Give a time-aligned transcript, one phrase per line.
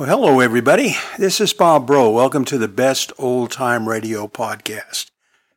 [0.00, 0.94] Well, hello, everybody.
[1.18, 2.12] This is Bob Bro.
[2.12, 5.10] Welcome to the Best Old Time Radio podcast.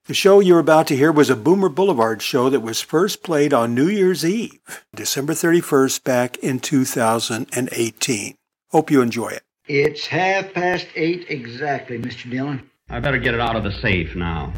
[0.08, 3.54] The show you're about to hear was a Boomer Boulevard show that was first played
[3.54, 4.60] on New Year's Eve,
[4.94, 8.36] December 31st, back in 2018.
[8.72, 9.44] Hope you enjoy it.
[9.70, 12.30] It's half past eight exactly, Mr.
[12.30, 12.70] Dillon.
[12.90, 14.52] I better get it out of the safe now.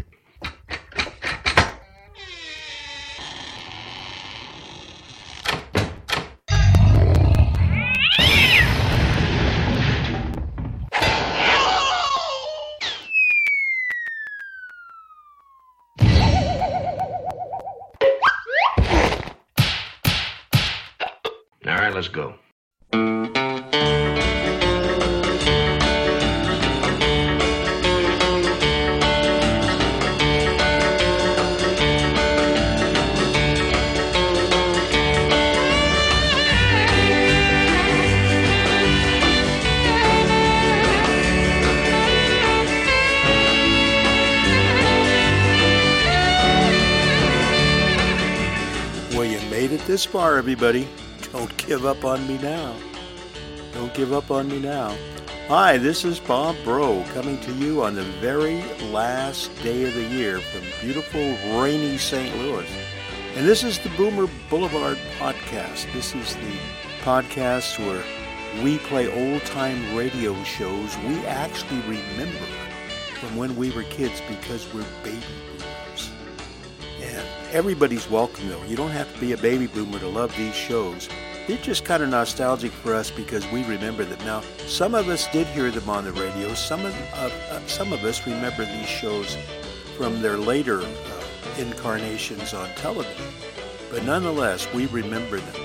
[22.16, 22.34] Go.
[49.14, 50.88] Well, you made it this far, everybody.
[51.36, 52.74] Don't give up on me now.
[53.74, 54.96] Don't give up on me now.
[55.50, 60.04] Hi, this is Bob Bro coming to you on the very last day of the
[60.04, 62.34] year from beautiful, rainy St.
[62.38, 62.70] Louis.
[63.36, 65.92] And this is the Boomer Boulevard podcast.
[65.92, 66.56] This is the
[67.02, 72.46] podcast where we play old time radio shows we actually remember
[73.20, 75.75] from when we were kids because we're baby boomers.
[77.56, 78.62] Everybody's welcome, though.
[78.66, 81.08] You don't have to be a baby boomer to love these shows.
[81.48, 84.20] They're just kind of nostalgic for us because we remember them.
[84.26, 86.54] Now, some of us did hear them on the radio.
[86.54, 89.38] Some of uh, uh, some of us remember these shows
[89.96, 91.24] from their later uh,
[91.58, 93.34] incarnations on television.
[93.90, 95.62] But nonetheless, we remember them,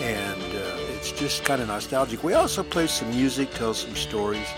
[0.00, 2.24] and uh, it's just kind of nostalgic.
[2.24, 4.48] We also play some music, tell some stories,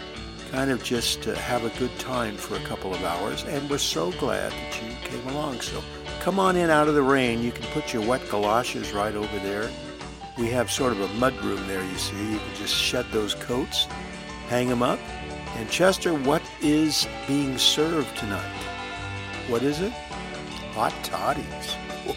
[0.51, 3.45] kind of just have a good time for a couple of hours.
[3.45, 5.61] And we're so glad that you came along.
[5.61, 5.85] So
[6.25, 7.43] come on in out of the rain.
[7.43, 9.71] You can put your wet galoshes right over there.
[10.39, 12.17] We have sort of a mud room there, you see.
[12.33, 13.85] You can just shed those coats,
[14.49, 14.99] hang them up.
[15.57, 18.57] And Chester, what is being served tonight?
[19.49, 19.93] What is it?
[20.73, 21.75] Hot toddies.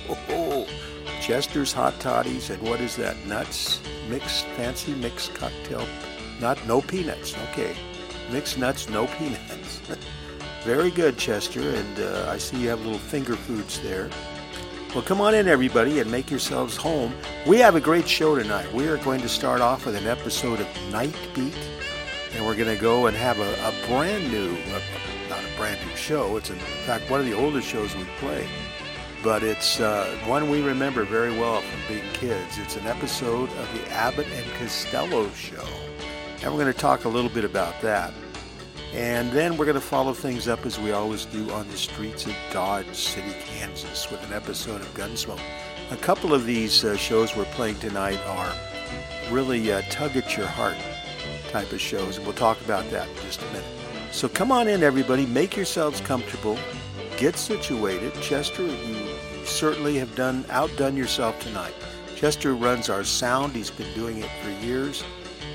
[0.07, 0.65] Whoa.
[1.21, 3.17] Chester's hot toddies, and what is that?
[3.25, 5.85] Nuts, mixed, fancy mixed cocktail.
[6.39, 7.35] Not no peanuts.
[7.51, 7.75] Okay,
[8.31, 9.81] mixed nuts, no peanuts.
[10.63, 11.61] Very good, Chester.
[11.61, 14.09] And uh, I see you have little finger foods there.
[14.93, 17.13] Well, come on in, everybody, and make yourselves home.
[17.45, 18.71] We have a great show tonight.
[18.73, 21.53] We are going to start off with an episode of Night Beat,
[22.33, 24.79] and we're going to go and have a, a brand new, uh,
[25.29, 26.37] not a brand new show.
[26.37, 28.47] It's in fact one of the oldest shows we play,
[29.23, 32.57] but it's uh, one we remember very well from being kids.
[32.57, 35.67] It's an episode of the Abbott and Costello Show,
[36.41, 38.13] and we're going to talk a little bit about that.
[38.93, 42.25] And then we're going to follow things up as we always do on the streets
[42.25, 45.41] of Dodge City, Kansas, with an episode of Gunsmoke.
[45.91, 48.53] A couple of these uh, shows we're playing tonight are
[49.29, 50.77] really uh, tug at your heart
[51.49, 53.65] type of shows, and we'll talk about that in just a minute.
[54.11, 55.25] So come on in, everybody.
[55.25, 56.57] Make yourselves comfortable.
[57.17, 58.13] Get situated.
[58.21, 59.07] Chester, you
[59.45, 61.73] certainly have done outdone yourself tonight.
[62.15, 63.53] Chester runs our sound.
[63.53, 65.03] He's been doing it for years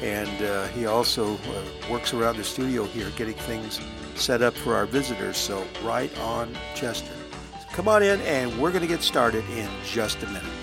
[0.03, 3.81] and uh, he also uh, works around the studio here getting things
[4.15, 5.37] set up for our visitors.
[5.37, 7.13] So, right on, Chester.
[7.73, 10.62] Come on in, and we're going to get started in just a minute.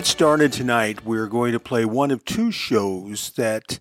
[0.00, 3.80] Get started tonight, we're going to play one of two shows that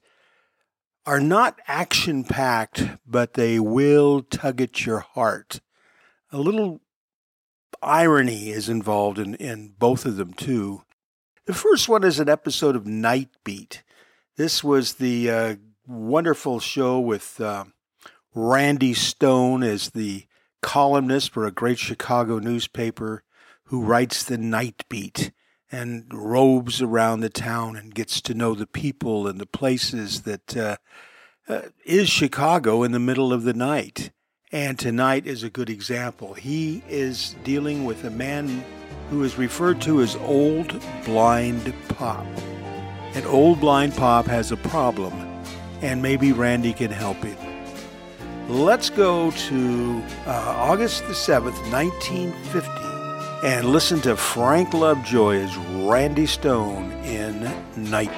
[1.05, 5.61] are not action packed, but they will tug at your heart.
[6.29, 6.81] A little
[7.81, 10.83] irony is involved in, in both of them, too.
[11.45, 13.81] The first one is an episode of Night Beat.
[14.35, 15.55] This was the uh,
[15.87, 17.63] wonderful show with uh,
[18.35, 20.25] Randy Stone as the
[20.61, 23.23] columnist for a great Chicago newspaper
[23.67, 25.31] who writes the Night Beat
[25.71, 30.57] and roves around the town and gets to know the people and the places that
[30.57, 30.77] uh,
[31.47, 34.11] uh, is Chicago in the middle of the night.
[34.51, 36.33] And tonight is a good example.
[36.33, 38.63] He is dealing with a man
[39.09, 42.25] who is referred to as Old Blind Pop.
[43.13, 45.13] And Old Blind Pop has a problem,
[45.81, 47.37] and maybe Randy can help him.
[48.47, 52.98] Let's go to uh, August the 7th, 1950,
[53.43, 58.11] and listen to Frank Lovejoy as Randy Stone in Night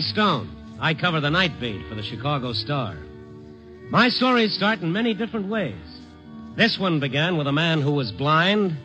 [0.00, 0.76] Stone.
[0.80, 2.96] I cover the night beat for the Chicago Star.
[3.90, 5.74] My stories start in many different ways.
[6.56, 8.76] This one began with a man who was blind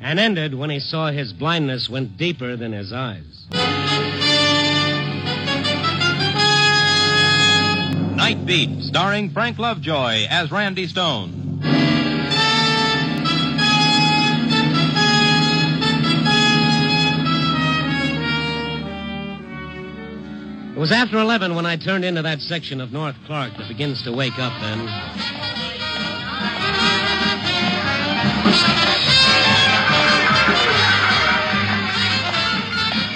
[0.00, 3.46] and ended when he saw his blindness went deeper than his eyes.
[8.16, 11.45] Night Beat, starring Frank Lovejoy as Randy Stone.
[20.76, 24.02] It was after 11 when I turned into that section of North Clark that begins
[24.02, 24.80] to wake up then.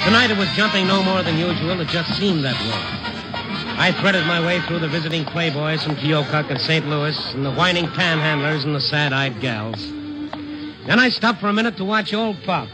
[0.07, 1.79] Tonight it was jumping no more than usual.
[1.83, 3.77] It just seemed that way.
[3.79, 6.89] I threaded my way through the visiting playboys from Keokuk and St.
[6.89, 9.87] Louis, and the whining panhandlers and the sad-eyed gals.
[10.87, 12.69] Then I stopped for a minute to watch old Pop.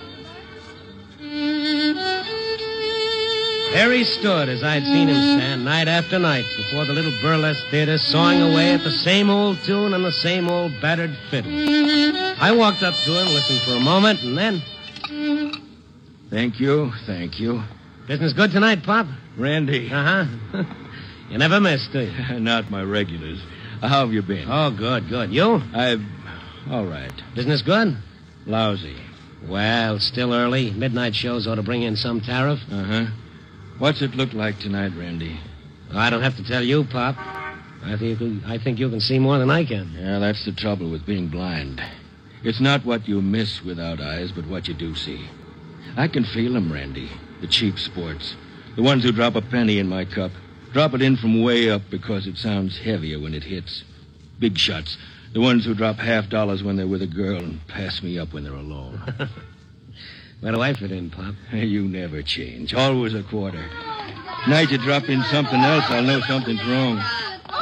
[3.72, 7.66] There he stood as I'd seen him stand night after night before the little burlesque
[7.70, 11.52] theater, sawing away at the same old tune on the same old battered fiddle.
[11.52, 14.62] I walked up to him, listened for a moment, and then.
[16.30, 17.62] Thank you, thank you.
[18.08, 19.06] Business good tonight, Pop?
[19.36, 20.64] Randy, Uh huh.
[21.30, 22.38] you never miss, do you?
[22.40, 23.40] not my regulars.
[23.80, 24.48] How have you been?
[24.50, 25.32] Oh, good, good.
[25.32, 25.60] You?
[25.74, 26.00] I've.
[26.70, 27.12] All right.
[27.34, 27.96] Business good?
[28.46, 28.96] Lousy.
[29.46, 30.70] Well, still early.
[30.70, 32.58] Midnight shows ought to bring in some tariff.
[32.70, 33.06] Uh huh.
[33.78, 35.38] What's it look like tonight, Randy?
[35.92, 37.14] I don't have to tell you, Pop.
[37.18, 39.92] I think you can, I think you can see more than I can.
[39.92, 41.82] Yeah, that's the trouble with being blind.
[42.42, 45.28] It's not what you miss without eyes, but what you do see.
[45.94, 47.10] I can feel them, Randy.
[47.42, 48.34] The cheap sports.
[48.76, 50.32] The ones who drop a penny in my cup.
[50.72, 53.84] Drop it in from way up because it sounds heavier when it hits.
[54.38, 54.96] Big shots.
[55.34, 58.32] The ones who drop half dollars when they're with a girl and pass me up
[58.32, 59.02] when they're alone.
[60.40, 61.34] Where do I fit in, Pop?
[61.52, 62.74] you never change.
[62.74, 63.64] Always a quarter.
[64.48, 67.02] Night you drop in something else, I'll know something's wrong.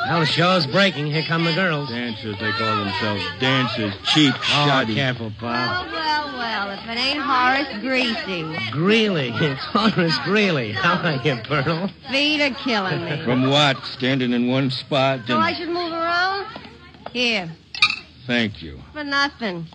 [0.06, 1.06] Well, the show's breaking.
[1.06, 1.88] Here come the girls.
[1.88, 3.22] Dancers, they call themselves.
[3.40, 4.42] Dancers, cheap, shoddy.
[4.42, 4.94] Oh, shoddy.
[4.94, 5.86] careful, Pop.
[5.86, 8.70] Oh, well, well, if it ain't Horace Greasy.
[8.70, 9.30] Greeley.
[9.34, 10.72] It's Horace Greeley.
[10.72, 11.90] How are you, Pearl?
[12.10, 13.24] Feet are killing me.
[13.24, 13.82] From what?
[13.86, 16.46] Standing in one spot oh, So I should move around?
[17.12, 17.50] Here,
[18.26, 18.80] Thank you.
[18.92, 19.66] for nothing.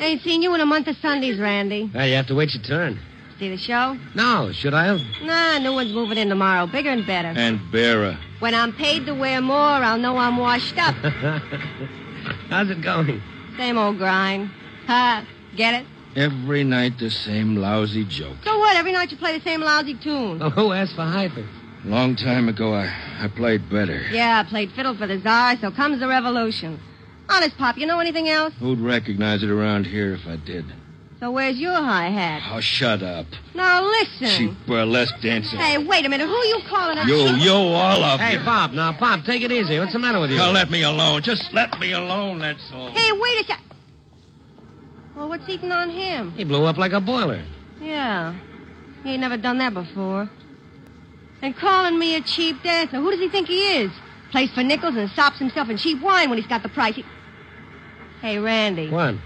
[0.00, 1.90] Ain't seen you in a month of Sundays, Randy.
[1.94, 3.00] Well, you have to wait your turn.
[3.38, 3.98] See the show?
[4.14, 5.00] No, should I have?
[5.22, 6.66] Nah, new one's moving in tomorrow.
[6.66, 7.32] Bigger and better.
[7.34, 8.16] And bearer.
[8.38, 10.94] When I'm paid to wear more, I'll know I'm washed up.
[12.48, 13.22] How's it going?
[13.56, 14.50] Same old grind.
[14.86, 15.86] Ha, get it?
[16.16, 18.36] Every night the same lousy joke.
[18.44, 18.76] So what?
[18.76, 20.40] Every night you play the same lousy tune.
[20.40, 21.44] Oh, who asked for hyper?
[21.84, 22.86] Long time ago, I,
[23.20, 24.00] I played better.
[24.10, 26.80] Yeah, I played fiddle for the czar, so comes the revolution.
[27.28, 28.54] Honest, Pop, you know anything else?
[28.60, 30.64] Who'd recognize it around here if I did?
[31.20, 32.42] So where's your high hat?
[32.52, 33.26] Oh, shut up.
[33.54, 34.26] Now listen.
[34.26, 35.56] Cheap burlesque dancer.
[35.56, 36.26] Hey, wait a minute.
[36.26, 38.44] Who are you calling a You, you, all of Hey, you.
[38.44, 39.78] Pop, now, Pop, take it easy.
[39.78, 40.36] What's the matter with you?
[40.36, 41.22] Now let me alone.
[41.22, 42.90] Just let me alone, that's all.
[42.90, 43.60] Hey, wait a sec.
[45.16, 46.32] Well, what's eating on him?
[46.32, 47.42] He blew up like a boiler.
[47.80, 48.34] Yeah.
[49.02, 50.28] He ain't never done that before.
[51.40, 52.96] And calling me a cheap dancer.
[52.96, 53.90] Who does he think he is?
[54.30, 56.96] Plays for nickels and sops himself in cheap wine when he's got the price.
[56.96, 57.04] He...
[58.24, 58.88] Hey, Randy.
[58.88, 59.16] What?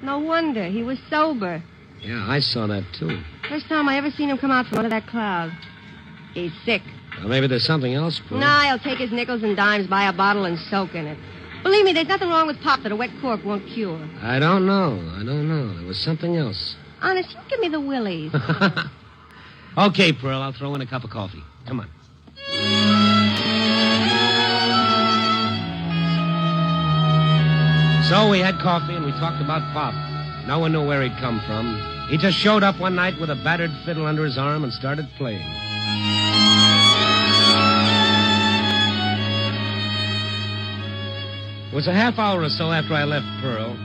[0.00, 0.64] No wonder.
[0.64, 1.62] He was sober.
[2.00, 3.20] Yeah, I saw that, too.
[3.46, 5.52] First time I ever seen him come out from under that cloud.
[6.32, 6.80] He's sick.
[7.18, 8.38] Well, maybe there's something else, Pearl.
[8.38, 11.18] Nah, he'll take his nickels and dimes, buy a bottle, and soak in it.
[11.62, 14.00] Believe me, there's nothing wrong with pop that a wet cork won't cure.
[14.22, 14.98] I don't know.
[15.14, 15.76] I don't know.
[15.76, 16.74] There was something else.
[17.02, 18.32] Honest, you give me the willies.
[19.76, 21.42] okay, Pearl, I'll throw in a cup of coffee.
[21.66, 23.07] Come on.
[28.08, 29.92] So we had coffee and we talked about Pop.
[30.46, 31.78] No one knew where he'd come from.
[32.08, 35.06] He just showed up one night with a battered fiddle under his arm and started
[35.18, 35.46] playing.
[41.70, 43.76] It was a half hour or so after I left Pearl.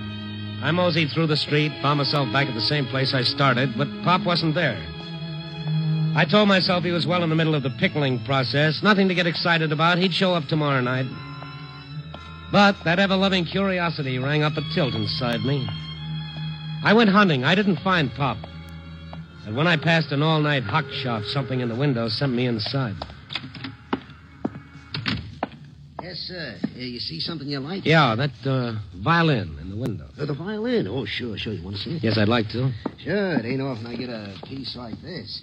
[0.63, 3.89] I moseyed through the street, found myself back at the same place I started, but
[4.05, 4.81] Pop wasn't there.
[6.15, 8.81] I told myself he was well in the middle of the pickling process.
[8.81, 9.97] Nothing to get excited about.
[9.97, 11.07] He'd show up tomorrow night.
[12.53, 15.67] But that ever loving curiosity rang up a tilt inside me.
[16.83, 17.43] I went hunting.
[17.43, 18.37] I didn't find Pop.
[19.47, 22.45] And when I passed an all night hock shop, something in the window sent me
[22.45, 22.93] inside.
[26.03, 26.59] Yes, sir.
[26.63, 27.87] Uh, you see something you like?
[27.87, 30.05] Yeah, that uh, violin in the window.
[30.19, 30.87] Uh, the violin?
[30.87, 31.53] Oh, sure, sure.
[31.53, 32.03] You want to see it?
[32.03, 32.71] Yes, I'd like to.
[33.03, 33.33] Sure.
[33.33, 35.41] It ain't often I get a piece like this.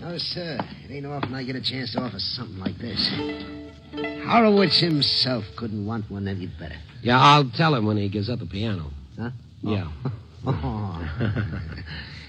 [0.00, 0.58] No, sir.
[0.84, 3.67] It ain't often I get a chance to offer something like this.
[3.94, 6.76] Horowitz himself couldn't want one any better.
[7.02, 8.90] Yeah, I'll tell him when he gives up the piano.
[9.18, 9.30] Huh?
[9.62, 9.90] Yeah.
[10.46, 11.04] Oh.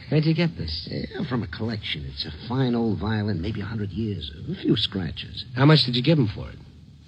[0.09, 0.89] Where'd you get this?
[0.91, 2.03] Yeah, from a collection.
[2.11, 4.31] It's a fine old violin, maybe a hundred years.
[4.49, 5.45] A few scratches.
[5.55, 6.55] How much did you give him for it?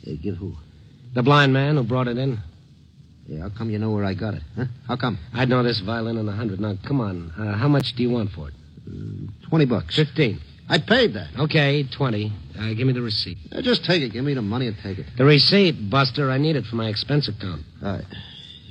[0.07, 0.53] Uh, give who?
[1.15, 2.39] The blind man who brought it in?
[3.27, 4.43] Yeah, how come you know where I got it?
[4.55, 4.65] Huh?
[4.87, 5.17] How come?
[5.33, 6.59] I'd know this violin in a hundred.
[6.59, 7.31] Now, come on.
[7.37, 8.53] Uh, how much do you want for it?
[9.49, 9.95] Twenty bucks.
[9.95, 10.39] Fifteen.
[10.69, 11.29] I paid that.
[11.39, 12.31] Okay, twenty.
[12.59, 13.37] Uh, give me the receipt.
[13.51, 14.09] Uh, just take it.
[14.13, 15.05] Give me the money and take it.
[15.17, 16.29] The receipt, Buster.
[16.31, 17.63] I need it for my expense account.
[17.81, 17.99] Uh,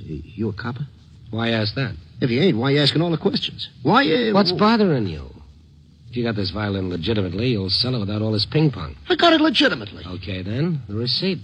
[0.05, 0.87] you a copper?
[1.29, 1.95] Why ask that?
[2.19, 3.69] If you ain't, why you asking all the questions?
[3.83, 4.05] Why?
[4.05, 5.29] Uh, What's bothering you?
[6.09, 8.95] If you got this violin legitimately, you'll sell it without all this ping pong.
[9.09, 10.03] I got it legitimately.
[10.05, 10.81] Okay, then.
[10.89, 11.39] The receipt.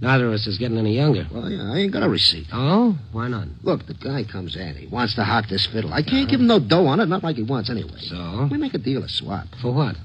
[0.00, 1.26] Neither of us is getting any younger.
[1.30, 2.46] Well, yeah, I ain't got a receipt.
[2.52, 2.96] Oh?
[3.12, 3.48] Why not?
[3.62, 4.76] Look, the guy comes in.
[4.76, 5.92] He wants to hock this fiddle.
[5.92, 7.98] I can't give him no dough on it, not like he wants anyway.
[7.98, 8.48] So?
[8.50, 9.46] We make a deal of swap.
[9.60, 9.96] For what?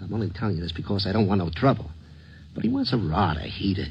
[0.00, 1.90] I'm only telling you this because I don't want no trouble.
[2.54, 3.86] But he wants a rod, a heater.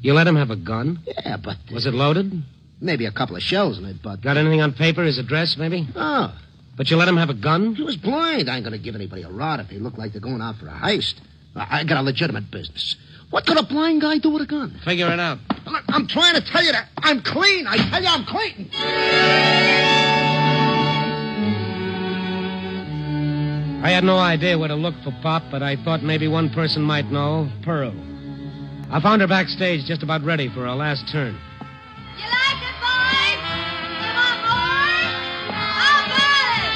[0.00, 1.00] You let him have a gun?
[1.06, 1.56] Yeah, but.
[1.72, 2.42] Was it loaded?
[2.80, 4.22] Maybe a couple of shells in it, but.
[4.22, 5.02] Got anything on paper?
[5.02, 5.88] His address, maybe?
[5.96, 6.32] Oh.
[6.76, 7.74] But you let him have a gun?
[7.74, 8.48] He was blind.
[8.48, 10.68] I ain't gonna give anybody a rod if they look like they're going out for
[10.68, 11.14] a heist.
[11.56, 12.94] I I got a legitimate business.
[13.30, 14.80] What could a blind guy do with a gun?
[14.84, 15.38] Figure it out.
[15.66, 17.66] Look, I'm trying to tell you that I'm clean.
[17.66, 18.70] I tell you I'm clean.
[23.80, 26.82] I had no idea where to look for Pop, but I thought maybe one person
[26.82, 27.94] might know Pearl.
[28.90, 31.38] I found her backstage just about ready for her last turn.
[32.18, 33.38] You like it, boys?
[34.02, 35.14] Come on, boys.
[35.54, 36.74] How about it?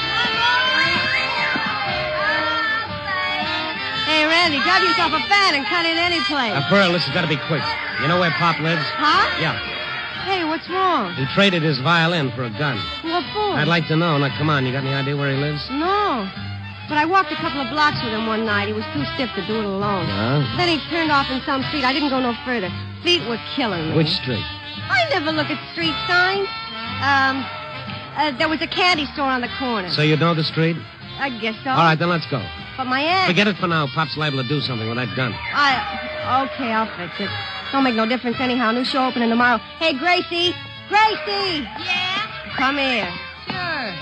[4.07, 6.55] Hey, Randy, grab yourself a fan and cut in any place.
[6.55, 7.63] Now, Pearl, this has got to be quick.
[7.99, 8.87] You know where Pop lives?
[8.95, 9.27] Huh?
[9.43, 9.59] Yeah.
[10.23, 11.11] Hey, what's wrong?
[11.19, 12.79] He traded his violin for a gun.
[13.03, 13.59] What for?
[13.59, 14.17] I'd like to know.
[14.17, 14.65] Now, come on.
[14.65, 15.67] You got any idea where he lives?
[15.69, 16.31] No.
[16.89, 18.67] But I walked a couple of blocks with him one night.
[18.67, 20.07] He was too stiff to do it alone.
[20.07, 20.43] Yeah?
[20.57, 21.83] Then he turned off in some street.
[21.83, 22.69] I didn't go no further.
[23.03, 23.95] Feet were killing me.
[23.95, 24.43] Which street?
[24.91, 26.47] I never look at street signs.
[27.01, 27.43] Um,
[28.15, 29.89] uh, there was a candy store on the corner.
[29.89, 30.77] So you know the street?
[31.19, 31.71] I guess so.
[31.71, 32.43] All right, then let's go.
[32.77, 33.27] But my aunt.
[33.27, 33.87] Forget it for now.
[33.87, 35.33] Pop's liable to do something with that gun.
[35.33, 36.47] I.
[36.53, 37.29] Okay, I'll fix it.
[37.71, 38.71] Don't make no difference anyhow.
[38.71, 39.57] New show opening tomorrow.
[39.79, 40.53] Hey, Gracie.
[40.89, 41.61] Gracie.
[41.63, 42.55] Yeah.
[42.55, 43.11] Come here.
[43.47, 43.93] Sure.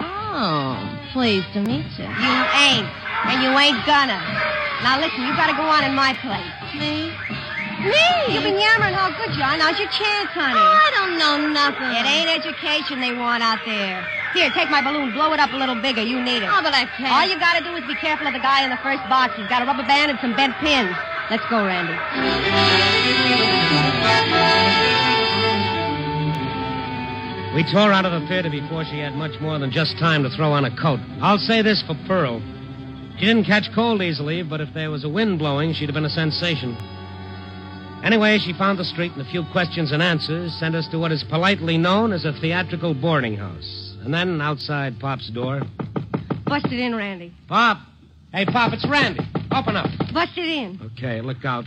[0.00, 2.10] Oh, pleased to meet you.
[2.10, 2.90] You ain't,
[3.30, 4.18] and you ain't gonna.
[4.82, 6.42] Now listen, you gotta go on in my place.
[6.74, 7.14] Me?
[7.86, 8.34] Me?
[8.34, 9.54] You've been yammering how good you are.
[9.54, 10.58] Now's your chance, honey.
[10.58, 11.86] Oh, I don't know nothing.
[11.86, 14.02] It ain't education they want out there.
[14.34, 15.14] Here, take my balloon.
[15.14, 16.02] Blow it up a little bigger.
[16.02, 16.50] You need it.
[16.50, 17.14] Oh, but I can't.
[17.14, 19.38] All you gotta do is be careful of the guy in the first box.
[19.38, 20.98] He's got a rubber band and some bent pins.
[21.30, 21.94] Let's go, Randy.
[27.54, 30.30] We tore out of the theater before she had much more than just time to
[30.30, 30.98] throw on a coat.
[31.22, 32.42] I'll say this for Pearl.
[33.16, 36.04] She didn't catch cold easily, but if there was a wind blowing, she'd have been
[36.04, 36.76] a sensation.
[38.02, 41.12] Anyway, she found the street and a few questions and answers sent us to what
[41.12, 43.94] is politely known as a theatrical boarding house.
[44.02, 45.62] And then outside Pop's door.
[46.46, 47.32] Bust it in, Randy.
[47.46, 47.78] Pop!
[48.32, 49.20] Hey, Pop, it's Randy.
[49.52, 49.88] Open up.
[50.12, 50.90] Bust it in.
[50.96, 51.66] Okay, look out.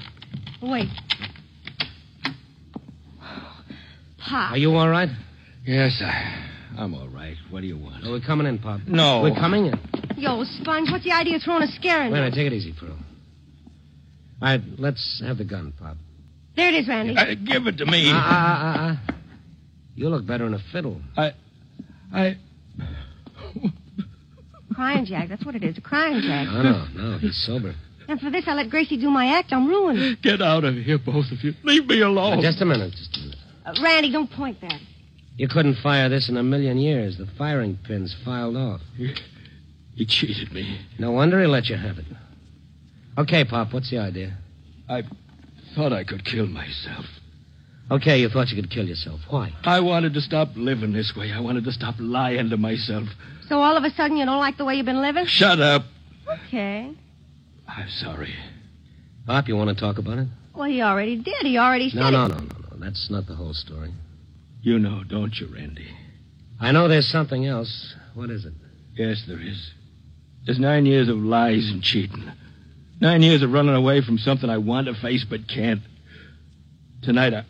[0.62, 0.90] Wait.
[4.18, 4.52] Pop.
[4.52, 5.10] Are you all right?
[5.68, 6.48] Yes, I,
[6.78, 7.36] I'm all right.
[7.50, 8.06] What do you want?
[8.06, 8.80] Oh, we're coming in, Pop.
[8.88, 9.22] No.
[9.22, 9.74] We're coming in.
[10.16, 12.54] Yo, Sponge, what's the idea of throwing a scare in Wait a minute, take it
[12.54, 12.92] easy, Pearl.
[12.92, 12.98] All
[14.42, 15.98] right, let's have the gun, Pop.
[16.56, 17.18] There it is, Randy.
[17.18, 18.10] Uh, give it to me.
[18.14, 19.16] Ah, ah, ah, ah.
[19.94, 21.02] You look better in a fiddle.
[21.18, 21.34] I.
[22.14, 22.38] I.
[24.74, 25.28] Crying Jack.
[25.28, 25.78] That's what it is.
[25.78, 26.48] A crying Jack.
[26.48, 27.18] No, no, no.
[27.18, 27.76] He's sober.
[28.08, 29.52] And for this, I let Gracie do my act.
[29.52, 30.22] I'm ruined.
[30.22, 31.54] Get out of here, both of you.
[31.64, 32.38] Leave me alone.
[32.38, 33.38] Now, just a minute, just a minute.
[33.66, 34.80] Uh, Randy, don't point that.
[35.38, 37.18] You couldn't fire this in a million years.
[37.18, 38.82] The firing pin's filed off.
[39.96, 40.82] He cheated me.
[41.00, 42.06] No wonder he let you have it.
[43.18, 44.36] Okay, Pop, what's the idea?
[44.90, 45.04] I
[45.76, 47.06] thought I could kill myself.
[47.90, 49.22] Okay, you thought you could kill yourself.
[49.30, 49.54] Why?
[49.64, 51.32] I wanted to stop living this way.
[51.32, 53.08] I wanted to stop lying to myself.
[53.48, 55.26] So all of a sudden, you don't like the way you've been living?
[55.26, 55.84] Shut up.
[56.48, 56.92] Okay.
[57.68, 58.34] I'm sorry.
[59.26, 60.28] Pop, you want to talk about it?
[60.54, 61.46] Well, he already did.
[61.46, 62.78] He already said No, no, no, no, no.
[62.78, 63.92] That's not the whole story.
[64.68, 65.88] You know, don't you, Randy?
[66.60, 67.96] I know there's something else.
[68.16, 68.52] What is it?
[68.98, 69.72] Yes, there is.
[70.46, 72.30] There's nine years of lies and cheating.
[73.00, 75.80] Nine years of running away from something I want to face but can't.
[77.02, 77.46] Tonight, I,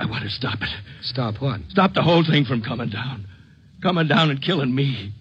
[0.00, 0.70] I want to stop it.
[1.02, 1.60] Stop what?
[1.68, 3.28] Stop the whole thing from coming down.
[3.80, 5.12] Coming down and killing me.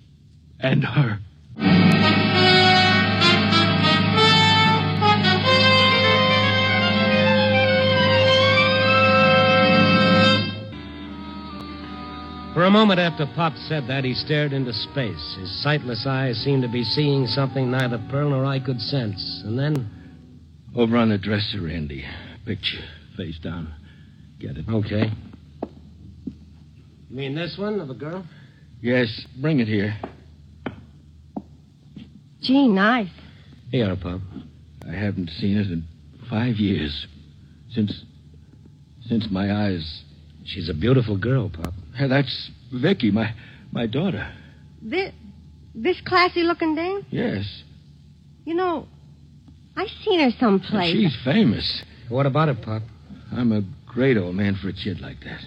[0.59, 1.19] And her.
[12.59, 15.37] For a moment after Pop said that, he stared into space.
[15.39, 19.43] His sightless eyes seemed to be seeing something neither Pearl nor I could sense.
[19.45, 19.89] And then.
[20.75, 22.03] Over on the dresser, Andy.
[22.45, 22.83] Picture,
[23.15, 23.73] face down.
[24.41, 24.65] Get it?
[24.67, 25.09] Okay.
[27.09, 28.25] You mean this one of a girl?
[28.81, 29.97] Yes, bring it here.
[32.41, 33.07] Gee, nice.
[33.71, 34.19] Here, Pop.
[34.85, 35.85] I haven't seen it in
[36.29, 37.07] five years.
[37.71, 38.03] Since.
[39.07, 40.03] since my eyes.
[40.43, 41.73] She's a beautiful girl, Pop.
[41.99, 43.33] Hey, that's Vicky, my
[43.73, 44.31] my daughter.
[44.81, 45.11] This,
[45.75, 47.05] this classy looking dame?
[47.09, 47.43] Yes.
[48.45, 48.87] You know,
[49.75, 50.93] I've seen her someplace.
[50.93, 51.83] She's famous.
[52.07, 52.83] What about it, Pop?
[53.33, 55.41] I'm a great old man for a kid like that.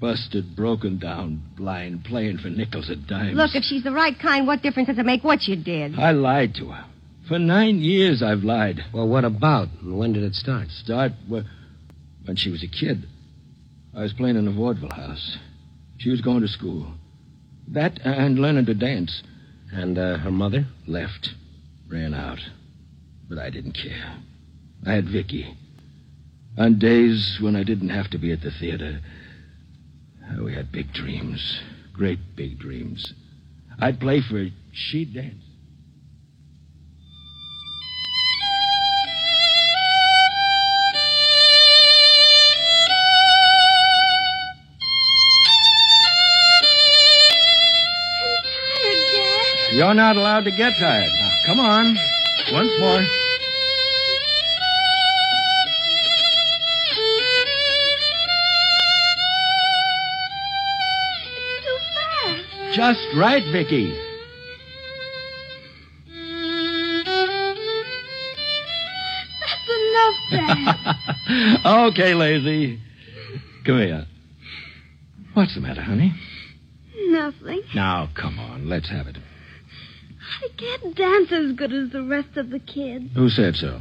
[0.00, 3.36] Busted, broken down, blind, playing for nickels and dimes.
[3.36, 5.98] Look, if she's the right kind, what difference does it make what you did?
[5.98, 6.86] I lied to her.
[7.28, 8.80] For nine years I've lied.
[8.94, 9.68] Well, what about?
[9.82, 10.68] And when did it start?
[10.70, 11.44] Start wh-
[12.26, 13.06] when she was a kid.
[13.94, 15.36] I was playing in the vaudeville house.
[15.98, 16.92] She was going to school.
[17.68, 19.22] That and learning to dance.
[19.72, 20.66] And uh, her mother?
[20.86, 21.30] Left.
[21.88, 22.38] Ran out.
[23.28, 24.18] But I didn't care.
[24.86, 25.56] I had Vicky.
[26.58, 29.00] On days when I didn't have to be at the theater,
[30.24, 31.60] uh, we had big dreams.
[31.92, 33.12] Great big dreams.
[33.78, 34.48] I'd play for her.
[34.72, 35.42] She'd dance.
[49.76, 51.10] You're not allowed to get tired.
[51.18, 51.98] Now, come on.
[52.50, 53.02] Once more.
[61.60, 62.74] Too fast.
[62.74, 63.94] Just right, Vicky.
[69.42, 71.66] That's enough, Dad.
[71.92, 72.80] okay, lazy.
[73.66, 74.06] Come here.
[75.34, 76.14] What's the matter, honey?
[77.08, 77.60] Nothing.
[77.74, 78.70] Now, come on.
[78.70, 79.18] Let's have it.
[80.42, 83.06] I can't dance as good as the rest of the kids.
[83.14, 83.80] Who said so?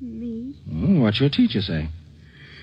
[0.00, 0.54] Me?
[0.68, 1.88] Hmm, what's your teacher say?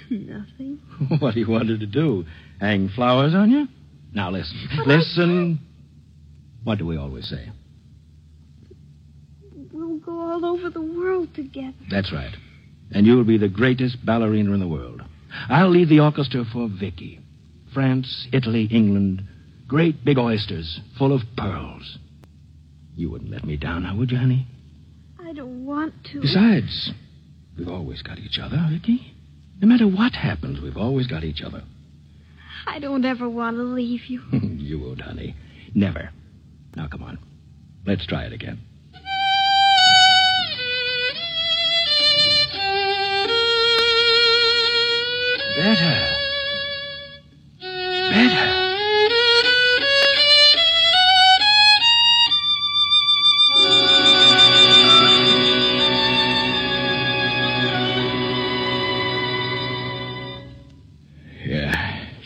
[0.10, 0.80] Nothing.
[1.20, 2.26] what do you want to do?
[2.60, 3.68] Hang flowers on you?
[4.14, 4.58] Now, listen.
[4.86, 5.60] Listen.
[6.64, 7.50] What do we always say?
[9.72, 11.74] We'll go all over the world together.
[11.90, 12.34] That's right.
[12.92, 15.02] And you'll be the greatest ballerina in the world.
[15.50, 17.20] I'll lead the orchestra for Vicky.
[17.74, 19.24] France, Italy, England.
[19.68, 21.98] Great big oysters full of pearls.
[22.96, 24.48] You wouldn't let me down now, would you, honey?
[25.22, 26.22] I don't want to.
[26.22, 26.92] Besides,
[27.58, 29.14] we've always got each other, Vicky.
[29.62, 31.64] No matter what happens, we've always got each other.
[32.68, 34.22] I don't ever want to leave you.
[34.32, 35.36] you won't, honey.
[35.74, 36.10] Never.
[36.76, 37.20] Now, come on.
[37.86, 38.60] Let's try it again.
[45.58, 46.12] Better.
[48.12, 48.65] Better.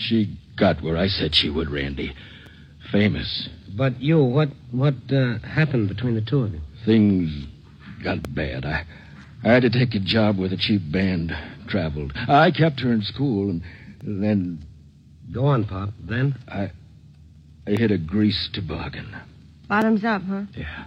[0.10, 2.14] She got where I said she would, Randy.
[2.92, 3.50] Famous.
[3.76, 6.62] But you, what what uh, happened between the two of you?
[6.86, 7.48] Things
[8.04, 8.66] got bad.
[8.66, 8.86] I,
[9.44, 11.32] I had to take a job with a cheap band.
[11.68, 12.14] Traveled.
[12.28, 13.62] I kept her in school, and
[14.02, 14.66] then
[15.32, 15.90] Go on, Pop.
[16.00, 16.36] Then?
[16.48, 16.72] I,
[17.68, 19.16] I hit a grease toboggan.
[19.68, 20.44] Bottoms up, huh?
[20.56, 20.86] Yeah,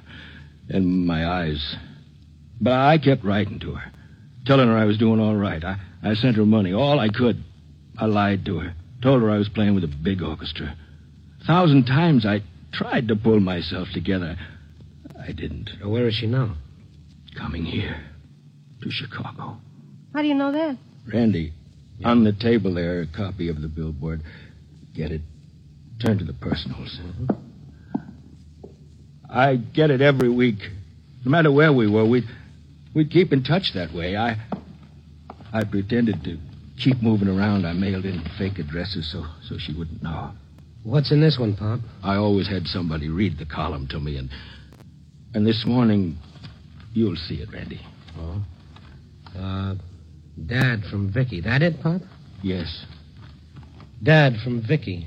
[0.68, 1.76] And my eyes.
[2.60, 3.92] But I kept writing to her,
[4.44, 5.62] telling her I was doing all right.
[5.62, 7.42] I, I sent her money, all I could.
[7.96, 10.76] I lied to her, told her I was playing with a big orchestra.
[11.40, 14.36] A thousand times I tried to pull myself together.
[15.20, 15.70] I didn't.
[15.84, 16.56] Where is she now?
[17.34, 18.04] coming here
[18.82, 19.56] to Chicago.
[20.14, 20.76] How do you know that?
[21.12, 21.52] Randy,
[22.04, 24.22] on the table there, a copy of the billboard.
[24.94, 25.22] Get it.
[26.00, 26.98] Turn to the personals.
[27.00, 27.26] Mm-hmm.
[29.30, 30.58] I get it every week.
[31.24, 32.24] No matter where we were, we'd,
[32.94, 34.16] we'd keep in touch that way.
[34.16, 34.36] I,
[35.52, 36.38] I pretended to
[36.82, 37.66] keep moving around.
[37.66, 40.32] I mailed in fake addresses so, so she wouldn't know.
[40.82, 41.80] What's in this one, Pop?
[42.02, 44.30] I always had somebody read the column to me, and
[45.34, 46.18] and this morning,
[46.92, 47.80] you'll see it, Randy.
[48.18, 48.42] Oh?
[49.38, 49.74] Uh,
[50.46, 51.40] Dad from Vicky.
[51.40, 52.02] That it, Pop?
[52.42, 52.84] Yes.
[54.02, 55.06] Dad from Vicky.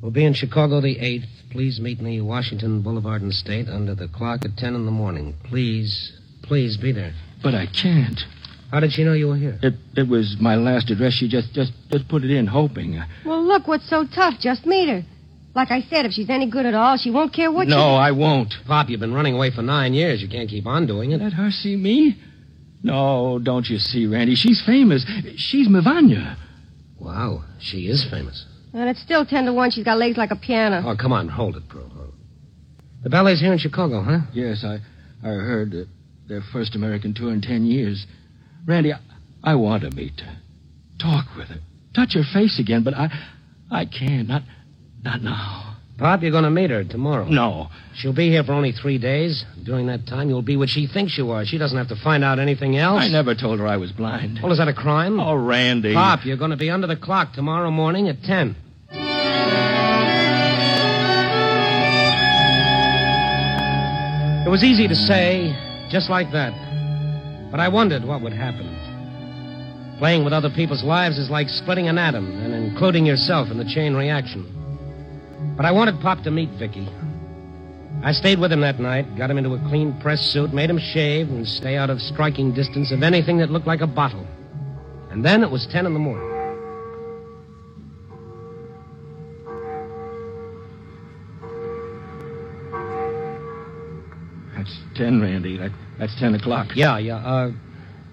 [0.00, 1.26] We'll be in Chicago the 8th.
[1.50, 5.34] Please meet me Washington Boulevard and State under the clock at 10 in the morning.
[5.44, 7.12] Please, please be there.
[7.42, 8.20] But I can't.
[8.70, 9.58] How did she know you were here?
[9.62, 11.14] It it was my last address.
[11.14, 13.02] She just just just put it in, hoping.
[13.24, 14.34] Well, look, what's so tough?
[14.40, 15.02] Just meet her.
[15.54, 17.74] Like I said, if she's any good at all, she won't care what you...
[17.74, 18.54] no, I won't.
[18.68, 20.22] Pop, you've been running away for nine years.
[20.22, 21.20] You can't keep on doing it.
[21.20, 22.16] Let her see me.
[22.84, 24.36] No, don't you see, Randy?
[24.36, 25.04] She's famous.
[25.36, 26.36] She's Mivanya.
[27.00, 28.46] Wow, she is famous.
[28.72, 29.72] And it's still ten to one.
[29.72, 30.84] She's got legs like a piano.
[30.86, 31.88] Oh, come on, hold it, Pro.
[31.88, 32.14] Hold it.
[33.02, 34.20] The ballet's here in Chicago, huh?
[34.32, 34.78] Yes, I
[35.22, 35.88] I heard that
[36.28, 38.06] their first American tour in ten years.
[38.66, 38.98] Randy, I,
[39.42, 40.36] I want to meet her,
[41.00, 41.60] talk with her,
[41.94, 43.08] touch her face again, but I
[43.70, 44.28] I can't.
[44.28, 44.42] Not
[45.02, 45.76] not now.
[45.98, 47.26] Pop, you're going to meet her tomorrow.
[47.26, 47.68] No.
[47.94, 49.44] She'll be here for only three days.
[49.62, 51.44] During that time, you'll be what she thinks you are.
[51.44, 53.02] She doesn't have to find out anything else.
[53.02, 54.40] I never told her I was blind.
[54.42, 55.20] Well, is that a crime?
[55.20, 55.92] Oh, Randy.
[55.92, 58.56] Pop, you're going to be under the clock tomorrow morning at 10.
[64.46, 65.54] It was easy to say,
[65.90, 66.69] just like that.
[67.50, 69.96] But I wondered what would happen.
[69.98, 73.64] Playing with other people's lives is like splitting an atom and including yourself in the
[73.64, 74.46] chain reaction.
[75.56, 76.88] But I wanted Pop to meet Vicky.
[78.02, 80.78] I stayed with him that night, got him into a clean press suit, made him
[80.78, 84.26] shave and stay out of striking distance of anything that looked like a bottle.
[85.10, 86.29] And then it was 10 in the morning.
[95.00, 95.56] Ten, Randy.
[95.56, 96.68] That, that's ten o'clock.
[96.74, 97.16] Yeah, yeah.
[97.16, 97.50] Uh,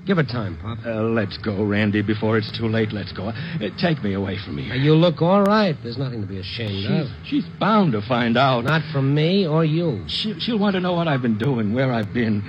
[0.06, 0.80] give it time, Pop.
[0.86, 2.94] Uh, let's go, Randy, before it's too late.
[2.94, 3.28] Let's go.
[3.28, 3.34] Uh,
[3.78, 4.74] take me away from here.
[4.76, 5.76] you look all right.
[5.84, 7.08] There's nothing to be ashamed She's, of.
[7.26, 8.64] she's bound to find out.
[8.64, 10.04] Not from me or you.
[10.08, 12.42] She, she'll want to know what I've been doing, where I've been.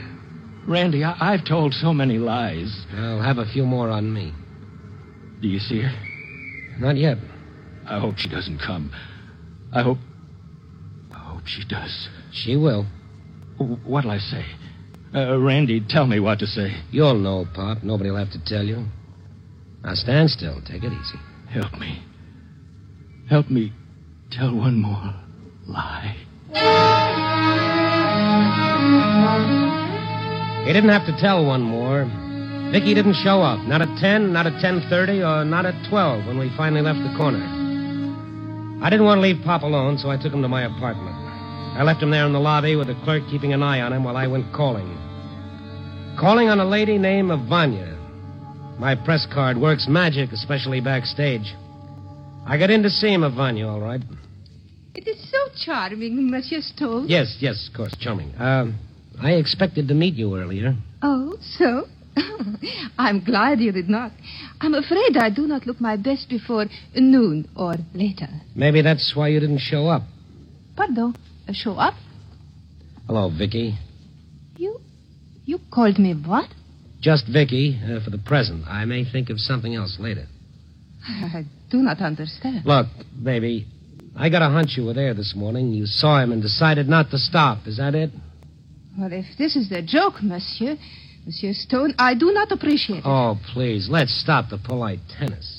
[0.69, 2.87] Randy, I, I've told so many lies.
[2.95, 4.33] I'll have a few more on me.
[5.41, 5.91] Do you see her?
[6.79, 7.19] Not yet.
[7.89, 8.93] I hope she doesn't come.
[9.73, 9.99] I hope.
[11.11, 12.09] I hope she does.
[12.33, 12.87] She will.
[13.59, 14.45] What'll I say?
[15.15, 16.81] Uh, Randy, tell me what to say.
[16.91, 17.83] You'll know, Pop.
[17.83, 18.87] Nobody'll have to tell you.
[19.83, 20.61] Now stand still.
[20.67, 21.19] Take it easy.
[21.51, 22.03] Help me.
[23.29, 23.73] Help me
[24.31, 25.15] tell one more
[25.67, 26.17] lie.
[30.67, 32.05] He didn't have to tell one more.
[32.71, 33.67] Vicky didn't show up.
[33.67, 37.17] Not at 10, not at 10.30, or not at 12 when we finally left the
[37.17, 37.43] corner.
[38.83, 41.18] I didn't want to leave Pop alone, so I took him to my apartment.
[41.79, 44.03] I left him there in the lobby with the clerk keeping an eye on him
[44.03, 44.89] while I went calling.
[46.19, 47.97] Calling on a lady named Vanya.
[48.81, 51.55] My press card works magic, especially backstage.
[52.45, 54.01] I got in to see Vanya, all right.
[54.97, 57.07] It is so charming, Monsieur Stone.
[57.07, 58.31] Yes, yes, of course, charming.
[58.35, 58.73] Uh,
[59.23, 60.75] I expected to meet you earlier.
[61.01, 61.87] Oh, so?
[62.99, 64.11] I'm glad you did not.
[64.61, 68.31] I'm afraid I do not look my best before noon or later.
[68.57, 70.03] Maybe that's why you didn't show up.
[70.75, 71.15] Pardon,
[71.53, 71.95] show up?
[73.07, 73.79] Hello, Vicky.
[74.57, 74.81] You,
[75.45, 76.51] you called me what?
[77.01, 78.67] Just Vicky, uh, for the present.
[78.67, 80.27] I may think of something else later.
[81.07, 82.67] I do not understand.
[82.67, 82.87] Look,
[83.23, 83.67] baby,
[84.17, 85.73] I got a hunch you were there this morning.
[85.73, 87.67] You saw him and decided not to stop.
[87.67, 88.11] Is that it?
[88.99, 90.77] Well, if this is a joke, Monsieur,
[91.25, 93.07] Monsieur Stone, I do not appreciate it.
[93.07, 95.58] Oh, please, let's stop the polite tennis.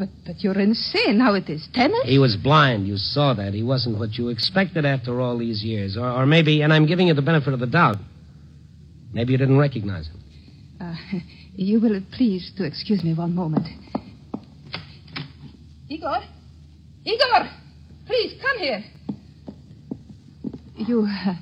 [0.00, 1.20] But, but, but you're insane.
[1.20, 2.00] How it is tennis?
[2.04, 2.88] He was blind.
[2.88, 3.52] You saw that.
[3.52, 5.96] He wasn't what you expected after all these years.
[5.96, 7.96] Or, or maybe, and I'm giving you the benefit of the doubt,
[9.12, 10.20] maybe you didn't recognize him.
[10.80, 10.94] Uh,
[11.54, 13.66] you will please to excuse me one moment.
[15.88, 16.20] Igor?
[17.04, 17.50] Igor!
[18.06, 18.82] Please, come here.
[20.76, 21.34] You, uh,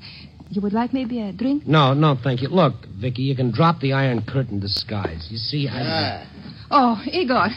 [0.50, 1.66] you would like maybe a drink?
[1.66, 2.48] No, no, thank you.
[2.48, 5.28] Look, Vicky, you can drop the Iron Curtain disguise.
[5.30, 6.26] You see, I.
[6.70, 7.48] Oh, Igor,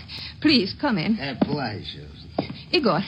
[0.41, 1.19] please come in.
[1.19, 2.07] A pleasure.
[2.71, 3.01] Igor,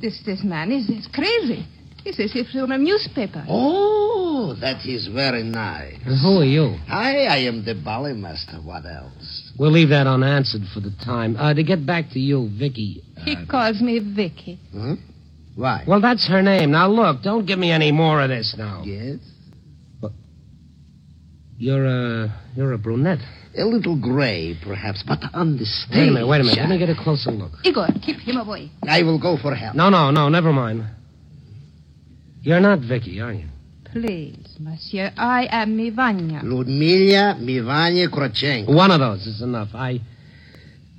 [0.00, 1.66] this this man is, is crazy.
[2.04, 3.44] This is if from a newspaper.
[3.48, 5.94] Oh, that is very nice.
[6.06, 6.76] And who are you?
[6.88, 8.58] I, I am the ballet master.
[8.62, 9.52] What else?
[9.58, 11.36] We'll leave that unanswered for the time.
[11.36, 13.02] Uh, to get back to you, Vicky.
[13.24, 14.60] He calls me Vicky.
[14.72, 14.94] Huh?
[15.56, 15.84] Why?
[15.88, 16.70] Well, that's her name.
[16.70, 18.84] Now, look, don't give me any more of this now.
[18.84, 19.18] Yes?
[20.00, 20.12] But
[21.58, 23.18] You're a you're a brunette.
[23.58, 25.96] A little gray, perhaps, but on the stage.
[25.96, 26.58] Wait a minute, wait a minute.
[26.60, 27.52] Let me get a closer look.
[27.64, 28.70] Igor, keep him away.
[28.86, 29.74] I will go for help.
[29.74, 30.84] No, no, no, never mind.
[32.42, 33.46] You're not Vicky, are you?
[33.92, 36.42] Please, monsieur, I am Mivanya.
[36.44, 38.72] Ludmilla Mivanya Krochenko.
[38.74, 39.70] One of those is enough.
[39.74, 40.00] I.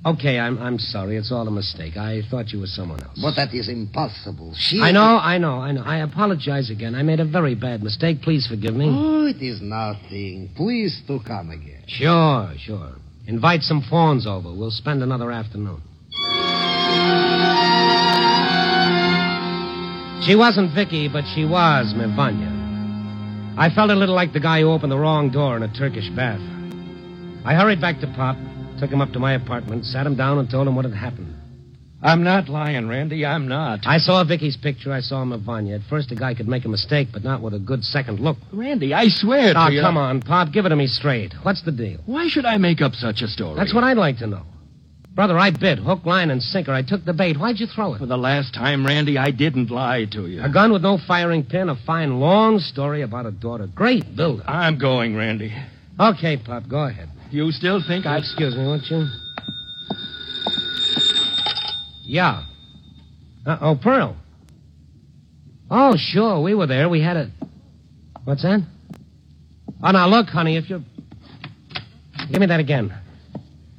[0.04, 1.18] Okay, I'm I'm sorry.
[1.18, 1.98] It's all a mistake.
[1.98, 3.18] I thought you were someone else.
[3.20, 4.54] But that is impossible.
[4.56, 4.80] She.
[4.80, 5.82] I know, I know, I know.
[5.82, 6.94] I apologize again.
[6.94, 8.22] I made a very bad mistake.
[8.22, 8.86] Please forgive me.
[8.88, 10.48] Oh, it is nothing.
[10.56, 11.84] Please to come again.
[11.86, 12.92] Sure, sure.
[13.26, 14.50] Invite some fawns over.
[14.54, 15.82] We'll spend another afternoon.
[20.22, 22.58] She wasn't Vicky, but she was Mivanya.
[23.58, 26.08] I felt a little like the guy who opened the wrong door in a Turkish
[26.10, 26.40] bath.
[27.44, 28.36] I hurried back to Pop,
[28.80, 31.34] took him up to my apartment, sat him down, and told him what had happened.
[32.02, 33.26] I'm not lying, Randy.
[33.26, 33.80] I'm not.
[33.86, 34.90] I saw Vicky's picture.
[34.90, 35.74] I saw Mivanya.
[35.74, 38.38] At first, a guy could make a mistake, but not with a good second look.
[38.52, 39.82] Randy, I swear Oh, to you.
[39.82, 40.50] come on, Pop.
[40.50, 41.34] Give it to me straight.
[41.42, 41.98] What's the deal?
[42.06, 43.56] Why should I make up such a story?
[43.56, 44.42] That's what I'd like to know.
[45.14, 45.78] Brother, I bid.
[45.78, 46.72] Hook, line, and sinker.
[46.72, 47.36] I took the bait.
[47.36, 47.98] Why'd you throw it?
[47.98, 50.42] For the last time, Randy, I didn't lie to you.
[50.42, 53.66] A gun with no firing pin, a fine long story about a daughter.
[53.66, 55.52] Great build I'm going, Randy.
[55.98, 57.10] Okay, Pop, go ahead.
[57.30, 58.18] You still think I...
[58.18, 59.06] Excuse me, won't you?
[62.02, 62.44] Yeah.
[63.46, 64.16] Uh, oh, Pearl.
[65.70, 66.88] Oh, sure, we were there.
[66.88, 67.30] We had a.
[68.24, 68.66] What's that?
[69.82, 70.82] Oh, now look, honey, if you're.
[72.30, 72.92] Give me that again.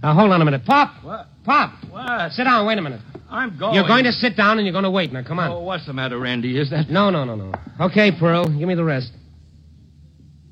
[0.01, 0.65] Now, hold on a minute.
[0.65, 1.03] Pop!
[1.03, 1.27] What?
[1.43, 1.73] Pop!
[1.89, 2.31] What?
[2.31, 3.01] Sit down, wait a minute.
[3.29, 3.75] I'm going.
[3.75, 5.11] You're going to sit down and you're going to wait.
[5.11, 5.51] Now, come on.
[5.51, 6.57] Oh, what's the matter, Randy?
[6.57, 6.89] Is that...
[6.89, 7.53] No, no, no, no.
[7.81, 9.11] Okay, Pearl, give me the rest.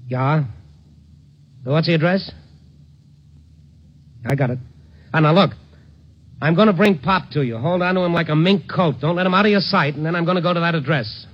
[0.07, 0.43] Yeah?
[1.63, 2.31] What's the address?
[4.25, 4.59] I got it.
[5.13, 5.51] Ah, now look.
[6.41, 7.57] I'm going to bring Pop to you.
[7.57, 8.95] Hold on to him like a mink coat.
[9.01, 10.73] Don't let him out of your sight, and then I'm going to go to that
[10.73, 11.25] address.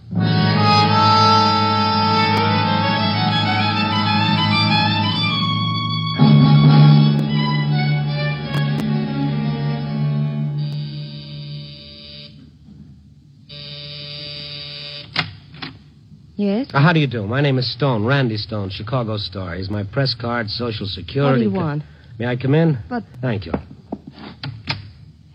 [16.37, 16.67] Yes?
[16.73, 17.25] Uh, how do you do?
[17.25, 19.55] My name is Stone, Randy Stone, Chicago Star.
[19.55, 21.45] Here's my press card, Social Security.
[21.45, 21.83] What do you want?
[22.17, 22.77] May I come in?
[22.89, 23.53] But- Thank you.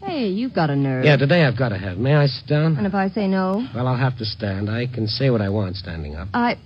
[0.02, 1.04] Hey, you've got a nerve.
[1.04, 1.98] Yeah, today I've got to have.
[1.98, 2.76] May I sit down?
[2.76, 3.66] And if I say no?
[3.74, 4.68] Well, I'll have to stand.
[4.70, 6.28] I can say what I want standing up.
[6.34, 6.56] I.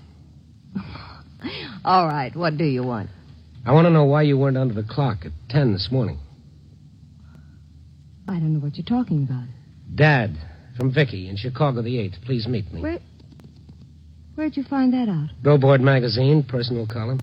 [1.85, 3.11] All right, what do you want?
[3.67, 6.19] I want to know why you weren't under the clock at 10 this morning.
[8.27, 9.45] I don't know what you're talking about.
[9.95, 10.37] Dad,
[10.79, 12.23] from Vicky in Chicago the 8th.
[12.25, 12.81] Please meet me.
[12.81, 12.99] Where.
[14.37, 15.29] Where'd you find that out?
[15.43, 17.21] Billboard magazine, personal column.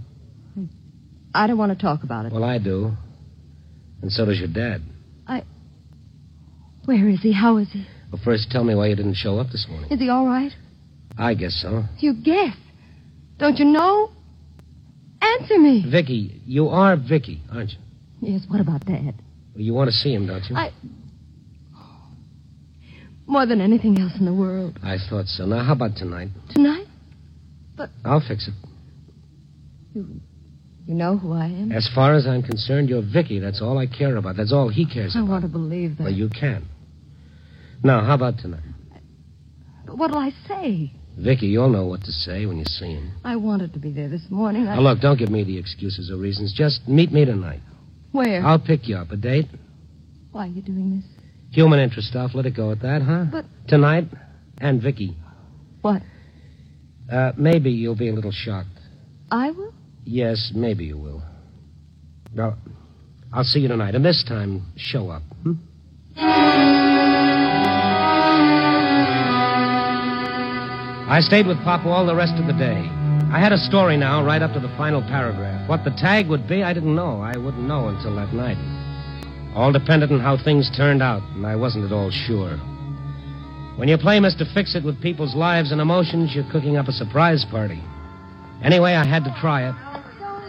[1.33, 2.33] I don't want to talk about it.
[2.33, 2.91] Well, I do.
[4.01, 4.81] And so does your dad.
[5.27, 5.43] I.
[6.85, 7.31] Where is he?
[7.31, 7.85] How is he?
[8.11, 9.91] Well, first tell me why you didn't show up this morning.
[9.91, 10.51] Is he all right?
[11.17, 11.83] I guess so.
[11.99, 12.55] You guess.
[13.37, 14.11] Don't you know?
[15.21, 15.85] Answer me.
[15.89, 17.77] Vicky, you are Vicky, aren't you?
[18.21, 19.15] Yes, what about Dad?
[19.53, 20.55] Well, you want to see him, don't you?
[20.55, 20.71] I.
[23.27, 24.79] More than anything else in the world.
[24.83, 25.45] I thought so.
[25.45, 26.29] Now, how about tonight?
[26.49, 26.87] Tonight?
[27.77, 27.89] But.
[28.03, 28.53] I'll fix it.
[29.93, 30.21] You
[30.87, 31.71] know who I am?
[31.71, 33.39] As far as I'm concerned, you're Vicky.
[33.39, 34.37] That's all I care about.
[34.37, 35.27] That's all he cares I about.
[35.27, 36.03] I want to believe that.
[36.03, 36.67] Well, you can.
[37.83, 38.63] Now, how about tonight?
[39.85, 40.91] But what'll I say?
[41.17, 43.11] Vicky, you'll know what to say when you see him.
[43.23, 44.67] I wanted to be there this morning.
[44.67, 44.75] I...
[44.75, 46.53] Now, look, don't give me the excuses or reasons.
[46.55, 47.59] Just meet me tonight.
[48.11, 48.45] Where?
[48.45, 49.11] I'll pick you up.
[49.11, 49.47] A date?
[50.31, 51.05] Why are you doing this?
[51.53, 52.31] Human interest stuff.
[52.33, 53.25] Let it go at that, huh?
[53.31, 54.05] But- Tonight?
[54.59, 55.17] And Vicky.
[55.81, 56.01] What?
[57.11, 58.69] Uh, maybe you'll be a little shocked.
[59.29, 59.73] I will?
[60.03, 61.21] Yes, maybe you will.
[62.35, 62.57] Well,
[63.33, 63.95] I'll see you tonight.
[63.95, 65.23] And this time, show up.
[65.43, 65.53] Hmm?
[71.09, 72.87] I stayed with Papa all the rest of the day.
[73.31, 75.69] I had a story now, right up to the final paragraph.
[75.69, 77.21] What the tag would be, I didn't know.
[77.21, 78.57] I wouldn't know until that night.
[79.55, 82.57] All depended on how things turned out, and I wasn't at all sure.
[83.77, 84.51] When you play Mr.
[84.53, 87.81] Fix It with people's lives and emotions, you're cooking up a surprise party.
[88.63, 89.90] Anyway, I had to try it.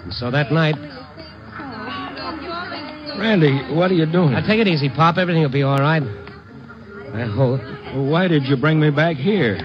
[0.05, 0.77] And so that night,
[3.19, 4.33] Randy, what are you doing?
[4.33, 5.17] now take it easy, Pop.
[5.19, 6.03] Everything will be all right.
[6.03, 7.61] I hope.
[7.95, 9.59] Why did you bring me back here?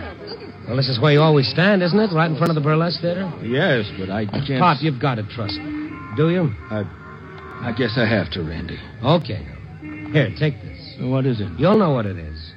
[0.67, 2.13] Well, this is where you always stand, isn't it?
[2.13, 3.31] Right in front of the burlesque theater?
[3.41, 4.59] Yes, but I can't...
[4.59, 5.89] Pop, you've got to trust me.
[6.17, 6.53] Do you?
[6.69, 6.83] I
[7.61, 8.77] I guess I have to, Randy.
[9.03, 9.47] Okay.
[10.11, 10.95] Here, take this.
[10.99, 11.47] What is it?
[11.57, 12.53] You'll know what it is.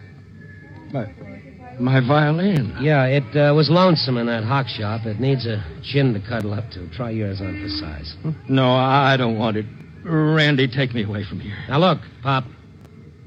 [1.81, 2.77] My violin.
[2.81, 5.07] Yeah, it uh, was lonesome in that hock shop.
[5.07, 6.89] It needs a chin to cuddle up to.
[6.91, 8.15] Try yours on for size.
[8.49, 9.65] No, I don't want it.
[10.05, 11.57] Randy, take me away from here.
[11.69, 12.45] Now, look, Pop.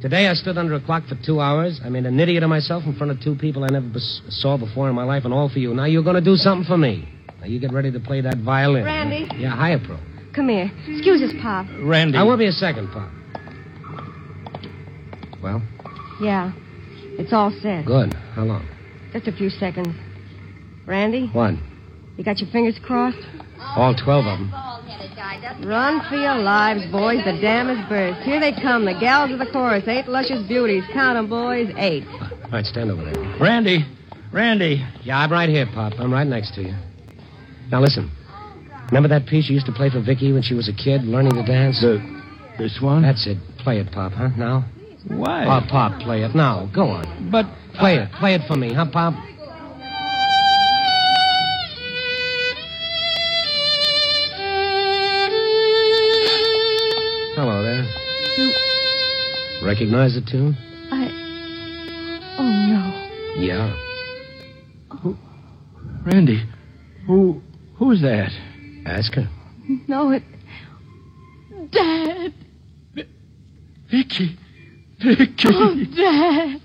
[0.01, 1.79] Today I stood under a clock for two hours.
[1.83, 4.57] I made an idiot of myself in front of two people I never bes- saw
[4.57, 5.73] before in my life, and all for you.
[5.73, 7.07] Now you're going to do something for me.
[7.39, 8.83] Now, you get ready to play that violin.
[8.83, 9.27] Randy.
[9.37, 9.97] Yeah, hiya, Pro.
[10.35, 10.71] Come here.
[10.87, 11.65] Excuse us, Pop.
[11.81, 12.17] Randy.
[12.17, 13.09] I will be a second, Pop.
[15.41, 15.61] Well,
[16.21, 16.51] Yeah.
[17.19, 17.85] It's all set.
[17.85, 18.13] good.
[18.35, 18.67] How long?
[19.13, 19.95] Just a few seconds.
[20.85, 21.61] Randy, One.
[22.17, 23.17] you got your fingers crossed?
[23.59, 24.53] All 12 of them.
[25.67, 27.23] Run for your lives, boys.
[27.23, 28.21] The dam is burst.
[28.23, 29.83] Here they come, the gals of the chorus.
[29.87, 30.83] Eight luscious beauties.
[30.91, 31.71] Count 'em, boys.
[31.77, 32.05] Eight.
[32.07, 33.35] All right, stand over there.
[33.39, 33.85] Randy.
[34.31, 34.83] Randy.
[35.03, 35.93] Yeah, I'm right here, Pop.
[35.99, 36.73] I'm right next to you.
[37.71, 38.11] Now, listen.
[38.87, 41.33] Remember that piece you used to play for Vicky when she was a kid, learning
[41.33, 41.79] to dance?
[41.81, 42.01] The,
[42.57, 43.01] this one?
[43.03, 43.37] That's it.
[43.59, 44.29] Play it, Pop, huh?
[44.37, 44.65] Now?
[45.07, 45.45] Why?
[45.45, 46.33] Oh, Pop, play it.
[46.33, 47.29] Now, go on.
[47.31, 48.11] But Play it.
[48.13, 49.15] Play it for me, huh, Pop?
[57.35, 57.83] Hello there.
[58.37, 58.53] You,
[59.65, 60.55] Recognize the tune?
[60.91, 61.07] I.
[62.37, 63.41] Oh, no.
[63.41, 63.75] Yeah.
[64.91, 65.17] Oh.
[66.05, 66.43] Randy,
[67.07, 67.41] who
[67.75, 68.31] who's that?
[68.85, 69.27] Ask her.
[69.87, 70.23] No, it.
[71.71, 72.33] Dad!
[72.93, 73.09] Vicky.
[73.89, 74.37] Vicky.
[75.05, 76.61] Oh, Dad!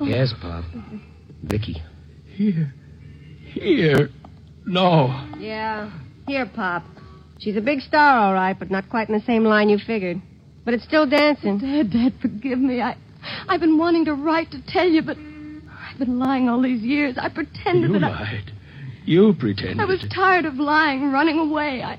[0.00, 0.64] Yes, Pop.
[1.42, 1.82] Vicky.
[2.26, 2.74] Here.
[3.52, 4.10] Here.
[4.66, 5.28] No.
[5.38, 5.90] Yeah.
[6.26, 6.82] Here, Pop.
[7.38, 10.20] She's a big star, all right, but not quite in the same line you figured.
[10.64, 11.58] But it's still dancing.
[11.58, 12.80] Dad, Dad, forgive me.
[12.80, 12.96] I,
[13.48, 17.16] I've been wanting to write to tell you, but I've been lying all these years.
[17.18, 18.08] I pretended that I.
[18.08, 18.52] You that lied.
[19.04, 19.80] You pretended.
[19.80, 21.82] I, I was tired of lying, running away.
[21.82, 21.98] I,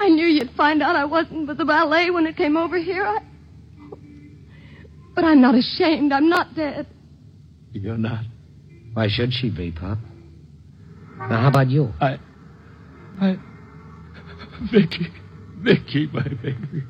[0.00, 3.04] I knew you'd find out I wasn't with the ballet when it came over here.
[3.04, 3.18] I,
[5.14, 6.12] but I'm not ashamed.
[6.12, 6.86] I'm not dead.
[7.72, 8.24] You're not.
[8.94, 9.98] Why should she be, Pop?
[11.18, 11.92] Now, how about you?
[12.00, 12.18] I.
[13.20, 13.36] I.
[14.72, 15.06] Vicky.
[15.58, 16.82] Vicky, my baby.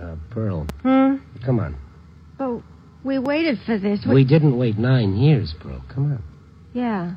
[0.00, 1.16] Uh, Pearl, Hmm?
[1.44, 1.76] come on.
[2.38, 2.62] But
[3.04, 4.00] we waited for this.
[4.08, 5.82] We didn't wait nine years, Pearl.
[5.92, 6.22] Come on.
[6.72, 7.14] Yeah.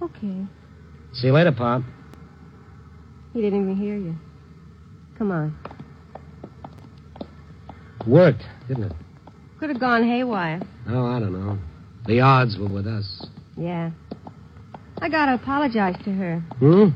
[0.00, 0.46] Okay.
[1.12, 1.82] See you later, Pop.
[3.34, 4.16] He didn't even hear you.
[5.18, 5.58] Come on.
[8.06, 8.92] Worked, didn't it?
[9.66, 10.60] Could have gone haywire.
[10.88, 11.58] Oh, I don't know.
[12.06, 13.26] The odds were with us.
[13.56, 13.90] Yeah.
[14.98, 16.38] I gotta apologize to her.
[16.60, 16.90] Hmm?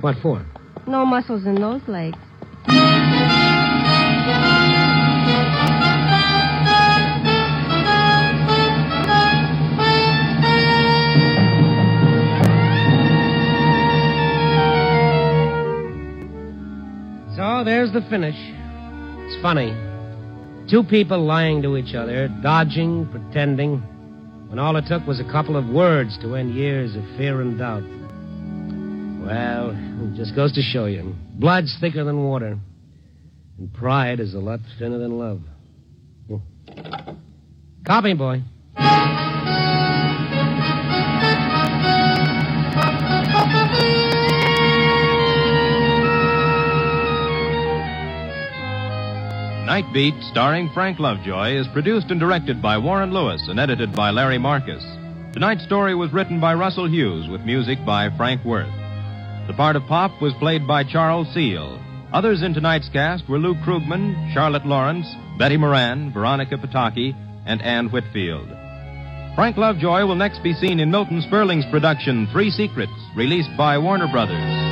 [0.00, 0.46] What for?
[0.86, 2.16] No muscles in those legs.
[17.36, 18.36] So there's the finish.
[18.38, 19.89] It's funny.
[20.70, 23.78] Two people lying to each other, dodging, pretending,
[24.48, 27.58] when all it took was a couple of words to end years of fear and
[27.58, 27.82] doubt.
[29.26, 31.12] Well, it just goes to show you.
[31.34, 32.56] Blood's thicker than water,
[33.58, 35.40] and pride is a lot thinner than love.
[36.28, 37.16] Hmm.
[37.84, 38.42] Copy, boy.
[49.70, 54.10] Night Beat, starring Frank Lovejoy, is produced and directed by Warren Lewis and edited by
[54.10, 54.82] Larry Marcus.
[55.32, 58.66] Tonight's story was written by Russell Hughes with music by Frank Worth.
[59.46, 61.78] The part of Pop was played by Charles Seel.
[62.12, 65.06] Others in tonight's cast were Lou Krugman, Charlotte Lawrence,
[65.38, 67.14] Betty Moran, Veronica Pataki,
[67.46, 68.48] and Ann Whitfield.
[69.36, 74.10] Frank Lovejoy will next be seen in Milton Sperling's production Three Secrets, released by Warner
[74.10, 74.69] Brothers.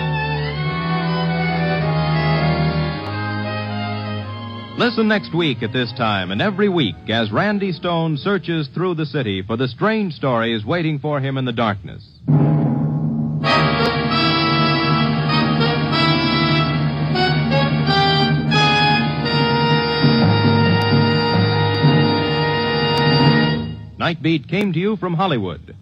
[4.79, 9.07] Listen next week at this time and every week as Randy Stone searches through the
[9.07, 12.07] city for the strange stories waiting for him in the darkness.
[23.99, 25.75] Nightbeat came to you from Hollywood.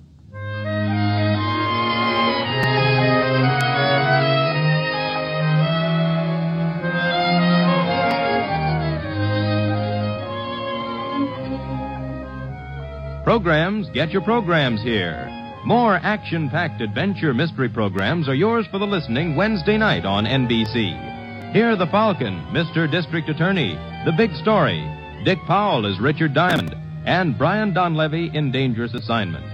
[13.36, 15.28] Programs, get your programs here.
[15.66, 21.52] More action packed adventure mystery programs are yours for the listening Wednesday night on NBC.
[21.52, 22.90] Hear The Falcon, Mr.
[22.90, 23.74] District Attorney,
[24.06, 24.80] The Big Story,
[25.26, 29.44] Dick Powell as Richard Diamond, and Brian Donlevy in Dangerous Assignment.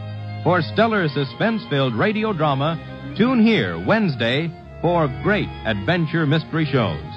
[0.44, 2.78] For stellar suspense filled radio drama,
[3.18, 4.48] tune here Wednesday
[4.80, 7.11] for great adventure mystery shows.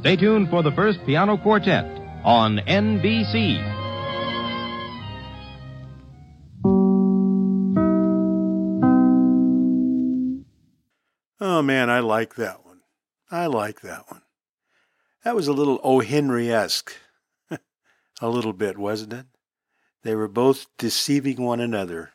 [0.00, 1.84] Stay tuned for the first piano quartet
[2.24, 3.60] on NBC.
[11.38, 12.80] Oh man, I like that one.
[13.30, 14.22] I like that one.
[15.22, 16.00] That was a little O.
[16.00, 16.94] Henry-esque.
[18.22, 19.26] a little bit, wasn't it?
[20.02, 22.12] They were both deceiving one another,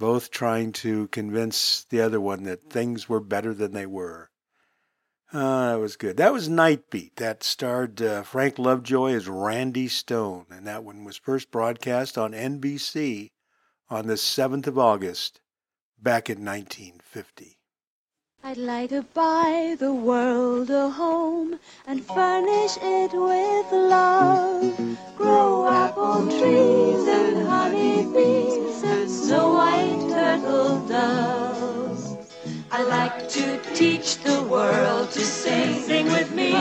[0.00, 4.27] both trying to convince the other one that things were better than they were.
[5.30, 6.16] Uh, that was good.
[6.16, 7.16] That was Night Beat.
[7.16, 12.32] That starred uh, Frank Lovejoy as Randy Stone, and that one was first broadcast on
[12.32, 13.30] NBC
[13.90, 15.40] on the 7th of August
[16.00, 17.58] back in 1950.
[18.42, 24.96] I'd like to buy the world a home and furnish it with love.
[25.16, 31.57] Grow apple trees and honey bees and snow white turtle doves.
[32.78, 35.82] I like to teach the world to sing.
[35.82, 36.54] Sing with me.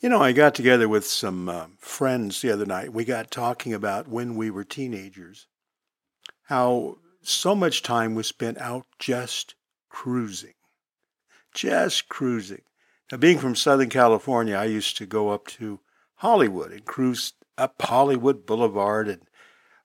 [0.00, 2.92] You know, I got together with some uh, friends the other night.
[2.92, 5.48] We got talking about when we were teenagers,
[6.44, 9.56] how so much time was spent out just
[9.88, 10.54] cruising.
[11.52, 12.62] Just cruising.
[13.10, 15.80] Now, being from Southern California, I used to go up to
[16.16, 19.22] Hollywood and cruise up Hollywood Boulevard and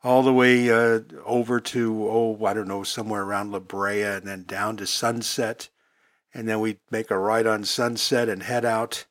[0.04, 4.28] all the way uh, over to, oh, I don't know, somewhere around La Brea and
[4.28, 5.70] then down to Sunset.
[6.36, 9.06] And then we'd make a ride on Sunset and head out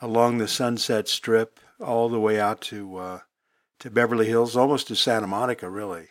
[0.00, 3.18] along the Sunset Strip all the way out to uh,
[3.80, 6.08] to Beverly Hills, almost to Santa Monica, really,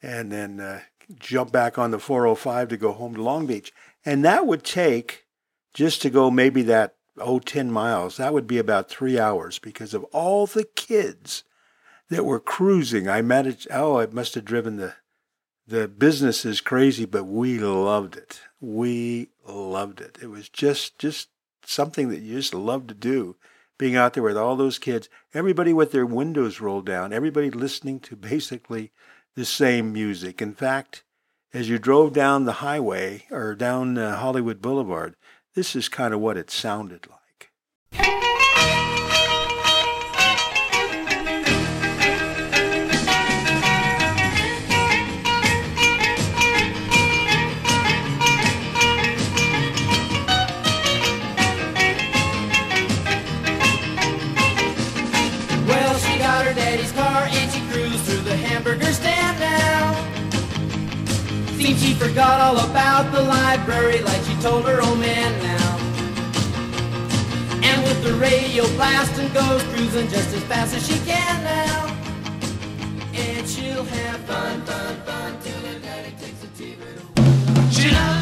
[0.00, 0.80] and then uh,
[1.18, 3.72] jump back on the 405 to go home to Long Beach.
[4.04, 5.26] And that would take
[5.74, 8.16] just to go maybe that oh 10 miles.
[8.16, 11.44] That would be about three hours because of all the kids
[12.08, 13.08] that were cruising.
[13.08, 13.68] I managed.
[13.70, 14.94] Oh, it must have driven the
[15.66, 18.40] the businesses crazy, but we loved it.
[18.60, 20.18] We loved it.
[20.20, 21.28] It was just just
[21.66, 23.36] something that you just love to do.
[23.78, 28.00] Being out there with all those kids, everybody with their windows rolled down, everybody listening
[28.00, 28.92] to basically
[29.34, 30.40] the same music.
[30.40, 31.02] In fact,
[31.52, 35.16] as you drove down the highway or down uh, Hollywood Boulevard,
[35.54, 38.21] this is kind of what it sounded like.
[61.92, 65.76] She forgot all about the library like she told her old man now.
[67.62, 71.86] And with the radio blasting goes cruising just as fast as she can now.
[73.14, 77.70] And she'll have fun, fun, fun till her daddy takes the TV away.
[77.70, 78.21] She loves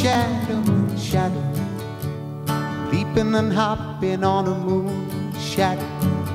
[0.00, 1.44] shadow, moon shadow.
[2.90, 5.86] Leaping and hopping on a moon shadow,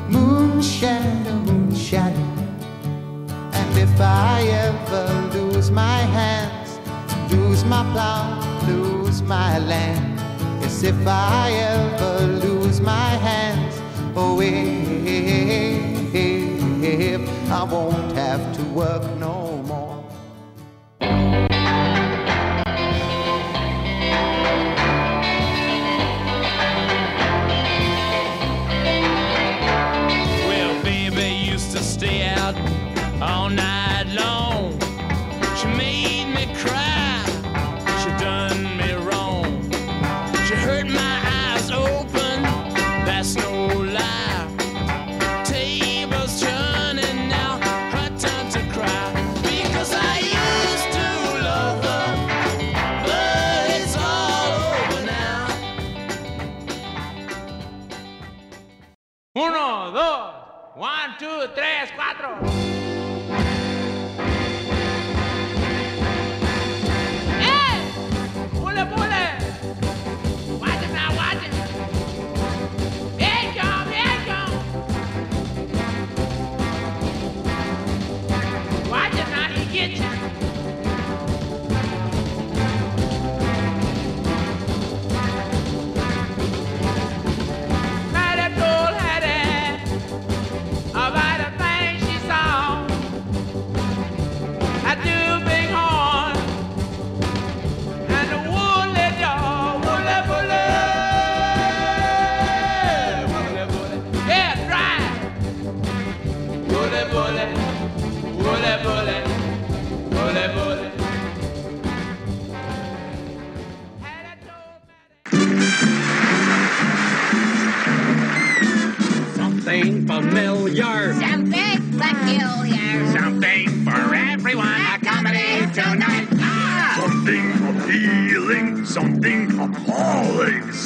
[0.07, 2.29] moon shadow, moon shadow.
[3.53, 6.79] And if I ever lose my hands,
[7.31, 10.19] lose my plow, lose my land,
[10.61, 13.81] yes, if I ever lose my hands,
[14.15, 14.39] oh,
[16.83, 19.84] if I won't have to work no more.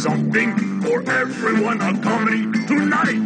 [0.01, 1.81] Something for everyone.
[1.81, 3.19] A comedy tonight.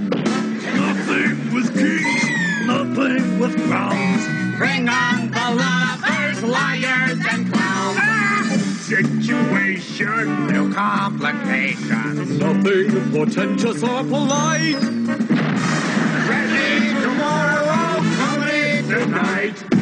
[0.75, 2.23] Nothing with kings,
[2.65, 4.57] nothing with crowns.
[4.57, 8.71] Bring on the lovers, liars, and clowns.
[8.81, 12.39] Situation, No complications.
[12.39, 14.81] nothing portentous or polite.
[16.29, 19.72] Ready tomorrow, comedy tonight.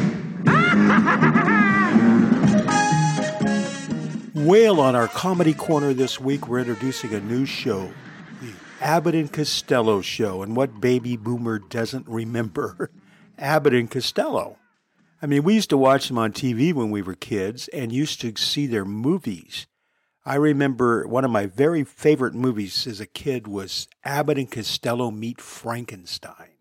[4.46, 7.92] Whale on our comedy corner this week, we're introducing a new show,
[8.40, 10.42] the Abbott and Costello Show.
[10.42, 12.90] And what baby boomer doesn't remember
[13.38, 14.58] Abbott and Costello?
[15.22, 18.20] I mean, we used to watch them on TV when we were kids and used
[18.22, 19.68] to see their movies.
[20.26, 25.12] I remember one of my very favorite movies as a kid was Abbott and Costello
[25.12, 26.56] Meet Frankenstein.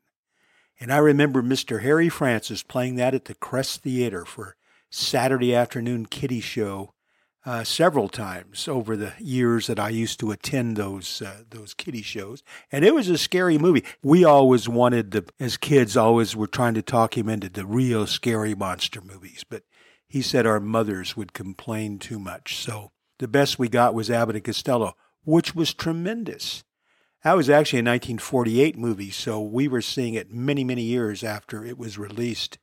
[0.79, 1.81] And I remember Mr.
[1.81, 4.55] Harry Francis playing that at the Crest Theater for
[4.91, 6.93] Saturday afternoon kiddie show
[7.45, 12.01] uh, several times over the years that I used to attend those uh, those kiddie
[12.01, 13.83] shows, and it was a scary movie.
[14.03, 18.05] We always wanted the as kids always were trying to talk him into the real
[18.05, 19.63] scary monster movies, but
[20.07, 22.57] he said our mothers would complain too much.
[22.57, 26.63] So the best we got was Abbott and Costello, which was tremendous.
[27.23, 31.63] That was actually a 1948 movie, so we were seeing it many, many years after
[31.63, 32.57] it was released.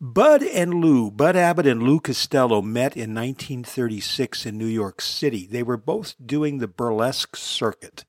[0.00, 5.46] Bud and Lou, Bud Abbott and Lou Costello met in 1936 in New York City.
[5.46, 8.04] They were both doing the burlesque circuit.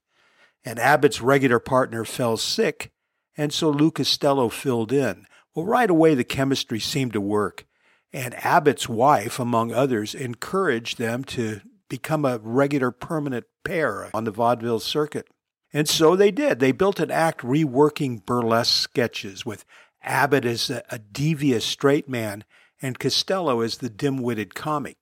[0.63, 2.91] And Abbott's regular partner fell sick,
[3.38, 5.27] and so Lou Costello filled in.
[5.53, 7.65] Well, right away the chemistry seemed to work,
[8.11, 14.31] and Abbott's wife, among others, encouraged them to become a regular permanent pair on the
[14.31, 15.27] vaudeville circuit.
[15.71, 16.59] And so they did.
[16.59, 19.65] They built an act reworking burlesque sketches with
[20.05, 22.43] Abbott as a, a devious straight man
[22.81, 24.95] and Costello as the dim witted comic.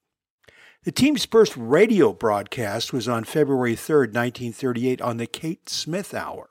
[0.83, 6.49] The team's first radio broadcast was on February 3rd, 1938, on the Kate Smith Hour.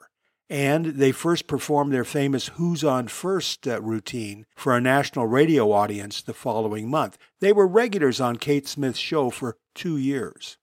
[0.48, 5.70] And they first performed their famous Who's On First uh, routine for a national radio
[5.72, 7.18] audience the following month.
[7.40, 10.58] They were regulars on Kate Smith's show for two years.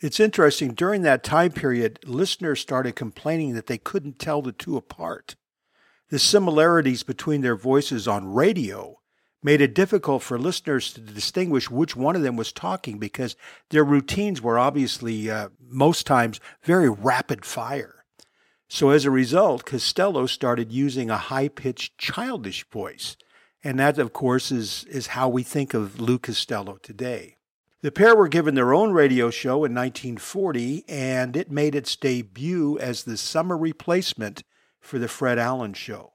[0.00, 4.76] It's interesting, during that time period, listeners started complaining that they couldn't tell the two
[4.76, 5.36] apart.
[6.12, 9.00] The similarities between their voices on radio
[9.42, 13.34] made it difficult for listeners to distinguish which one of them was talking because
[13.70, 18.04] their routines were obviously, uh, most times, very rapid fire.
[18.68, 23.16] So as a result, Costello started using a high pitched, childish voice.
[23.64, 27.38] And that, of course, is, is how we think of Lou Costello today.
[27.80, 32.78] The pair were given their own radio show in 1940, and it made its debut
[32.78, 34.42] as the summer replacement
[34.82, 36.12] for The Fred Allen Show.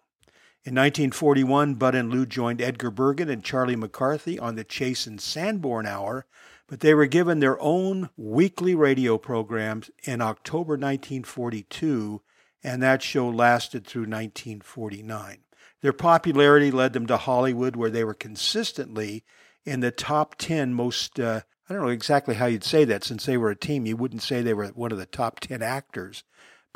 [0.64, 5.20] In 1941, Bud and Lou joined Edgar Bergen and Charlie McCarthy on the Chase and
[5.20, 6.26] Sanborn Hour,
[6.68, 12.22] but they were given their own weekly radio programs in October 1942,
[12.62, 15.38] and that show lasted through 1949.
[15.82, 19.24] Their popularity led them to Hollywood, where they were consistently
[19.64, 23.04] in the top 10 most, uh, I don't know exactly how you'd say that.
[23.04, 25.62] Since they were a team, you wouldn't say they were one of the top 10
[25.62, 26.24] actors,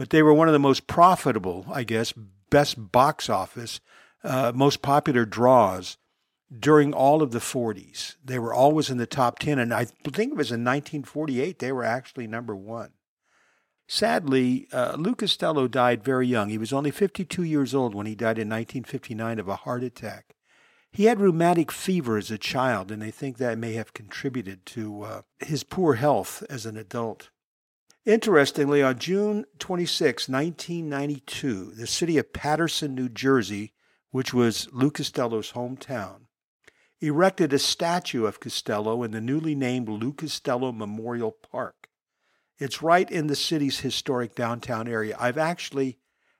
[0.02, 2.12] but they were one of the most profitable, I guess,
[2.50, 3.80] best box office,
[4.24, 6.00] uh, most popular draws
[6.52, 8.16] during all of the 40s.
[8.26, 11.72] They were always in the top 10, and I think it was in 1948 they
[11.72, 12.94] were actually number one.
[13.88, 16.50] Sadly, uh, Lou Costello died very young.
[16.50, 20.34] He was only 52 years old when he died in 1959 of a heart attack.
[20.92, 25.04] He had rheumatic fever as a child, and they think that may have contributed to
[25.04, 27.30] uh, his poor health as an adult.
[28.06, 33.74] Interestingly, on June 26, 1992, the city of Paterson, New Jersey,
[34.10, 36.22] which was Lou Costello's hometown,
[37.00, 41.90] erected a statue of Costello in the newly named Lou Costello Memorial Park.
[42.58, 45.16] It's right in the city's historic downtown area.
[45.20, 46.00] I've actually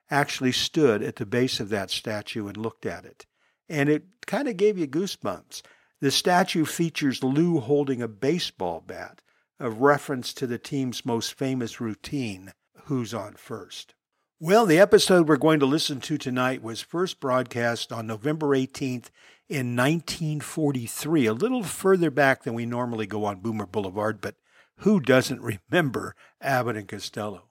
[0.10, 3.26] actually stood at the base of that statue and looked at it,
[3.70, 5.62] and it kind of gave you goosebumps.
[6.00, 9.22] The statue features Lou holding a baseball bat,
[9.62, 12.52] a reference to the team's most famous routine,
[12.86, 13.94] Who's on First.
[14.40, 19.12] Well, the episode we're going to listen to tonight was first broadcast on November 18th
[19.48, 24.34] in 1943, a little further back than we normally go on Boomer Boulevard, but
[24.78, 25.42] who doesn't
[25.72, 27.44] remember Abbott and Costello?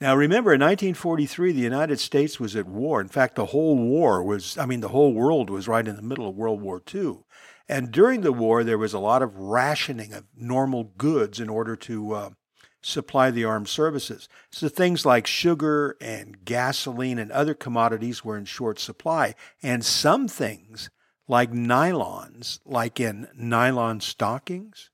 [0.00, 3.00] Now, remember, in 1943, the United States was at war.
[3.00, 6.02] In fact, the whole war was, I mean, the whole world was right in the
[6.02, 7.18] middle of World War II.
[7.68, 11.76] And during the war, there was a lot of rationing of normal goods in order
[11.76, 12.30] to uh,
[12.82, 14.28] supply the armed services.
[14.50, 19.34] So things like sugar and gasoline and other commodities were in short supply.
[19.62, 20.88] And some things,
[21.26, 24.90] like nylons, like in nylon stockings,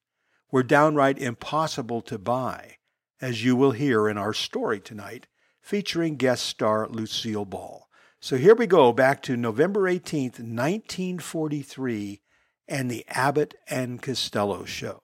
[0.50, 2.78] were downright impossible to buy
[3.24, 5.26] as you will hear in our story tonight,
[5.62, 7.88] featuring guest star Lucille Ball.
[8.20, 12.20] So here we go back to November 18th, 1943,
[12.68, 15.00] and the Abbott and Costello Show.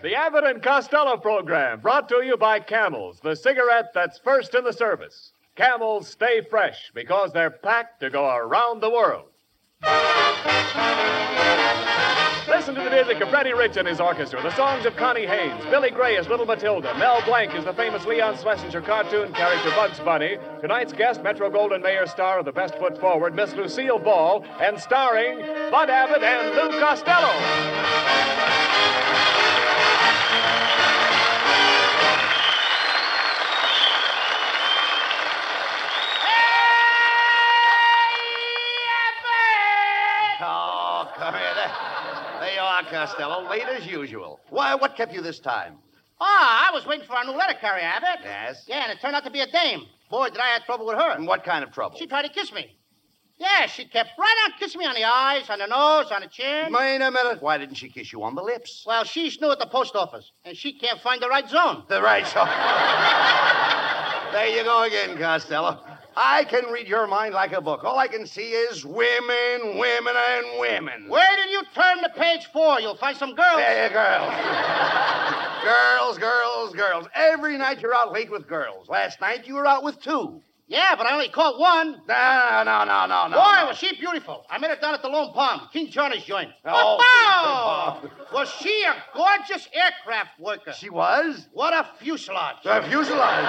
[0.00, 4.62] The Abbott and Costello program brought to you by Camels, the cigarette that's first in
[4.62, 5.32] the service.
[5.56, 9.30] Camels stay fresh because they're packed to go around the world.
[12.68, 15.64] Listen to the music of Freddie Rich and his orchestra, the songs of Connie Haynes,
[15.66, 20.00] Billy Gray as Little Matilda, Mel Blanc as the famous Leon Schlesinger cartoon character Bugs
[20.00, 24.44] Bunny, tonight's guest, Metro Goldwyn Mayer star of The Best Foot Forward, Miss Lucille Ball,
[24.60, 25.38] and starring
[25.70, 27.98] Bud Abbott and Lou Costello.
[42.78, 44.40] Are, Costello, late as usual.
[44.50, 45.74] Why, what kept you this time?
[46.20, 48.20] Oh, I was waiting for our new letter carrier, Abbott.
[48.24, 48.64] Yes?
[48.66, 49.82] Yeah, and it turned out to be a dame.
[50.10, 51.10] Boy, did I have trouble with her.
[51.10, 51.98] And what kind of trouble?
[51.98, 52.76] She tried to kiss me.
[53.38, 56.26] Yeah, she kept right on kissing me on the eyes, on the nose, on the
[56.26, 56.72] chin.
[56.72, 57.40] Wait a minute.
[57.40, 58.84] Why didn't she kiss you on the lips?
[58.84, 61.84] Well, she's new at the post office, and she can't find the right zone.
[61.88, 62.48] The right zone.
[64.32, 65.84] there you go again, Costello.
[66.20, 67.84] I can read your mind like a book.
[67.84, 71.08] All I can see is women, women, and women.
[71.08, 72.80] Where did you turn to page four?
[72.80, 73.60] You'll find some girls.
[73.60, 74.34] Yeah, girls.
[75.62, 77.06] girls, girls, girls.
[77.14, 78.88] Every night you're out late with girls.
[78.88, 80.42] Last night you were out with two.
[80.68, 82.02] Yeah, but I only caught one.
[82.06, 83.36] No, no, no, no, no.
[83.36, 83.66] Boy, no.
[83.68, 84.44] was she beautiful.
[84.50, 86.50] I met her down at the Lone Palm, King Johnny's joint.
[86.66, 86.98] Oh.
[87.00, 90.74] Oh, was she a gorgeous aircraft worker?
[90.74, 91.48] She was?
[91.52, 92.56] What a fuselage.
[92.62, 93.44] The fuselage.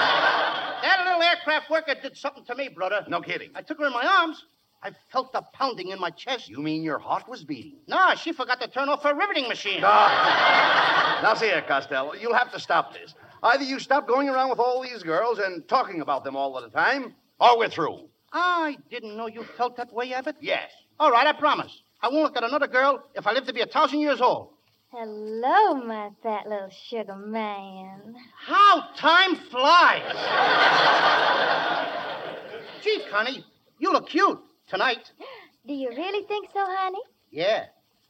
[0.82, 3.04] That little aircraft worker did something to me, brother.
[3.10, 3.50] No kidding.
[3.54, 4.46] I took her in my arms.
[4.82, 6.48] I felt the pounding in my chest.
[6.48, 7.80] You mean your heart was beating?
[7.88, 9.82] No, she forgot to turn off her riveting machine.
[9.84, 11.20] Ah.
[11.22, 12.14] now, see here, Costello.
[12.14, 13.14] You'll have to stop this.
[13.42, 16.70] Either you stop going around with all these girls and talking about them all the
[16.70, 18.10] time, or we're through.
[18.34, 20.36] I didn't know you felt that way, Abbott.
[20.42, 20.70] Yes.
[21.00, 21.82] All right, I promise.
[22.02, 24.50] I won't look at another girl if I live to be a thousand years old.
[24.92, 28.16] Hello, my fat little sugar man.
[28.46, 30.16] How time flies.
[32.84, 33.46] Gee, Connie,
[33.78, 35.12] you look cute tonight.
[35.68, 37.02] Do you really think so, honey?
[37.32, 37.66] Yeah.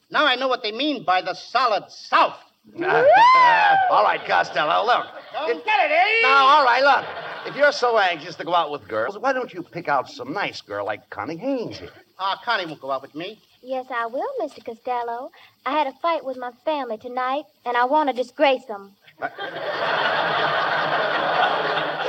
[0.10, 2.40] Now I know what they mean by the solid south.
[3.92, 5.08] all right, Costello, look.
[5.34, 6.22] Don't get it, eh?
[6.24, 7.06] Now, all right, look.
[7.48, 10.34] If you're so anxious to go out with girls, why don't you pick out some
[10.34, 11.90] nice girl like Connie Haynes here?
[12.20, 13.40] Ah, Connie won't go out with me.
[13.62, 14.64] Yes, I will, Mr.
[14.64, 15.32] Costello.
[15.66, 18.92] I had a fight with my family tonight, and I want to disgrace them.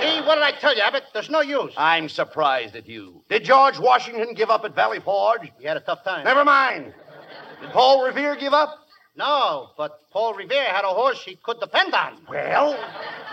[0.00, 1.04] See, what did I tell you, Abbott?
[1.12, 1.72] There's no use.
[1.76, 3.22] I'm surprised at you.
[3.28, 5.50] Did George Washington give up at Valley Forge?
[5.58, 6.24] He had a tough time.
[6.24, 6.94] Never mind.
[7.60, 8.78] Did Paul Revere give up?
[9.16, 12.18] No, but Paul Revere had a horse he could depend on.
[12.28, 12.78] Well,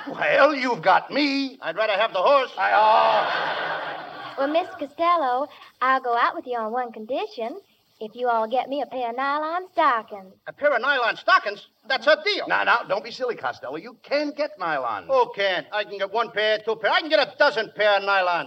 [0.10, 1.60] well, you've got me.
[1.62, 2.52] I'd rather have the horse.
[2.58, 4.38] I, oh.
[4.38, 5.48] Well, Miss Costello,
[5.82, 7.60] I'll go out with you on one condition.
[8.00, 10.34] If you all get me a pair of nylon stockings.
[10.46, 11.66] A pair of nylon stockings?
[11.88, 12.48] That's a deal.
[12.48, 13.78] Now, now, don't be silly, Costello.
[13.78, 15.08] You can get nylon.
[15.10, 15.66] Oh, can?
[15.72, 16.92] I can get one pair, two pair.
[16.92, 18.46] I can get a dozen pair of nylon.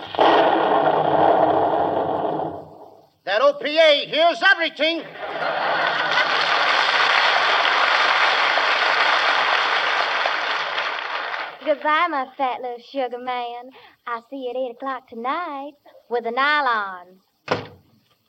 [3.24, 5.02] That OPA hears everything.
[11.64, 13.70] Goodbye, my fat little sugar man.
[14.06, 15.72] I'll see you at 8 o'clock tonight
[16.08, 17.20] with a nylon.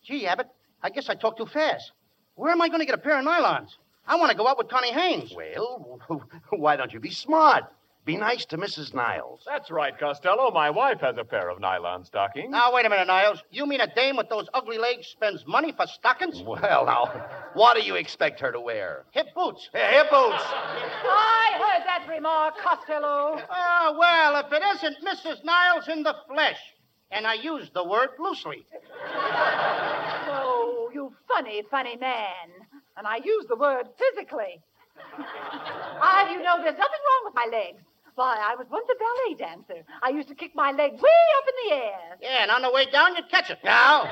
[0.04, 0.48] Gee, Abbott,
[0.84, 1.94] I guess I talked too fast.
[2.36, 3.70] Where am I going to get a pair of nylons?
[4.06, 5.34] I want to go out with Connie Haynes.
[5.34, 6.02] Well,
[6.50, 7.64] why don't you be smart?
[8.04, 8.96] Be nice to Mrs.
[8.96, 9.44] Niles.
[9.46, 10.50] That's right, Costello.
[10.50, 12.50] My wife has a pair of nylon stockings.
[12.50, 13.44] Now, wait a minute, Niles.
[13.52, 16.42] You mean a dame with those ugly legs spends money for stockings?
[16.42, 19.06] Well, now, what do you expect her to wear?
[19.12, 19.70] Hip boots.
[19.74, 20.44] Yeah, hip boots.
[20.44, 23.40] I heard that remark, Costello.
[23.50, 25.46] Oh, well, if it isn't Mrs.
[25.46, 26.60] Niles in the flesh.
[27.12, 28.66] And I use the word loosely.
[30.28, 32.68] Oh, you funny, funny man.
[32.98, 34.62] And I use the word physically.
[36.02, 37.84] I have you know there's nothing wrong with my legs.
[38.16, 39.84] Why, I was once a ballet dancer.
[40.04, 40.98] I used to kick my leg way
[41.38, 42.18] up in the air.
[42.22, 43.60] Yeah, and on the way down, you'd catch it.
[43.64, 44.04] Now.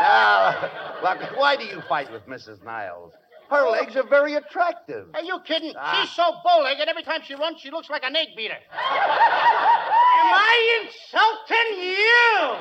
[0.00, 0.70] now,
[1.02, 2.64] look, why do you fight with Mrs.
[2.64, 3.12] Niles?
[3.50, 5.08] Her legs are very attractive.
[5.12, 5.74] Are you kidding?
[5.76, 6.00] Ah.
[6.00, 8.54] She's so bow-legged, every time she runs, she looks like an egg beater.
[8.72, 12.56] Am I insulting you?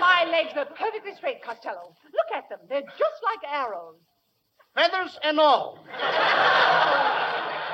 [0.00, 1.94] My legs are perfectly straight, Costello.
[2.04, 2.60] Look at them.
[2.68, 4.00] They're just like arrows.
[4.74, 5.78] Feathers and all.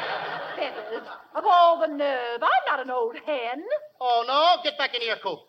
[0.61, 1.09] Feathers.
[1.35, 2.43] Of all the nerve.
[2.43, 3.65] I'm not an old hen.
[4.01, 4.63] Oh, no.
[4.63, 5.41] Get back in your coop.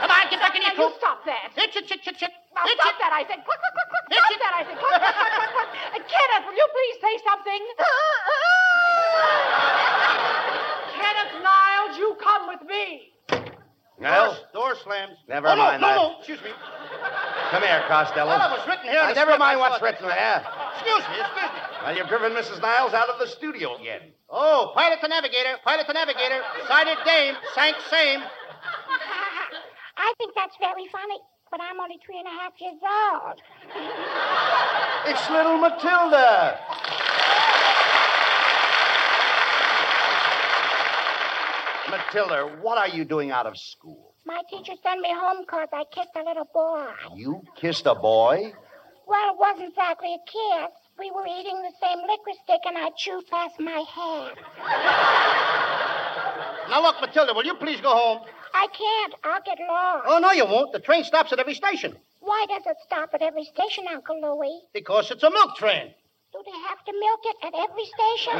[0.00, 0.98] Come on, get back in your Now, you coop.
[1.00, 1.52] stop that.
[1.56, 2.32] Hitch it, hitch it, hitch it.
[2.54, 3.00] Now, Hitch stop it.
[3.04, 3.44] that, I said.
[3.44, 4.04] Quick, quick, quick, quick.
[4.16, 4.76] Stop that, I said.
[4.80, 5.70] Quick, quick, quick, quick, quick.
[5.92, 7.62] Uh, Kenneth, will you please say something?
[10.96, 13.12] Kenneth Niles, you come with me.
[14.00, 15.16] Well, Door slams.
[15.28, 15.96] Never oh, mind no, that.
[15.96, 16.18] no.
[16.18, 16.50] Excuse me.
[17.50, 18.26] come here, Costello.
[18.34, 18.98] Well, it was written here.
[18.98, 20.42] in Now, the never mind what's written there.
[20.74, 21.61] Excuse me, excuse me.
[21.82, 22.60] Well, you've driven Mrs.
[22.60, 24.12] Niles out of the studio again.
[24.30, 28.20] Oh, pilot to navigator, pilot to navigator, sighted dame, sank same.
[29.96, 31.18] I think that's very funny,
[31.50, 33.40] but I'm only three and a half years old.
[35.04, 36.60] It's little Matilda.
[41.90, 44.14] Matilda, what are you doing out of school?
[44.24, 46.94] My teacher sent me home 'cause I kissed a little boy.
[47.16, 48.54] You kissed a boy?
[49.06, 50.72] Well, it wasn't exactly a kiss.
[50.98, 54.34] We were eating the same liquor stick, and I chewed past my head.
[56.68, 58.20] Now, look, Matilda, will you please go home?
[58.54, 59.14] I can't.
[59.24, 60.04] I'll get lost.
[60.08, 60.72] Oh, no, you won't.
[60.72, 64.60] The train stops at every station Why does it stop at every station, Uncle Louie?
[64.72, 65.92] because it's a milk train.
[66.32, 68.32] Do they have to milk it at every station?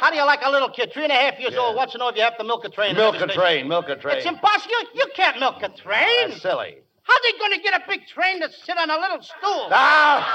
[0.00, 1.98] How do you like a little kid, three and a half years old, wants to
[1.98, 2.94] know if you have to milk a train?
[2.96, 3.34] Milk a station?
[3.34, 4.18] train, milk a train.
[4.18, 4.70] It's impossible.
[4.70, 6.30] You, you can't milk a train.
[6.30, 6.78] That's silly.
[7.06, 9.70] How they going to get a big train to sit on a little stool?
[9.70, 10.26] Now,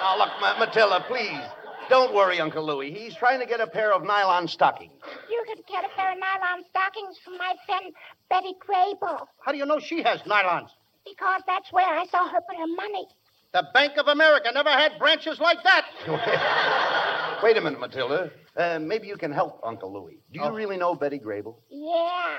[0.00, 1.40] now, look, Ma- Matilda, please.
[1.88, 2.92] Don't worry, Uncle Louie.
[2.92, 4.92] He's trying to get a pair of nylon stockings.
[5.30, 7.94] You can get a pair of nylon stockings from my friend
[8.28, 10.70] Betty Grable How do you know she has nylons?
[11.04, 13.06] because that's where I saw her put her money.
[13.52, 17.40] The Bank of America never had branches like that.
[17.44, 18.32] Wait a minute, Matilda.
[18.56, 20.18] Uh, maybe you can help Uncle Louis.
[20.32, 21.58] Do you really know Betty Grable?
[21.70, 22.38] Yeah.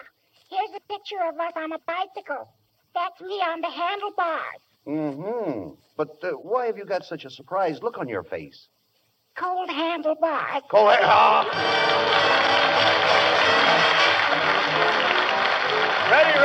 [0.50, 2.50] Here's a picture of us on a bicycle.
[2.98, 4.62] That's me on the handlebars.
[4.88, 5.76] Mm-hmm.
[5.96, 8.68] But uh, why have you got such a surprised look on your face?
[9.36, 10.64] Cold handlebars.
[10.72, 10.90] Cold.
[10.90, 11.04] ahead.
[11.04, 12.08] Ah.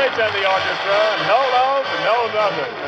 [0.02, 0.98] Rich and the orchestra.
[1.24, 2.81] No love, no nothing.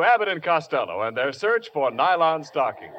[0.00, 2.94] To Abbott and Costello and their search for nylon stockings.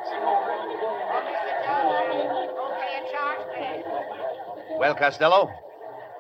[4.78, 5.52] Well, Costello,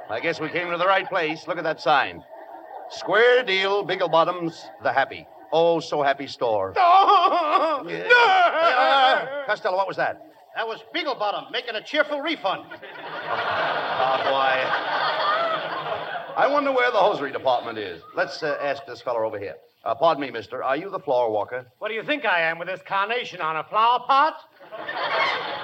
[0.09, 1.47] I guess we came to the right place.
[1.47, 2.23] Look at that sign.
[2.89, 5.27] Square deal, Biggle Bottoms, the happy.
[5.53, 6.73] Oh, so happy store.
[6.75, 7.83] No!
[7.87, 7.97] Yeah.
[8.13, 10.21] Uh, Costello, what was that?
[10.55, 12.63] That was Beaglebottom making a cheerful refund.
[13.27, 14.53] Ah, boy.
[16.37, 18.03] I wonder where the hosiery department is.
[18.15, 19.55] Let's uh, ask this fellow over here.
[19.83, 20.63] Uh, pardon me, mister.
[20.63, 21.65] Are you the floor walker?
[21.79, 24.35] What do you think I am with this carnation on a flower pot?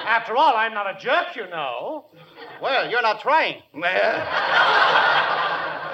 [0.05, 2.05] After all, I'm not a jerk, you know.
[2.61, 3.61] Well, you're not trying.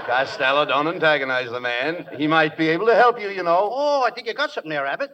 [0.05, 2.07] Costello, don't antagonize the man.
[2.17, 3.69] He might be able to help you, you know.
[3.71, 5.11] Oh, I think you got something there, Abbott.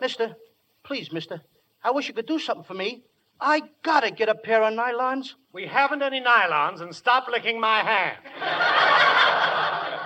[0.00, 0.34] Mister,
[0.82, 1.40] please, mister,
[1.84, 3.04] I wish you could do something for me.
[3.40, 5.34] I gotta get a pair of nylons.
[5.52, 8.18] We haven't any nylons, and stop licking my hand.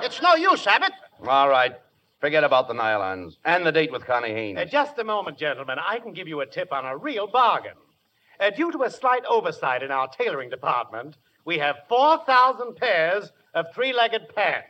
[0.05, 0.93] it's no use, Abbott.
[1.27, 1.73] All right.
[2.21, 4.59] Forget about the nylons and the date with Connie Haynes.
[4.59, 5.79] Uh, just a moment, gentlemen.
[5.85, 7.75] I can give you a tip on a real bargain.
[8.41, 13.67] Uh, due to a slight oversight in our tailoring department, we have 4,000 pairs of
[13.75, 14.69] three legged pants.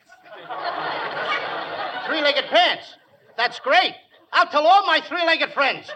[2.06, 2.94] Three legged pants?
[3.36, 3.94] That's great.
[4.32, 5.86] I'll tell all my three legged friends.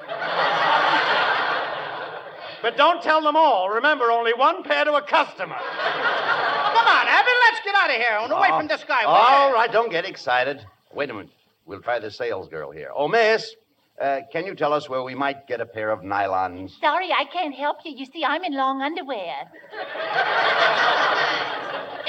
[2.63, 3.69] but don't tell them all.
[3.69, 5.57] Remember, only one pair to a customer.
[5.57, 8.59] Come on, Abbott, let's get out of here and away Oh.
[8.59, 9.03] from this guy.
[9.05, 10.65] All right, don't get excited.
[10.95, 11.31] Wait a minute.
[11.69, 12.91] We'll try the sales girl here.
[12.97, 13.55] Oh, miss,
[14.01, 16.71] uh, can you tell us where we might get a pair of nylons?
[16.81, 17.93] Sorry, I can't help you.
[17.95, 19.35] You see, I'm in long underwear.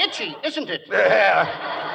[0.02, 0.80] Itchy, isn't it?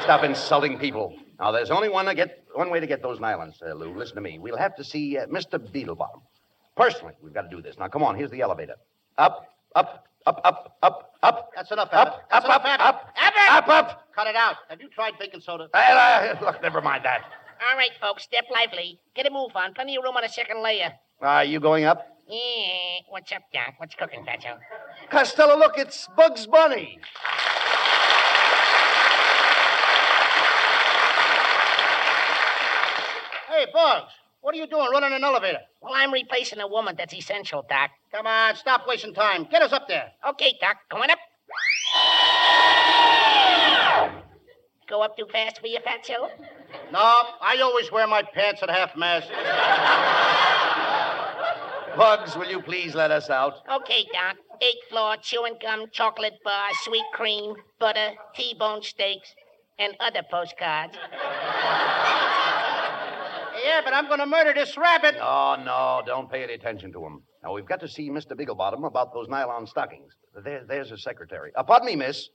[0.04, 1.16] Stop insulting people.
[1.40, 3.98] Now, there's only one to get one way to get those nylons, uh, Lou.
[3.98, 4.38] Listen to me.
[4.38, 5.58] We'll have to see uh, Mr.
[5.58, 6.22] Beetlebottom.
[6.78, 7.80] Personally, we've got to do this.
[7.80, 8.16] Now, come on.
[8.16, 8.76] Here's the elevator.
[9.18, 11.50] Up, up, up, up, up, up.
[11.56, 12.14] That's enough, Abbott.
[12.14, 13.40] Up, That's up, enough, up, Abbott.
[13.50, 14.14] up, up, up.
[14.14, 14.58] Cut it out.
[14.70, 15.68] Have you tried baking soda?
[15.74, 17.24] Well, uh, look, never mind that.
[17.62, 19.00] All right, folks, step lively.
[19.16, 19.74] Get a move on.
[19.74, 20.94] Plenty of room on a second layer.
[21.22, 22.06] Are you going up?
[22.28, 23.00] Yeah.
[23.10, 23.76] What's up, Doc?
[23.78, 24.58] What's cooking, Fatso?
[25.10, 27.00] Costello, look, it's Bugs Bunny.
[33.48, 35.60] Hey, Bugs, what are you doing running an elevator?
[35.82, 36.96] Well, I'm replacing a woman.
[36.98, 37.92] That's essential, Doc.
[38.12, 39.48] Come on, stop wasting time.
[39.50, 40.12] Get us up there.
[40.30, 40.78] Okay, Doc.
[40.90, 41.20] Going up.
[44.88, 46.30] Go up too fast for you, Fatso?
[46.92, 49.30] No, I always wear my pants at half mast.
[51.98, 53.54] Bugs, will you please let us out?
[53.72, 54.36] Okay, Doc.
[54.62, 59.34] Eighth floor, chewing gum, chocolate bar, sweet cream, butter, T-bone steaks,
[59.80, 60.96] and other postcards.
[63.66, 65.16] Yeah, but I'm going to murder this rabbit.
[65.20, 67.24] Oh, no, don't pay any attention to him.
[67.44, 68.34] Now, we've got to see Mr.
[68.34, 70.14] Bigglebottom about those nylon stockings.
[70.44, 71.52] There, there's his secretary.
[71.56, 72.30] Uh, pardon me, miss.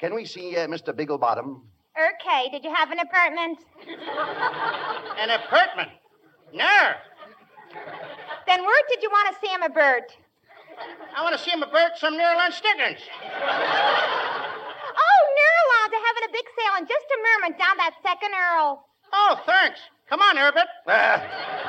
[0.00, 0.94] Can we see uh, Mr.
[0.94, 1.62] Bigglebottom?
[1.98, 3.58] Okay, did you have an apartment?
[5.18, 5.90] An apartment?
[6.54, 6.92] No.
[8.46, 10.04] Then where did you want to see him a bird?
[11.16, 13.00] I want to see him about some Nerlin Stickens.
[14.94, 18.84] Oh, Nerlons are having a big sale in just a moment down that second Earl.
[19.12, 19.80] Oh, thanks.
[20.08, 20.68] Come on, Herbert.
[20.86, 21.18] Uh,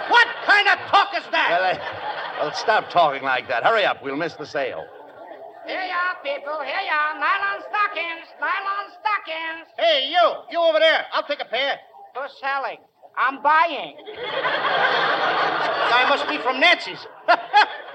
[0.09, 1.49] What kind of talk is that?
[1.49, 3.63] well, uh, well, stop talking like that.
[3.63, 4.03] Hurry up.
[4.03, 4.85] We'll miss the sale.
[5.69, 6.61] Here you are, people.
[6.65, 7.13] Here you are.
[7.13, 8.25] Nylon stockings.
[8.41, 9.67] Nylon stockings.
[9.77, 10.25] Hey, you.
[10.51, 11.05] You over there.
[11.13, 11.77] I'll take a pair.
[12.15, 12.77] Who's selling?
[13.15, 13.95] I'm buying.
[15.93, 17.05] Guy must be from Nancy's.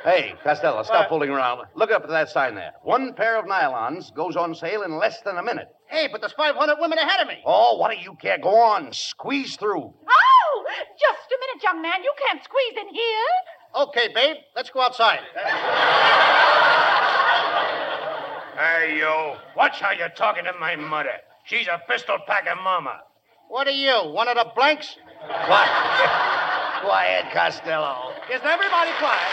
[0.04, 1.08] Hey, Costello, stop What?
[1.08, 1.62] fooling around.
[1.74, 2.72] Look up at that sign there.
[2.82, 5.68] One pair of nylons goes on sale in less than a minute.
[5.88, 7.38] Hey, but there's 500 women ahead of me.
[7.46, 8.36] Oh, what do you care?
[8.36, 9.80] Go on, squeeze through.
[9.80, 10.64] Oh,
[11.00, 12.02] just a minute, young man.
[12.02, 13.28] You can't squeeze in here.
[13.76, 14.36] Okay, babe.
[14.54, 15.20] Let's go outside.
[18.56, 19.34] Hey, you.
[19.56, 21.18] Watch how you're talking to my mother.
[21.44, 23.00] She's a pistol packing mama.
[23.48, 24.12] What are you?
[24.12, 24.96] One of the blanks?
[25.26, 25.70] Quiet.
[26.84, 28.12] Quiet, Costello.
[28.32, 29.32] Is everybody quiet?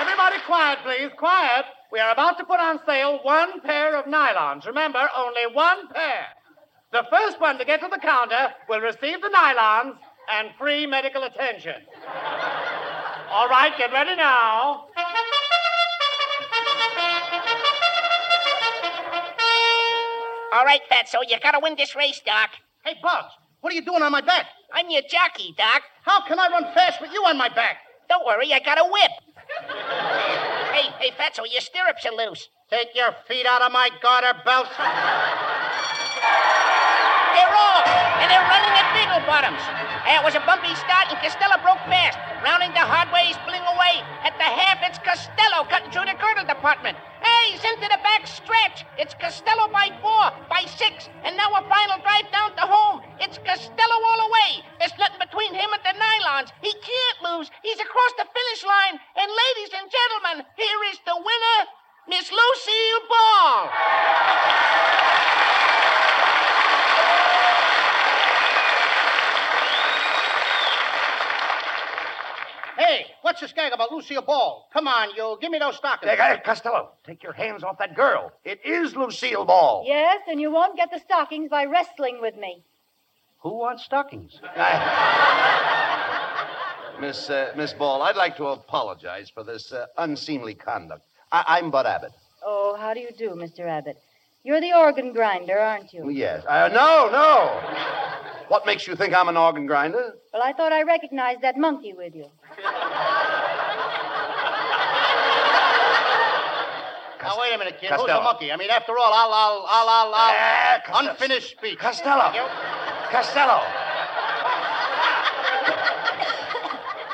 [0.00, 1.10] Everybody quiet, please.
[1.16, 1.64] Quiet.
[1.92, 4.66] We are about to put on sale one pair of nylons.
[4.66, 6.26] Remember, only one pair.
[6.92, 9.96] The first one to get to the counter will receive the nylons
[10.30, 11.76] and free medical attention.
[13.30, 14.86] All right, get ready now.
[20.52, 22.50] All right, Fatso, you gotta win this race, Doc.
[22.84, 24.46] Hey, Bugs, what are you doing on my back?
[24.72, 25.82] I'm your jockey, Doc.
[26.02, 27.78] How can I run fast with you on my back?
[28.08, 29.10] Don't worry, I got a whip.
[30.72, 32.48] hey, hey, Fatso, your stirrups are loose.
[32.70, 34.68] Take your feet out of my garter belt.
[38.18, 39.62] And they're running at Beagle Bottoms.
[40.10, 42.18] It was a bumpy start, and Costello broke fast.
[42.42, 44.02] Rounding the hard way, he's pulling away.
[44.26, 46.98] At the half, it's Costello cutting through the girdle department.
[47.22, 48.82] Hey, he's into the back stretch.
[48.98, 53.06] It's Costello by four, by six, and now a final drive down to home.
[53.22, 54.50] It's Costello all the way.
[54.82, 56.50] There's nothing between him and the nylons.
[56.58, 57.50] He can't lose.
[57.62, 58.98] He's across the finish line.
[59.14, 61.58] And ladies and gentlemen, here is the winner,
[62.10, 63.70] Miss Lucille Ball.
[72.78, 74.68] Hey, what's this gag about Lucille Ball?
[74.72, 75.36] Come on, you.
[75.40, 76.10] Give me those stockings.
[76.12, 78.30] Hey, hey, Costello, take your hands off that girl.
[78.44, 79.82] It is Lucille Ball.
[79.84, 82.62] Yes, and you won't get the stockings by wrestling with me.
[83.40, 84.40] Who wants stockings?
[87.00, 91.02] Miss uh, Miss Ball, I'd like to apologize for this uh, unseemly conduct.
[91.32, 92.12] I- I'm Bud Abbott.
[92.44, 93.66] Oh, how do you do, Mr.
[93.68, 93.96] Abbott?
[94.44, 96.08] You're the organ grinder, aren't you?
[96.10, 96.44] Yes.
[96.46, 97.60] Uh, no, no.
[98.48, 100.14] What makes you think I'm an organ grinder?
[100.32, 102.26] Well, I thought I recognized that monkey with you.
[107.22, 107.90] Now, wait a minute, kid.
[107.90, 108.50] Who's the monkey?
[108.50, 110.34] I mean, after all, I'll, I'll, I'll, I'll, I'll...
[110.34, 111.10] Ah, Costello.
[111.10, 111.78] Unfinished speech.
[111.78, 112.32] Costello.
[112.32, 113.12] Thank.
[113.12, 113.60] Costello.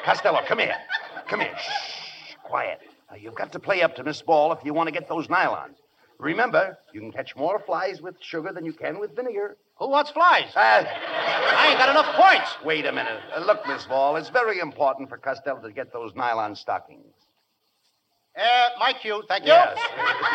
[0.05, 0.77] Costello, come here.
[1.27, 1.57] Come here.
[1.59, 2.35] Shh.
[2.45, 2.81] Quiet.
[3.11, 5.27] Now, you've got to play up to Miss Ball if you want to get those
[5.27, 5.75] nylons.
[6.19, 9.57] Remember, you can catch more flies with sugar than you can with vinegar.
[9.79, 10.51] Who wants flies?
[10.55, 12.65] Uh, I ain't got enough points.
[12.65, 13.21] Wait a minute.
[13.35, 17.13] Uh, look, Miss Ball, it's very important for Costello to get those nylon stockings.
[18.37, 19.53] Uh, my cue, thank you.
[19.53, 19.79] Yes.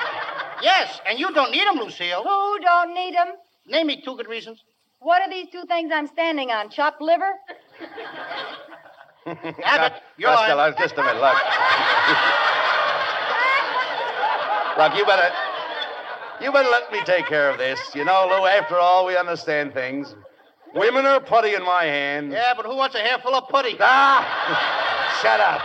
[0.61, 2.23] yes, and you don't need them, Lucille.
[2.23, 3.27] Who don't need them?
[3.65, 4.63] Name me two good reasons.
[4.99, 6.69] What are these two things I'm standing on?
[6.69, 7.31] Chopped liver?
[9.63, 10.75] Abbott, you're Costello, on.
[10.77, 11.21] just a minute.
[11.21, 11.35] Look.
[14.77, 15.33] look, you better.
[16.41, 17.79] You better let me take care of this.
[17.93, 20.15] You know, Lou, after all, we understand things.
[20.73, 22.31] Women are putty in my hand.
[22.31, 23.75] Yeah, but who wants a handful of putty?
[23.79, 25.19] Ah!
[25.21, 25.61] Shut up.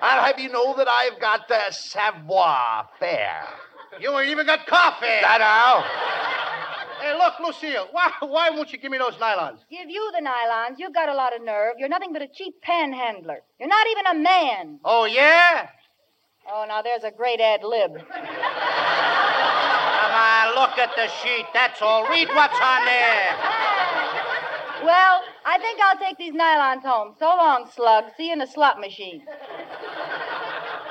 [0.00, 3.42] I'll have you know that I've got the savoir faire.
[4.00, 5.06] You ain't even got coffee.
[5.06, 5.84] That now.
[7.00, 9.58] Hey, look, Lucille, why, why won't you give me those nylons?
[9.70, 10.76] Give you the nylons.
[10.78, 11.74] You've got a lot of nerve.
[11.78, 13.40] You're nothing but a cheap panhandler.
[13.58, 14.78] You're not even a man.
[14.84, 15.68] Oh, yeah?
[16.50, 17.92] Oh, now there's a great ad lib.
[20.24, 21.44] Come on, look at the sheet.
[21.52, 22.08] That's all.
[22.08, 23.36] Read what's on there.
[24.82, 27.14] Well, I think I'll take these nylons home.
[27.18, 28.04] So long, slug.
[28.16, 29.22] See you in the slot machine.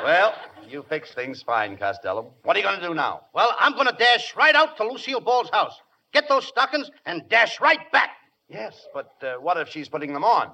[0.03, 0.35] Well,
[0.69, 2.31] you fix things fine, Costello.
[2.43, 3.21] What are you going to do now?
[3.33, 5.81] Well, I'm going to dash right out to Lucille Ball's house.
[6.13, 8.11] Get those stockings and dash right back.
[8.49, 10.51] Yes, but uh, what if she's putting them on?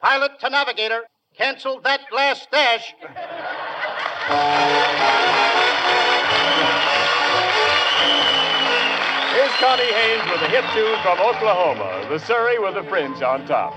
[0.00, 1.02] Pilot to navigator.
[1.36, 2.94] Cancel that last dash.
[9.60, 13.74] Connie Haynes with a hit tune from Oklahoma, the Surrey with a fringe on top.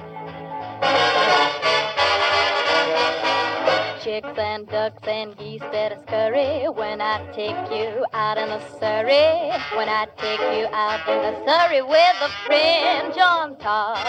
[4.02, 9.52] Chicks and ducks and geese better scurry when I take you out in the Surrey.
[9.76, 14.00] When I take you out in the Surrey with a fringe on top.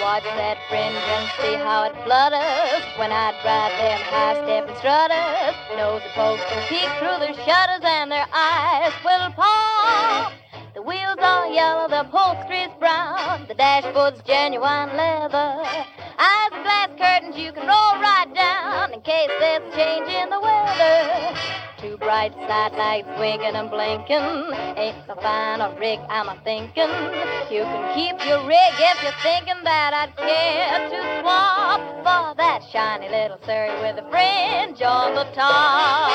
[0.00, 5.56] Watch that fringe and see how it flutters when I drive them high-stepping strutters.
[5.76, 10.45] Nosy folks will peek through their shutters and their eyes will pop.
[10.76, 15.64] The wheels are yellow, the upholstery's brown, the dashboard's genuine leather.
[15.64, 20.28] Eyes and glass curtains you can roll right down in case there's a change in
[20.28, 21.32] the weather.
[21.80, 24.52] Two bright side lights winking and blinking.
[24.76, 26.92] Ain't so fine a rig, I'm a thinking.
[27.48, 32.60] You can keep your rig if you're thinking that I'd care to swap for that
[32.70, 36.12] shiny little Surrey with a fringe on the top.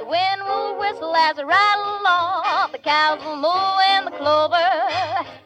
[0.00, 2.43] The wind will whistle as I rattle along.
[2.74, 4.58] The cows will moo in the clover.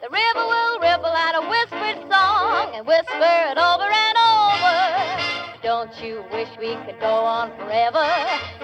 [0.01, 5.61] The river will ripple out a whispered song and whisper it over and over.
[5.61, 8.01] Don't you wish we could go on forever?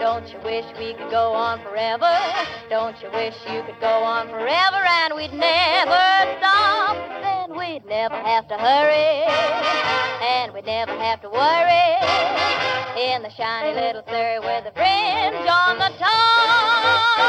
[0.01, 2.09] Don't you wish we could go on forever?
[2.67, 6.01] Don't you wish you could go on forever and we'd never
[6.41, 6.97] stop?
[7.21, 9.29] Then we'd never have to hurry
[10.25, 12.01] and we'd never have to worry
[12.97, 17.25] in the shiny little Surrey with a fringe on the top.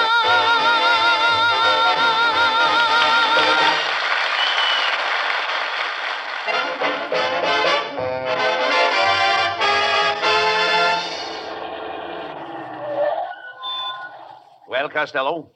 [14.87, 15.51] Well, Costello,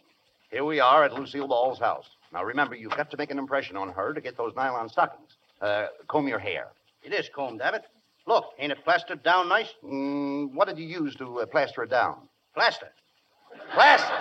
[0.51, 2.07] here we are at Lucille Ball's house.
[2.33, 5.37] Now, remember, you've got to make an impression on her to get those nylon stockings.
[5.63, 6.67] Uh, comb your hair.
[7.05, 7.85] It is combed, Abbott.
[8.27, 9.73] Look, ain't it plastered down nice?
[9.85, 12.17] Mm, what did you use to uh, plaster it down?
[12.57, 12.89] Plaster.
[13.73, 14.09] Plaster?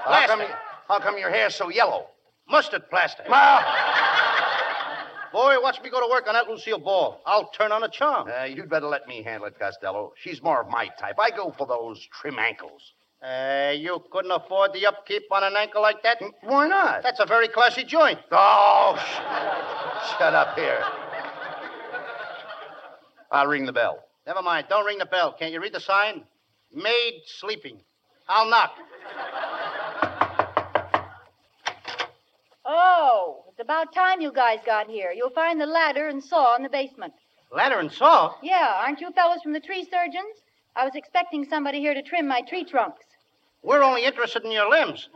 [0.00, 0.36] How Plaster.
[0.36, 0.42] come,
[0.88, 2.06] how come your hair's so yellow?
[2.48, 3.22] Mustard plaster.
[3.28, 3.62] Ma!
[5.32, 7.20] Boy, watch me go to work on that Lucille Ball.
[7.24, 8.28] I'll turn on a charm.
[8.28, 10.12] Uh, you'd better let me handle it, Costello.
[10.20, 11.20] She's more of my type.
[11.20, 12.94] I go for those trim ankles.
[13.22, 16.18] Uh, you couldn't afford the upkeep on an ankle like that?
[16.42, 17.02] Why not?
[17.02, 18.18] That's a very classy joint.
[18.32, 20.82] Oh, sh- shut up here.
[23.30, 24.02] I'll ring the bell.
[24.26, 24.66] Never mind.
[24.70, 25.34] Don't ring the bell.
[25.38, 26.24] Can't you read the sign?
[26.72, 27.80] Maid sleeping.
[28.26, 28.72] I'll knock.
[32.64, 35.12] Oh, it's about time you guys got here.
[35.12, 37.12] You'll find the ladder and saw in the basement.
[37.52, 38.34] Ladder and saw?
[38.42, 40.36] Yeah, aren't you fellows from the tree surgeons?
[40.76, 43.04] I was expecting somebody here to trim my tree trunks.
[43.62, 45.08] We're only interested in your limbs.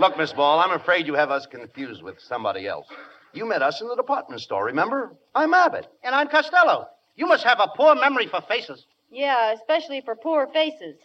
[0.00, 2.86] Look, Miss Ball, I'm afraid you have us confused with somebody else.
[3.32, 5.14] You met us in the department store, remember?
[5.34, 5.86] I'm Abbott.
[6.02, 6.88] And I'm Costello.
[7.16, 8.86] You must have a poor memory for faces.
[9.10, 10.96] Yeah, especially for poor faces.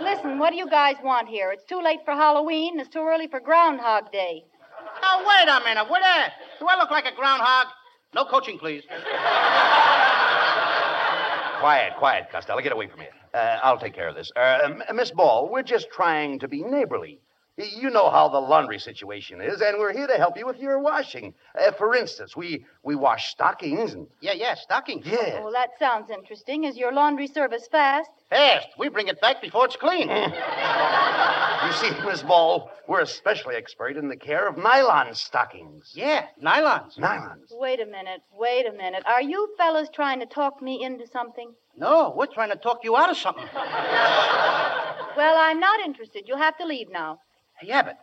[0.00, 1.50] Listen, what do you guys want here?
[1.50, 4.44] It's too late for Halloween, it's too early for Groundhog Day.
[5.02, 5.88] Now, wait a minute.
[5.90, 6.34] What that?
[6.58, 7.66] Do I look like a groundhog?
[8.14, 8.84] No coaching, please.
[11.60, 12.60] Quiet, quiet, Costello.
[12.60, 13.10] Get away from here.
[13.36, 14.32] Uh, I'll take care of this.
[14.34, 17.20] Uh, Miss Ball, we're just trying to be neighborly.
[17.58, 20.58] Y- You know how the laundry situation is, and we're here to help you with
[20.58, 21.34] your washing.
[21.58, 25.06] Uh, for instance, we we wash stockings and Yeah, yeah, stockings.
[25.06, 25.40] Yeah.
[25.40, 26.64] Well, that sounds interesting.
[26.64, 28.10] Is your laundry service fast?
[28.30, 28.68] Fast.
[28.78, 30.08] We bring it back before it's clean.
[30.10, 35.92] you see, Miss Ball, we're especially expert in the care of nylon stockings.
[35.94, 36.98] Yeah, nylons.
[36.98, 37.48] Nylons.
[37.52, 39.02] Wait a minute, wait a minute.
[39.06, 41.52] Are you fellas trying to talk me into something?
[41.76, 43.46] No, we're trying to talk you out of something.
[45.16, 46.24] Well, I'm not interested.
[46.26, 47.20] You'll have to leave now.
[47.60, 47.96] Hey, Abbott,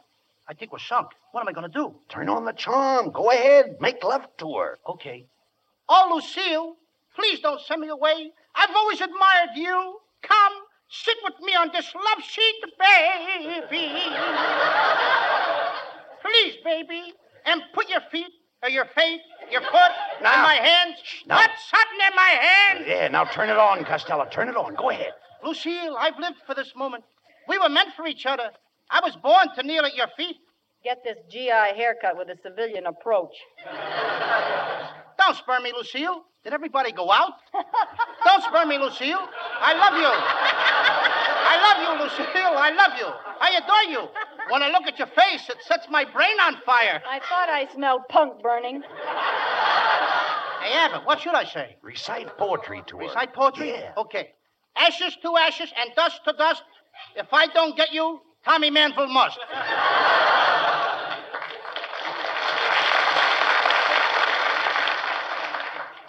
[0.47, 1.09] I think we're sunk.
[1.31, 1.93] What am I going to do?
[2.09, 3.11] Turn on the charm.
[3.11, 3.77] Go ahead.
[3.79, 4.79] Make love to her.
[4.87, 5.27] Okay.
[5.87, 6.75] Oh, Lucille,
[7.15, 8.31] please don't send me away.
[8.55, 9.99] I've always admired you.
[10.23, 10.53] Come,
[10.89, 13.99] sit with me on this love seat, baby.
[16.21, 17.13] Please, baby.
[17.45, 18.31] And put your feet,
[18.63, 19.21] or your feet,
[19.51, 20.97] your foot in my hands.
[21.27, 21.41] Now.
[21.41, 22.85] Put something in my hands.
[22.87, 24.25] Yeah, now turn it on, Costello.
[24.31, 24.73] Turn it on.
[24.75, 25.11] Go ahead.
[25.43, 27.03] Lucille, I've lived for this moment.
[27.47, 28.49] We were meant for each other.
[28.89, 30.37] I was born to kneel at your feet.
[30.83, 33.33] Get this GI haircut with a civilian approach.
[35.17, 36.23] Don't spur me, Lucille.
[36.43, 37.33] Did everybody go out?
[38.25, 39.19] Don't spur me, Lucille.
[39.61, 40.11] I love you.
[40.11, 42.57] I love you, Lucille.
[42.57, 43.07] I love you.
[43.39, 44.09] I adore you.
[44.49, 47.01] When I look at your face, it sets my brain on fire.
[47.07, 48.81] I thought I smelled punk burning.
[48.81, 51.77] Hey, Abbott, what should I say?
[51.81, 53.03] Recite poetry to her.
[53.03, 53.69] Recite poetry?
[53.69, 53.93] Yeah.
[53.97, 54.31] Okay.
[54.75, 56.63] Ashes to ashes and dust to dust.
[57.15, 59.39] If I don't get you, Tommy Manville must.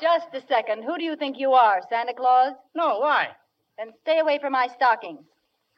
[0.00, 0.82] Just a second.
[0.82, 2.54] Who do you think you are, Santa Claus?
[2.74, 3.28] No, why?
[3.78, 5.24] Then stay away from my stockings.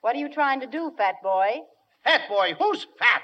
[0.00, 1.60] What are you trying to do, fat boy?
[2.04, 3.22] Fat boy, who's fat?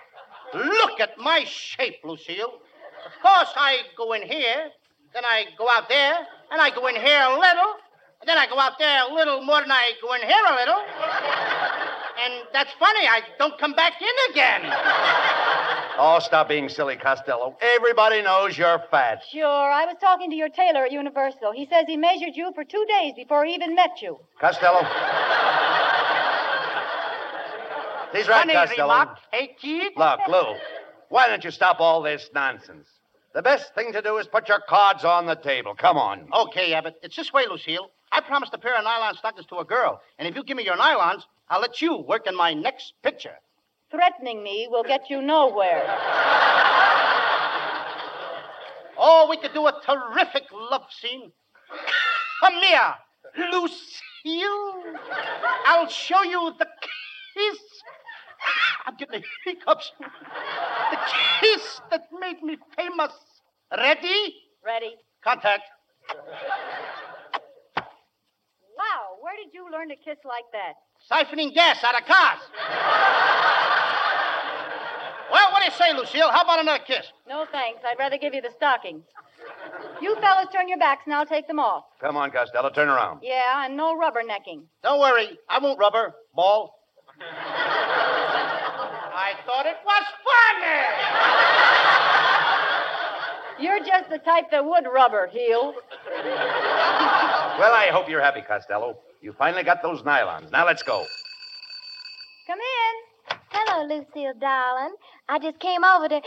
[0.55, 2.61] Look at my shape, Lucille.
[3.07, 4.71] Of course, I go in here,
[5.15, 6.19] then I go out there,
[6.51, 7.75] and I go in here a little,
[8.21, 10.55] and then I go out there a little more than I go in here a
[10.55, 11.92] little.
[12.21, 14.63] And that's funny, I don't come back in again.
[15.99, 17.57] Oh, stop being silly, Costello.
[17.61, 19.23] Everybody knows you're fat.
[19.31, 21.53] Sure, I was talking to your tailor at Universal.
[21.55, 24.19] He says he measured you for two days before he even met you.
[24.41, 24.81] Costello.
[28.13, 28.89] He's right, funny Costello.
[28.93, 29.93] remark, hey, kid?
[29.97, 30.55] Look, Lou.
[31.09, 32.89] Why don't you stop all this nonsense?
[33.35, 35.75] The best thing to do is put your cards on the table.
[35.75, 36.29] Come on.
[36.33, 36.97] Okay, Abbott.
[37.03, 37.91] It's this way, Lucille.
[38.11, 40.65] I promised a pair of nylon stockings to a girl, and if you give me
[40.65, 41.23] your nylons,
[41.53, 43.37] I'll let you work in my next picture.
[43.91, 45.85] Threatening me will get you nowhere.
[48.97, 51.31] Oh, we could do a terrific love scene.
[52.41, 52.95] Come here,
[53.53, 54.97] Lucille.
[55.67, 57.61] I'll show you the kiss.
[58.87, 59.93] I'm getting the hiccups.
[60.01, 60.99] The
[61.43, 63.13] kiss that made me famous.
[63.77, 64.37] Ready?
[64.65, 64.95] Ready.
[65.23, 65.65] Contact.
[69.33, 70.75] Wow, where did you learn to kiss like that?
[71.11, 72.41] Siphoning gas out of cars.
[75.31, 76.31] well, what do you say, Lucille?
[76.31, 77.07] How about another kiss?
[77.29, 77.81] No thanks.
[77.85, 79.05] I'd rather give you the stockings.
[80.01, 81.85] You fellas turn your backs and I'll take them off.
[82.01, 83.21] Come on, Costello, turn around.
[83.23, 84.63] Yeah, and no rubbernecking.
[84.83, 85.39] Don't worry.
[85.49, 86.15] I won't rubber.
[86.35, 86.75] Ball.
[89.15, 90.05] I thought it was
[93.59, 93.65] funny.
[93.65, 95.75] You're just the type that would rubber, heel.
[97.59, 98.99] Well, I hope you're happy, Costello.
[99.23, 100.51] You finally got those nylons.
[100.51, 101.07] Now let's go.
[102.49, 103.39] Come in.
[103.51, 104.95] Hello, Lucille, darling.
[105.29, 106.21] I just came over to.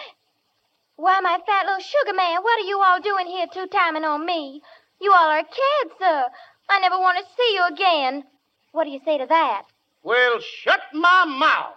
[0.96, 4.26] Why, my fat little sugar man, what are you all doing here two timing on
[4.26, 4.62] me?
[5.02, 6.26] You all are kids, sir.
[6.70, 8.24] I never want to see you again.
[8.72, 9.64] What do you say to that?
[10.04, 11.76] Well, shut my mouth.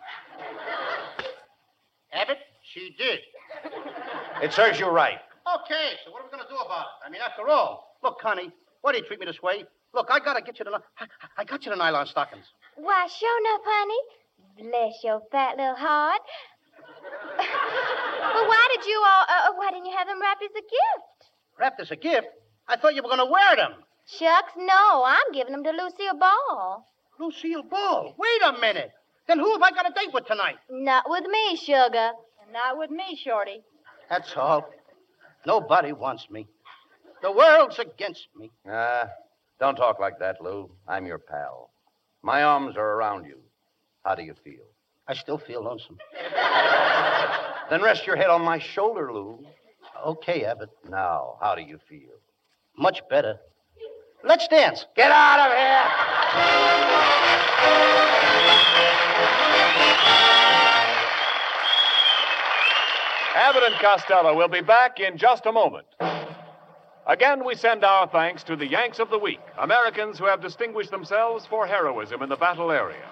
[2.12, 3.19] Abbott, she did.
[4.40, 5.19] It serves you right.
[5.65, 7.07] Okay, so what are we going to do about it?
[7.07, 9.65] I mean, after all, look, Connie, why do you treat me this way?
[9.94, 10.70] Look, I gotta get you to.
[10.70, 11.06] ni- I,
[11.39, 12.44] I got you the nylon stockings.
[12.77, 14.70] Why, sure enough, honey.
[14.70, 16.20] Bless your fat little heart.
[17.36, 21.31] but why did you all, uh, why didn't you have them wrapped as a gift?
[21.59, 22.27] Wrapped as a gift.
[22.69, 23.73] I thought you were going to wear them.
[24.06, 25.05] Shucks, no.
[25.06, 26.85] I'm giving them to Lucille Ball.
[27.19, 28.15] Lucille Ball?
[28.16, 28.90] Wait a minute.
[29.27, 30.56] Then who have I got a date with tonight?
[30.70, 32.12] Not with me, sugar.
[32.43, 33.62] And not with me, Shorty.
[34.09, 34.69] That's all.
[35.47, 36.47] Nobody wants me.
[37.23, 38.51] The world's against me.
[38.70, 39.09] Ah,
[39.60, 40.70] don't talk like that, Lou.
[40.86, 41.70] I'm your pal.
[42.22, 43.39] My arms are around you.
[44.05, 44.64] How do you feel?
[45.06, 45.98] I still feel lonesome.
[47.70, 49.44] Then rest your head on my shoulder, Lou.
[50.06, 50.70] Okay, Abbott.
[50.89, 52.20] Now, how do you feel?
[52.78, 53.39] Much better.
[54.24, 54.86] Let's dance.
[54.97, 56.89] Get out of here!
[63.36, 65.86] Abbott and Costello will be back in just a moment.
[67.09, 70.90] Again, we send our thanks to the Yanks of the Week, Americans who have distinguished
[70.90, 73.09] themselves for heroism in the battle area.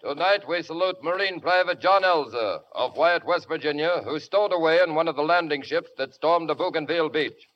[0.00, 4.96] Tonight we salute Marine Private John Elzer of Wyatt, West Virginia, who stowed away in
[4.96, 7.48] one of the landing ships that stormed the Bougainville beach.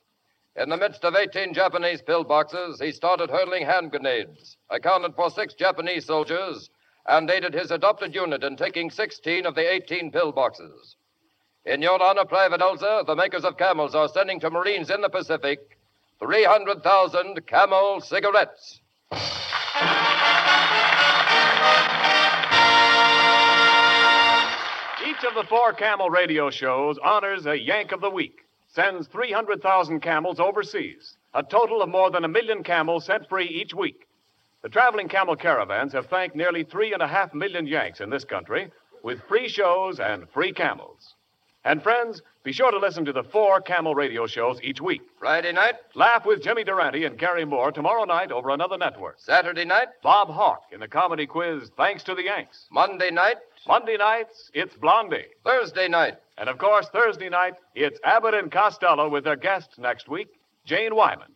[0.55, 5.55] In the midst of 18 Japanese pillboxes, he started hurling hand grenades, accounted for six
[5.55, 6.71] Japanese soldiers,
[7.09, 10.95] and aided his adopted unit in taking 16 of the 18 pillboxes.
[11.69, 15.11] In your honor, Private Elzer, the makers of camels are sending to Marines in the
[15.11, 15.79] Pacific
[16.19, 18.81] 300,000 camel cigarettes.
[25.07, 30.01] Each of the four camel radio shows honors a Yank of the Week, sends 300,000
[30.01, 34.09] camels overseas, a total of more than a million camels sent free each week.
[34.63, 38.25] The traveling camel caravans have thanked nearly three and a half million Yanks in this
[38.25, 38.71] country
[39.03, 41.15] with free shows and free camels.
[41.65, 45.03] And friends, be sure to listen to the four camel radio shows each week.
[45.19, 49.17] Friday night, Laugh with Jimmy Durante and Garry Moore tomorrow night over another network.
[49.19, 52.67] Saturday night, Bob Hawk in the comedy quiz Thanks to the Yanks.
[52.71, 53.37] Monday night,
[53.67, 55.27] Monday nights, it's Blondie.
[55.45, 56.15] Thursday night.
[56.39, 60.29] And of course, Thursday night, it's Abbott and Costello with their guest next week,
[60.65, 61.33] Jane Wyman.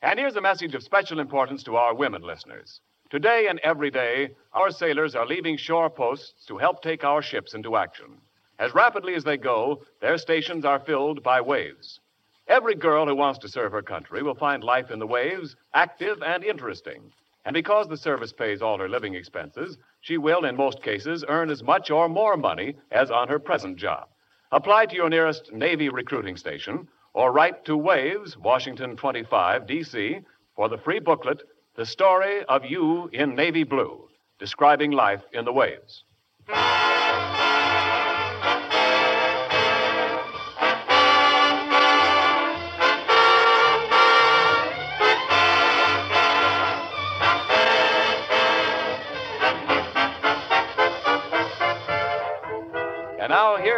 [0.00, 2.80] And here's a message of special importance to our women listeners.
[3.10, 7.54] Today and every day, our sailors are leaving shore posts to help take our ships
[7.54, 8.20] into action.
[8.58, 12.00] As rapidly as they go, their stations are filled by waves.
[12.48, 16.22] Every girl who wants to serve her country will find life in the waves active
[16.22, 17.12] and interesting.
[17.44, 21.50] And because the service pays all her living expenses, she will, in most cases, earn
[21.50, 24.08] as much or more money as on her present job.
[24.50, 30.20] Apply to your nearest Navy recruiting station or write to Waves, Washington 25, D.C.,
[30.56, 31.42] for the free booklet,
[31.76, 34.08] The Story of You in Navy Blue,
[34.38, 36.04] describing life in the waves.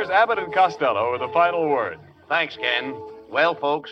[0.01, 1.99] Here's Abbott and Costello with the final word.
[2.27, 2.99] Thanks, Ken.
[3.31, 3.91] Well, folks,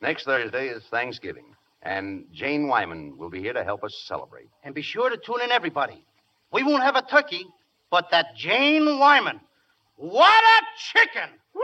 [0.00, 1.44] next Thursday is Thanksgiving,
[1.82, 4.48] and Jane Wyman will be here to help us celebrate.
[4.62, 6.02] And be sure to tune in, everybody.
[6.50, 7.44] we won't have a turkey,
[7.90, 9.38] but that Jane Wyman.
[9.96, 10.62] What a
[10.94, 11.28] chicken!
[11.54, 11.62] Woo!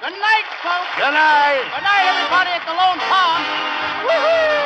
[0.00, 0.88] Good night, folks.
[0.96, 1.68] Good night.
[1.74, 3.44] Good night, everybody at the Lone Pond.
[4.08, 4.58] Woohoo!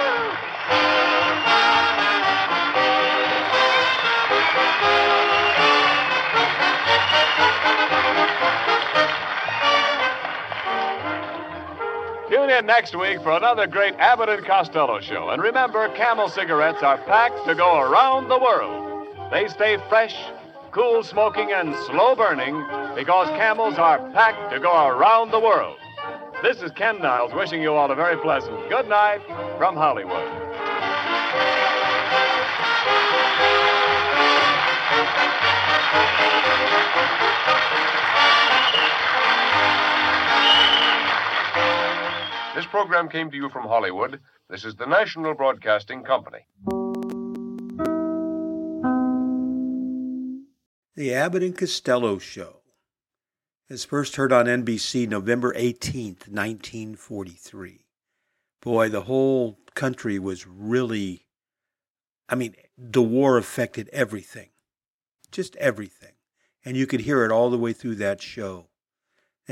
[12.28, 15.30] Tune in next week for another great Abbott and Costello show.
[15.30, 19.06] And remember, Camel cigarettes are packed to go around the world.
[19.30, 20.14] They stay fresh,
[20.72, 22.54] cool smoking, and slow burning
[22.94, 25.76] because Camels are packed to go around the world.
[26.42, 29.20] This is Ken Niles wishing you all a very pleasant good night
[29.56, 30.28] from Hollywood.
[42.62, 44.20] This program came to you from Hollywood.
[44.48, 46.46] This is the National Broadcasting Company.
[50.94, 52.60] The Abbott and Costello Show
[53.68, 57.84] is first heard on NBC November 18th, 1943.
[58.60, 61.26] Boy, the whole country was really,
[62.28, 64.50] I mean, the war affected everything,
[65.32, 66.12] just everything.
[66.64, 68.68] And you could hear it all the way through that show.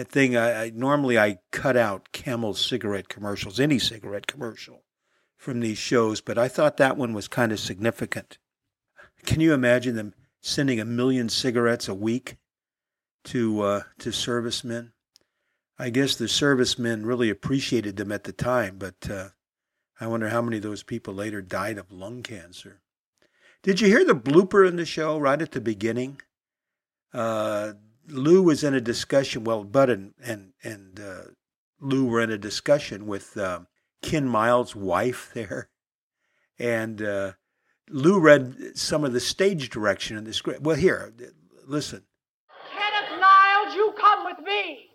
[0.01, 4.83] That thing, I, I normally I cut out Camel cigarette commercials, any cigarette commercial
[5.37, 8.39] from these shows, but I thought that one was kind of significant.
[9.27, 12.39] Can you imagine them sending a million cigarettes a week
[13.25, 14.95] to uh, to servicemen?
[15.79, 19.29] I guess the servicemen really appreciated them at the time, but uh,
[20.01, 22.81] I wonder how many of those people later died of lung cancer.
[23.63, 26.23] Did you hear the blooper in the show right at the beginning?
[27.13, 27.75] Uh,
[28.09, 29.45] Lou was in a discussion.
[29.45, 31.23] Well, Bud and and and uh,
[31.81, 33.61] Lou were in a discussion with uh,
[34.03, 35.69] Ken Niles' wife there,
[36.59, 37.33] and uh,
[37.89, 40.63] Lou read some of the stage direction in the script.
[40.63, 41.13] Well, here,
[41.67, 42.05] listen.
[42.73, 44.87] Kenneth Niles, you come with me.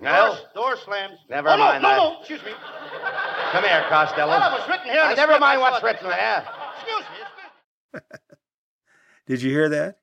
[0.00, 1.18] Well, Door, door slams.
[1.30, 1.96] Never oh, mind no, that.
[1.96, 2.52] No, no, excuse me.
[3.52, 4.28] Come here, Costello.
[4.28, 5.40] Well, it was written here Uh, never script.
[5.40, 5.90] mind what's saw it.
[5.92, 6.48] written there.
[6.76, 7.04] Excuse
[7.94, 8.00] me.
[9.26, 9.98] Did you hear that?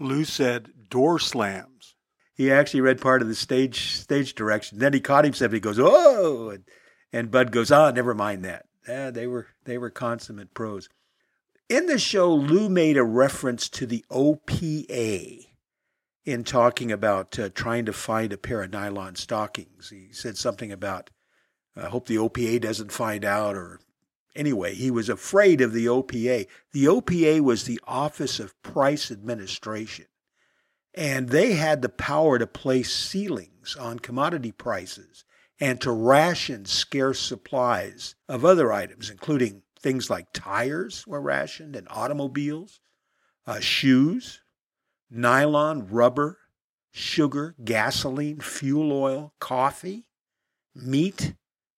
[0.00, 1.94] Lou said door slams.
[2.34, 4.78] He actually read part of the stage stage direction.
[4.78, 5.52] Then he caught himself.
[5.52, 6.64] He goes, "Oh!" And,
[7.12, 10.88] and Bud goes, "Ah, never mind that." Ah, they were they were consummate pros.
[11.68, 15.46] In the show, Lou made a reference to the OPA
[16.24, 19.90] in talking about uh, trying to find a pair of nylon stockings.
[19.90, 21.10] He said something about,
[21.74, 23.80] "I hope the OPA doesn't find out," or
[24.38, 26.46] anyway, he was afraid of the OPA.
[26.72, 30.06] The OPA was the Office of Price Administration
[30.98, 35.24] and they had the power to place ceilings on commodity prices
[35.60, 41.86] and to ration scarce supplies of other items, including things like tires were rationed and
[41.88, 42.80] automobiles,
[43.46, 44.42] uh, shoes,
[45.08, 46.38] nylon, rubber,
[46.90, 50.06] sugar, gasoline, fuel oil, coffee,
[50.74, 51.34] meat,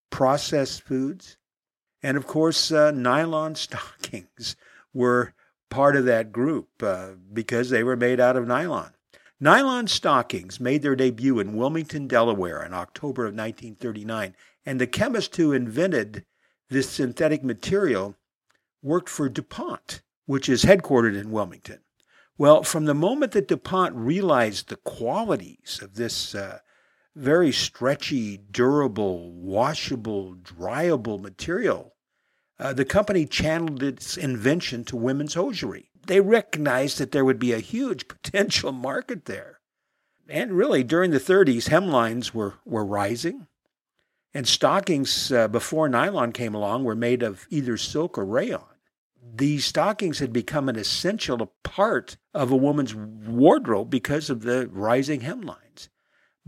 [0.09, 1.37] processed foods,
[2.03, 4.57] and of course, uh, nylon stockings
[4.93, 5.35] were
[5.69, 8.93] part of that group uh, because they were made out of nylon.
[9.43, 14.35] Nylon stockings made their debut in Wilmington, Delaware in October of 1939,
[14.67, 16.27] and the chemist who invented
[16.69, 18.17] this synthetic material
[18.83, 21.81] worked for DuPont, which is headquartered in Wilmington.
[22.37, 26.59] Well, from the moment that DuPont realized the qualities of this uh,
[27.21, 31.95] very stretchy, durable, washable, dryable material,
[32.59, 37.53] uh, the company channeled its invention to women's hosiery they recognized that there would be
[37.53, 39.61] a huge potential market there.
[40.29, 43.47] And really, during the 30s, hemlines were, were rising.
[44.33, 48.63] And stockings uh, before nylon came along were made of either silk or rayon.
[49.35, 55.21] These stockings had become an essential part of a woman's wardrobe because of the rising
[55.21, 55.70] hemlines.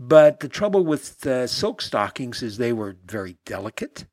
[0.05, 4.05] But the trouble with uh, silk stockings is they were very delicate.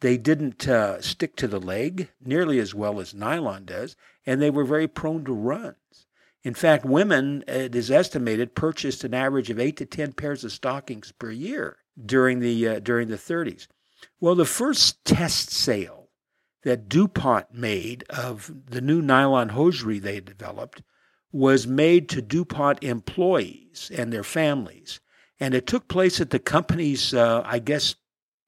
[0.00, 4.48] They didn't uh, stick to the leg nearly as well as nylon does, and they
[4.48, 6.06] were very prone to runs.
[6.42, 10.52] In fact, women, it is estimated, purchased an average of eight to ten pairs of
[10.52, 13.66] stockings per year during the uh, during the 30s.
[14.18, 16.08] Well, the first test sale
[16.62, 20.82] that DuPont made of the new nylon hosiery they developed
[21.30, 25.00] was made to DuPont employees and their families,
[25.40, 27.94] and it took place at the company's, uh, I guess,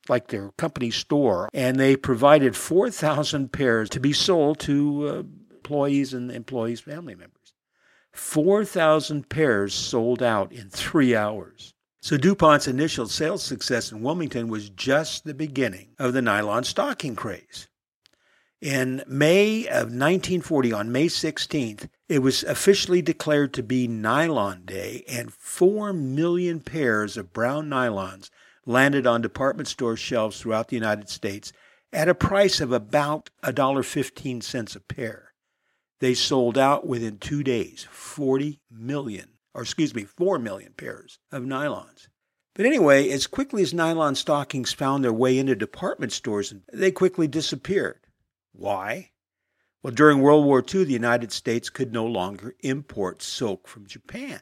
[0.09, 5.23] like their company store, and they provided 4,000 pairs to be sold to uh,
[5.55, 7.53] employees and employees' family members.
[8.15, 11.75] 4,000 pairs sold out in three hours.
[12.01, 17.15] So DuPont's initial sales success in Wilmington was just the beginning of the nylon stocking
[17.15, 17.68] craze.
[18.61, 25.05] In May of 1940, on May 16th, it was officially declared to be Nylon Day,
[25.07, 28.31] and 4 million pairs of brown nylons
[28.67, 31.53] landed on department store shelves throughout the United States
[31.93, 35.35] at a price of about $1.15 a pair.
[36.01, 41.45] They sold out within two days 40 million, or excuse me, 4 million pairs of
[41.45, 42.09] nylons.
[42.57, 47.29] But anyway, as quickly as nylon stockings found their way into department stores, they quickly
[47.29, 48.01] disappeared.
[48.59, 49.13] Why?
[49.85, 54.41] Well, during World War II, the United States could no longer import silk from Japan.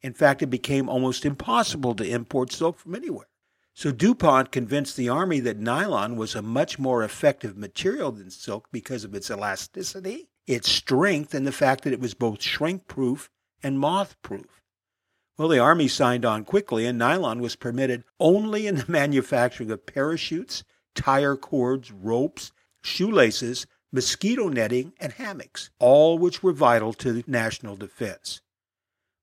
[0.00, 3.28] In fact, it became almost impossible to import silk from anywhere.
[3.74, 8.68] So DuPont convinced the Army that nylon was a much more effective material than silk
[8.72, 13.28] because of its elasticity, its strength, and the fact that it was both shrink proof
[13.62, 14.62] and moth proof.
[15.36, 19.84] Well, the Army signed on quickly, and nylon was permitted only in the manufacturing of
[19.84, 20.64] parachutes,
[20.94, 22.50] tire cords, ropes,
[22.82, 28.40] shoelaces, mosquito netting, and hammocks, all which were vital to national defense.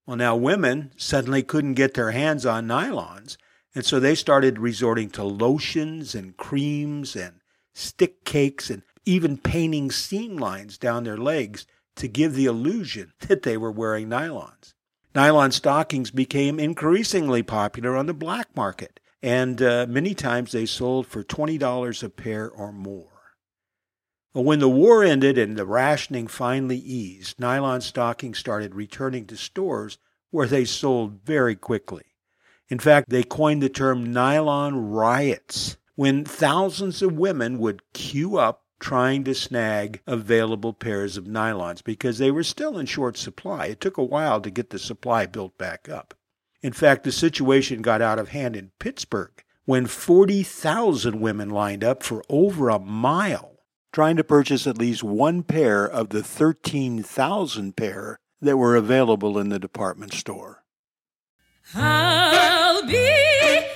[0.06, 3.36] Well, now women suddenly couldn't get their hands on nylons,
[3.74, 7.40] and so they started resorting to lotions and creams and
[7.74, 11.66] stick cakes and even painting seam lines down their legs
[11.96, 14.74] to give the illusion that they were wearing nylons.
[15.14, 21.06] Nylon stockings became increasingly popular on the black market, and uh, many times they sold
[21.06, 23.09] for $20 a pair or more.
[24.32, 29.36] Well, when the war ended and the rationing finally eased, nylon stockings started returning to
[29.36, 29.98] stores
[30.30, 32.04] where they sold very quickly.
[32.68, 38.62] In fact, they coined the term nylon riots when thousands of women would queue up
[38.78, 43.66] trying to snag available pairs of nylons because they were still in short supply.
[43.66, 46.14] It took a while to get the supply built back up.
[46.62, 52.04] In fact, the situation got out of hand in Pittsburgh when 40,000 women lined up
[52.04, 53.49] for over a mile
[53.92, 59.48] trying to purchase at least one pair of the 13,000 pair that were available in
[59.48, 60.62] the department store.
[61.74, 63.06] I'll be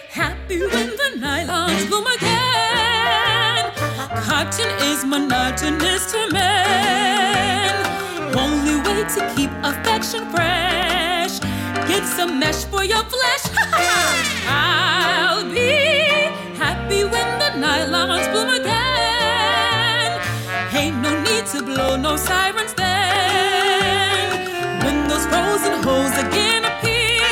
[0.09, 3.73] happy when the nylons bloom again.
[4.23, 7.75] Cotton is monotonous to men.
[8.37, 11.39] Only way to keep affection fresh.
[11.89, 13.45] Get some mesh for your flesh.
[14.49, 15.77] I'll be
[16.57, 18.54] happy when the nylons bloom again.
[22.19, 24.29] Sirens then.
[24.85, 27.27] When those frozen holes again appear,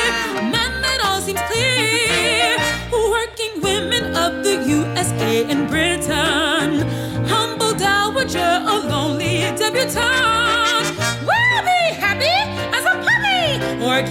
[0.51, 2.57] man, that all seems clear.
[2.91, 6.87] Working women of the USA and Britain,
[7.27, 10.87] humble dowager, a lonely debutante,
[11.29, 12.37] will be happy
[12.77, 14.01] as a puppy or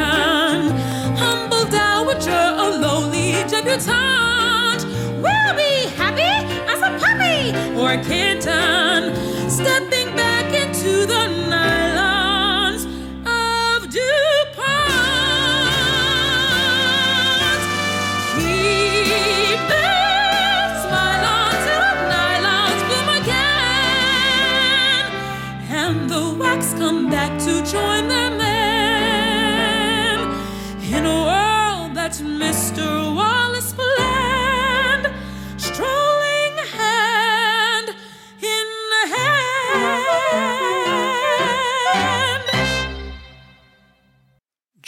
[0.00, 0.70] Britain,
[1.16, 4.84] humble dowager, a lowly debutante,
[5.20, 6.32] will be happy
[6.72, 9.14] as a puppy or a kitten,
[9.50, 11.89] stepping back into the nylons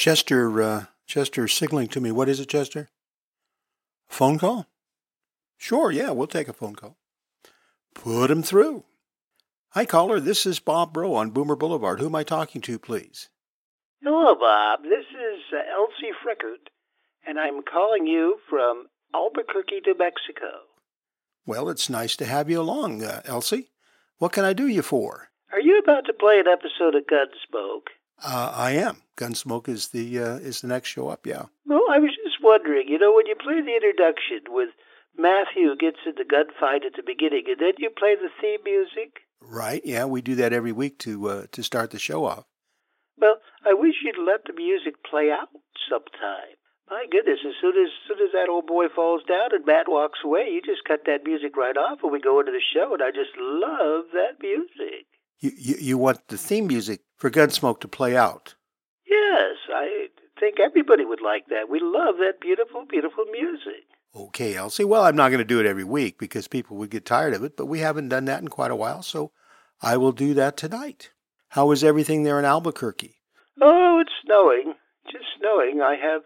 [0.03, 2.11] Chester, uh, Chester signaling to me.
[2.11, 2.89] What is it, Chester?
[4.09, 4.67] Phone call?
[5.57, 6.97] Sure, yeah, we'll take a phone call.
[7.95, 8.83] Put him through.
[9.69, 10.19] Hi, caller.
[10.19, 12.01] This is Bob Bro on Boomer Boulevard.
[12.01, 13.29] Who am I talking to, please?
[14.03, 14.83] Hello, Bob.
[14.83, 16.67] This is uh, Elsie Frickert,
[17.25, 20.67] and I'm calling you from Albuquerque, New Mexico.
[21.47, 23.71] Well, it's nice to have you along, uh, Elsie.
[24.19, 25.29] What can I do you for?
[25.53, 27.87] Are you about to play an episode of Gunsmoke?
[28.25, 29.03] Uh, I am.
[29.17, 31.27] Gunsmoke is the uh, is the next show up.
[31.27, 31.47] Yeah.
[31.67, 34.71] Well, I was just wondering, you know, when you play the introduction with
[35.17, 39.21] Matthew gets in the gunfight at the beginning, and then you play the theme music.
[39.41, 39.83] Right.
[39.85, 42.45] Yeah, we do that every week to uh, to start the show off.
[43.19, 43.37] Well,
[43.67, 45.49] I wish you'd let the music play out
[45.89, 46.57] sometime.
[46.91, 49.89] My goodness, as soon as, as soon as that old boy falls down and Matt
[49.89, 52.93] walks away, you just cut that music right off and we go into the show,
[52.93, 55.07] and I just love that music.
[55.43, 58.55] You, you, you want the theme music for Gunsmoke to play out.
[59.05, 60.07] Yes, I
[60.39, 61.69] think everybody would like that.
[61.69, 63.85] We love that beautiful, beautiful music.
[64.15, 64.85] Okay, Elsie.
[64.85, 67.43] Well, I'm not going to do it every week because people would get tired of
[67.43, 69.33] it, but we haven't done that in quite a while, so
[69.81, 71.11] I will do that tonight.
[71.49, 73.17] How is everything there in Albuquerque?
[73.61, 74.75] Oh, it's snowing.
[75.11, 75.81] Just snowing.
[75.83, 76.23] I have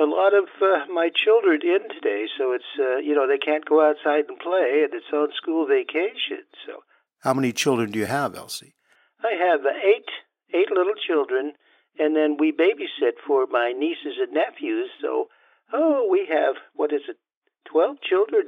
[0.00, 3.66] a lot of uh, my children in today, so it's uh, you know they can't
[3.66, 6.44] go outside and play, and it's on school vacation.
[6.66, 6.82] So
[7.20, 8.74] How many children do you have, Elsie?
[9.22, 10.08] I have eight
[10.54, 11.52] eight little children,
[11.98, 14.90] and then we babysit for my nieces and nephews.
[15.00, 15.28] So
[15.72, 17.16] oh, we have what is it,
[17.64, 18.46] twelve children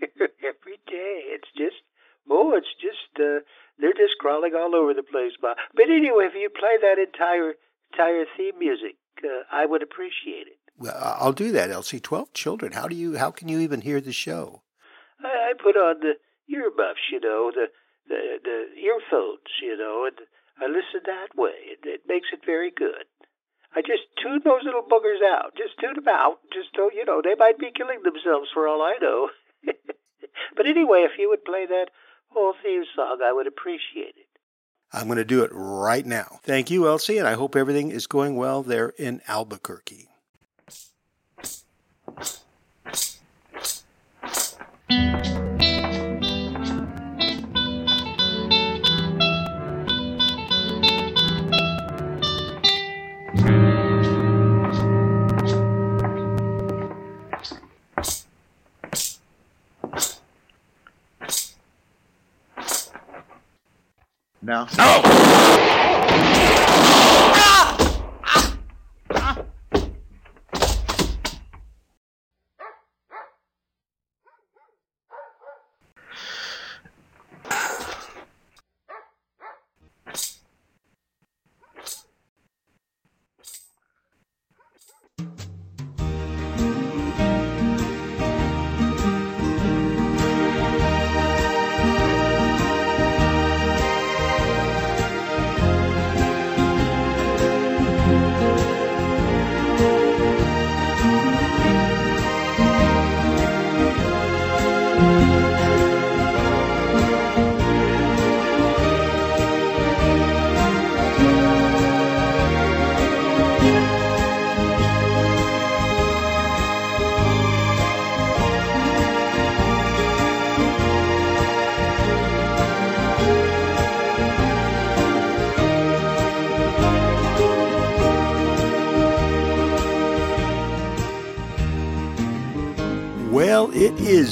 [0.02, 1.22] every day.
[1.32, 1.76] It's just
[2.28, 3.40] oh, it's just uh,
[3.78, 5.56] they're just crawling all over the place, Bob.
[5.74, 7.54] But anyway, if you play that entire
[7.92, 10.58] entire theme music, uh, I would appreciate it.
[10.76, 12.00] Well, I'll do that, Elsie.
[12.00, 12.72] Twelve children.
[12.72, 13.16] How do you?
[13.16, 14.62] How can you even hear the show?
[15.22, 16.14] I, I put on the
[16.52, 17.66] earbuffs, you know, the
[18.12, 20.20] the the earphones, you know, and
[20.60, 21.56] I listen that way.
[21.72, 23.08] It, it makes it very good.
[23.74, 25.56] I just tune those little boogers out.
[25.56, 26.44] Just tune them out.
[26.52, 29.30] Just so you know, they might be killing themselves for all I know.
[30.56, 31.88] but anyway, if you would play that
[32.28, 34.28] whole theme song, I would appreciate it.
[34.92, 36.40] I'm going to do it right now.
[36.42, 40.08] Thank you, Elsie, and I hope everything is going well there in Albuquerque.
[64.44, 64.66] Now.
[64.76, 65.81] Well,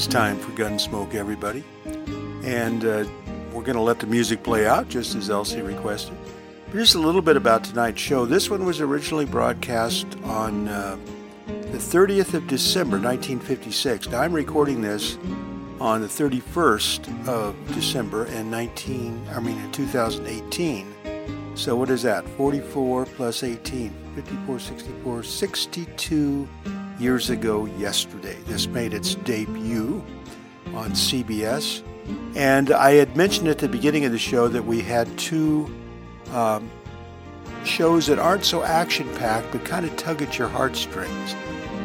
[0.01, 1.63] is time for Gunsmoke, everybody.
[2.43, 3.05] And uh,
[3.51, 6.17] we're going to let the music play out just as Elsie requested.
[6.65, 8.25] But just a little bit about tonight's show.
[8.25, 10.97] This one was originally broadcast on uh,
[11.45, 14.09] the 30th of December, 1956.
[14.09, 15.19] Now, I'm recording this
[15.79, 21.53] on the 31st of December in 19, I mean, in 2018.
[21.53, 22.27] So what is that?
[22.29, 26.49] 44 plus 18, 54, 64, 62
[27.01, 28.37] years ago yesterday.
[28.45, 30.03] This made its debut
[30.75, 31.81] on CBS.
[32.35, 35.73] And I had mentioned at the beginning of the show that we had two
[36.31, 36.69] um,
[37.63, 41.35] shows that aren't so action packed but kind of tug at your heartstrings.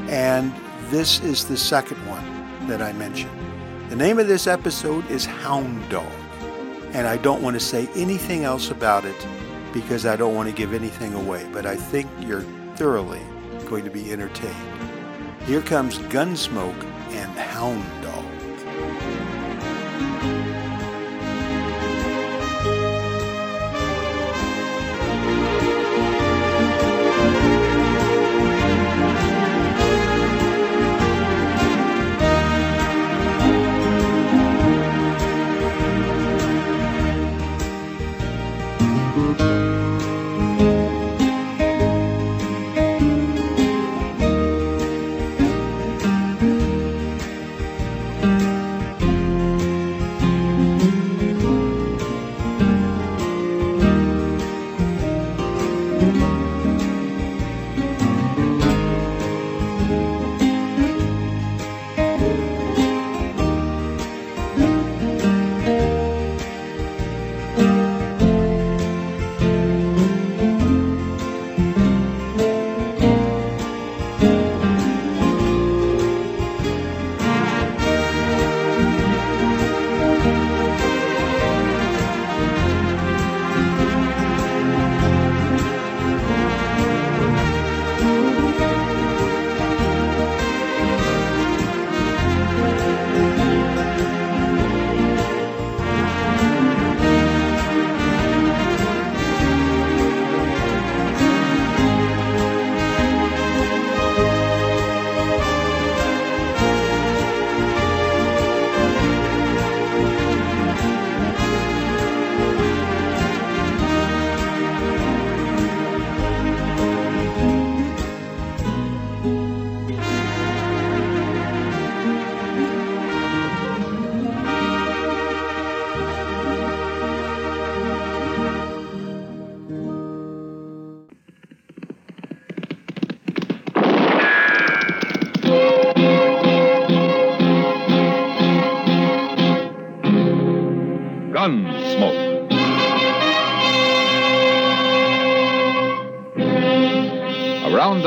[0.08, 0.52] And
[0.90, 3.30] this is the second one that I mentioned.
[3.90, 6.12] The name of this episode is Hound Dog.
[6.92, 9.26] And I don't want to say anything else about it
[9.72, 11.48] because I don't want to give anything away.
[11.52, 12.44] But I think you're
[12.76, 13.20] thoroughly
[13.66, 14.75] going to be entertained.
[15.46, 17.84] Here comes Gunsmoke and Hound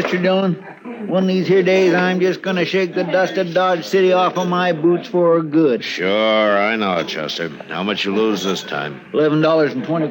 [0.00, 0.22] Mr.
[0.22, 0.54] Dillon.
[1.08, 4.12] One of these here days, I'm just going to shake the dust of Dodge City
[4.12, 5.84] off of my boots for good.
[5.84, 7.50] Sure, I know it, Chester.
[7.68, 9.00] How much you lose this time?
[9.12, 10.10] Eleven dollars and twenty.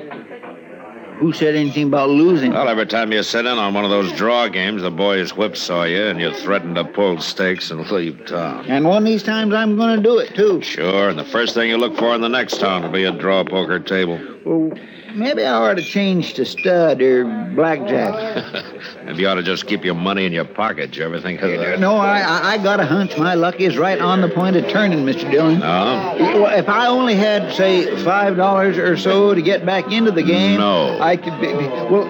[1.20, 2.54] Who said anything about losing?
[2.54, 5.84] Well, every time you sit in on one of those draw games, the boys whipsaw
[5.84, 8.66] you and you threaten to pull stakes and leave town.
[8.68, 10.62] And one of these times, I'm going to do it too.
[10.62, 13.12] Sure, and the first thing you look for in the next town will be a
[13.12, 14.18] draw poker table.
[14.50, 14.72] Well,
[15.14, 17.24] maybe I ought to change to stud or
[17.54, 18.66] blackjack.
[19.06, 20.96] Maybe you ought to just keep your money in your pocket.
[20.98, 21.80] You ever think of that?
[21.80, 24.68] no, I, I I got a hunch my luck is right on the point of
[24.68, 25.30] turning, Mr.
[25.30, 25.60] Dillon.
[25.60, 26.16] No?
[26.42, 30.24] Well, if I only had, say, five dollars or so to get back into the
[30.24, 31.00] game, No.
[31.00, 31.48] I could be.
[31.48, 32.08] be- Well,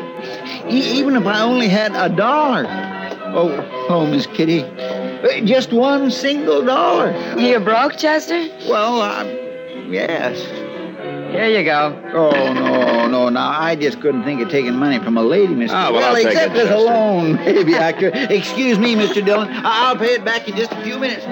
[0.69, 2.65] e- even if I only had a dollar.
[3.35, 7.11] Oh, oh, Miss Kitty, Uh, just one single dollar.
[7.37, 8.47] You're broke, Chester?
[8.69, 9.23] Well, uh,
[9.89, 10.39] yes.
[11.31, 11.93] Here you go.
[12.13, 13.29] Oh no, no!
[13.29, 15.75] Now I just couldn't think of taking money from a lady, Mister.
[15.77, 18.15] Ah, well, I'll except as a loan, maybe I could.
[18.31, 19.47] Excuse me, Mister Dillon.
[19.49, 21.25] I- I'll pay it back in just a few minutes.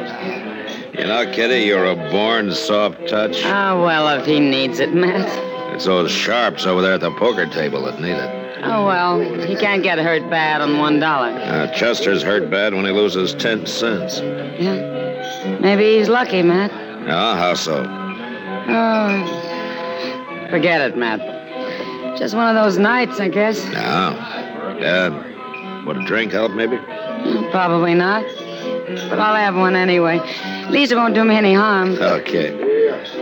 [0.98, 3.44] You know, Kitty, you're a born soft touch.
[3.46, 5.28] Oh, well, if he needs it, Matt.
[5.76, 8.64] It's those sharps over there at the poker table that need it.
[8.64, 11.30] Oh, well, he can't get hurt bad on one dollar.
[11.30, 14.20] Uh, Chester's hurt bad when he loses ten cents.
[14.20, 15.58] Yeah.
[15.62, 16.72] Maybe he's lucky, Matt.
[17.10, 17.86] Ah, how so?
[18.70, 19.47] Oh,
[20.50, 21.20] forget it, Matt.
[22.18, 23.64] Just one of those nights, I guess.
[23.66, 24.38] No.
[24.80, 26.78] Dad, would a drink help, maybe?
[27.52, 28.24] Probably not.
[28.88, 30.20] But I'll have one anyway.
[30.20, 31.94] At least it won't do me any harm.
[31.94, 32.52] Okay.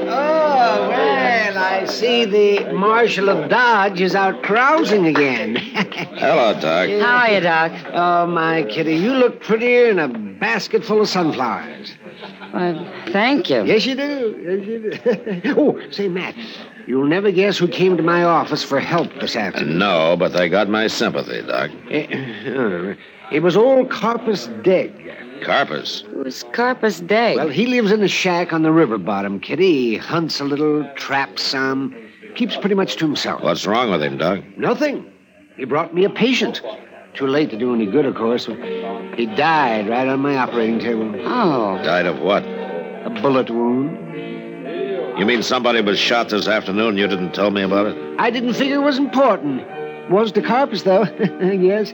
[0.08, 5.56] Oh, well, I see the Marshal of Dodge is out carousing again.
[5.56, 6.90] Hello, Doc.
[6.90, 7.72] How are you, Doc?
[7.94, 11.94] Oh, my kitty, you look prettier in a basket full of sunflowers.
[12.54, 13.64] Well, thank you.
[13.66, 14.40] Yes, you do.
[14.42, 15.56] Yes, you do.
[15.58, 16.36] oh, say, Matt,
[16.88, 19.78] you'll never guess who came to my office for help this afternoon.
[19.78, 21.72] No, but they got my sympathy, Doc.
[21.90, 22.96] Eh,
[23.32, 24.92] It was old Carpus Degg.
[25.44, 26.04] Carpus.
[26.12, 27.36] Who's Carpus Day?
[27.36, 29.92] Well, he lives in a shack on the river bottom, Kitty.
[29.92, 31.96] He hunts a little, traps some,
[32.36, 33.42] keeps pretty much to himself.
[33.44, 34.40] What's wrong with him, Doc?
[34.58, 35.12] Nothing.
[35.58, 36.62] He brought me a patient.
[37.16, 38.46] Too late to do any good, of course.
[39.16, 41.14] He died right on my operating table.
[41.26, 41.78] Oh.
[41.84, 42.44] Died of what?
[42.44, 43.98] A bullet wound.
[45.18, 48.20] You mean somebody was shot this afternoon you didn't tell me about it?
[48.20, 49.64] I didn't figure it was important.
[50.10, 51.04] Was the Carpus, though.
[51.42, 51.94] yes.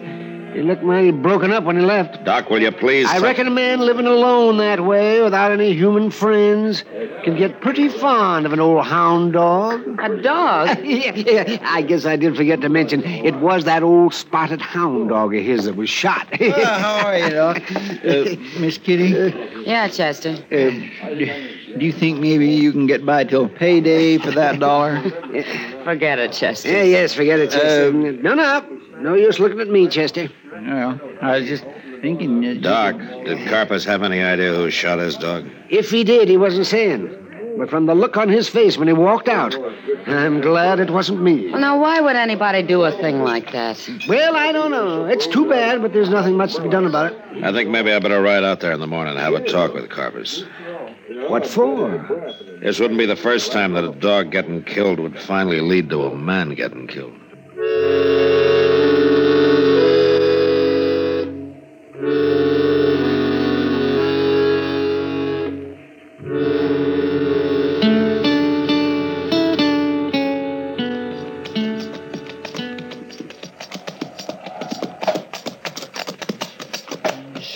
[0.54, 2.24] He looked mighty broken up when he left.
[2.26, 3.08] Doc, will you please?
[3.08, 6.84] I reckon a man living alone that way, without any human friends,
[7.24, 9.82] can get pretty fond of an old hound dog.
[10.00, 10.80] A dog?
[10.84, 11.58] yeah, yeah.
[11.64, 15.42] I guess I did forget to mention it was that old spotted hound dog of
[15.44, 16.28] his that was shot.
[16.40, 17.62] Well, how are you, Doc?
[18.02, 19.34] Uh, Miss Kitty,
[19.66, 20.32] Yeah, Chester.
[20.52, 20.56] uh,
[21.12, 25.02] do you think maybe you can get by till payday for that dollar?
[25.84, 26.70] Forget it, Chester.
[26.70, 27.88] Yeah, yes, forget it, Chester.
[27.90, 28.81] Uh, no, no.
[29.02, 30.30] No use looking at me, Chester.
[30.52, 31.66] Well, I was just
[32.02, 32.46] thinking.
[32.46, 35.48] Uh, Doc, did Carpus have any idea who shot his dog?
[35.70, 37.18] If he did, he wasn't saying.
[37.58, 39.56] But from the look on his face when he walked out,
[40.08, 41.52] I'm glad it wasn't me.
[41.52, 43.78] Well, now, why would anybody do a thing like that?
[44.08, 45.06] Well, I don't know.
[45.06, 47.44] It's too bad, but there's nothing much to be done about it.
[47.44, 49.74] I think maybe I better ride out there in the morning and have a talk
[49.74, 50.46] with Carpus.
[51.28, 51.98] What for?
[52.62, 56.04] This wouldn't be the first time that a dog getting killed would finally lead to
[56.04, 57.14] a man getting killed.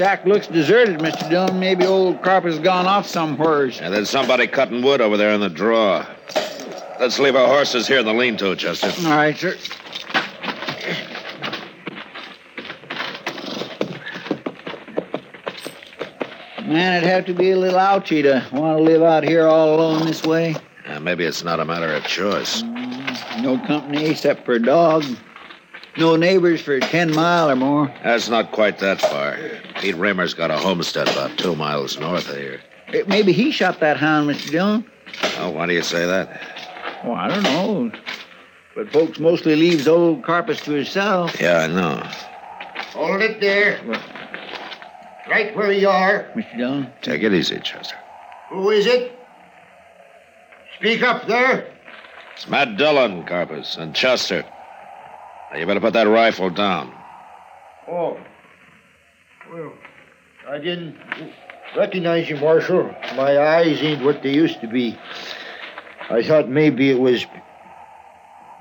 [0.05, 1.27] Shack looks deserted, Mr.
[1.31, 1.59] Dillon.
[1.59, 3.81] Maybe old Carpenter's gone off somewheres.
[3.81, 6.05] And there's somebody cutting wood over there in the draw.
[6.99, 8.91] Let's leave our horses here in the lean-to, Chester.
[9.07, 9.57] All right, sir.
[16.67, 19.73] Man, it'd have to be a little ouchy to want to live out here all
[19.73, 20.55] alone this way.
[20.87, 22.61] Uh, maybe it's not a matter of choice.
[23.41, 25.03] No company except for a dog.
[25.97, 27.93] No neighbors for 10 mile or more.
[28.03, 29.37] That's not quite that far.
[29.79, 32.59] Pete Raymer's got a homestead about two miles north of here.
[32.87, 34.51] Eh, Maybe he shot that hound, Mr.
[34.51, 34.85] Dillon.
[35.39, 36.41] Oh, why do you say that?
[37.03, 37.91] Oh, I don't know.
[38.75, 41.39] But folks mostly leaves old Carpus to himself.
[41.39, 42.03] Yeah, I know.
[42.91, 43.79] Hold it there.
[45.29, 46.29] Right where you are.
[46.35, 46.57] Mr.
[46.57, 46.91] Dillon?
[47.01, 47.95] Take it easy, Chester.
[48.49, 49.17] Who is it?
[50.77, 51.71] Speak up there.
[52.35, 54.43] It's Matt Dillon, Carpus, and Chester.
[55.51, 56.93] Now, you better put that rifle down.
[57.87, 58.17] Oh.
[59.53, 59.73] Well,
[60.49, 60.97] I didn't
[61.77, 62.83] recognize you, Marshal.
[63.15, 64.97] My eyes ain't what they used to be.
[66.09, 67.25] I thought maybe it was.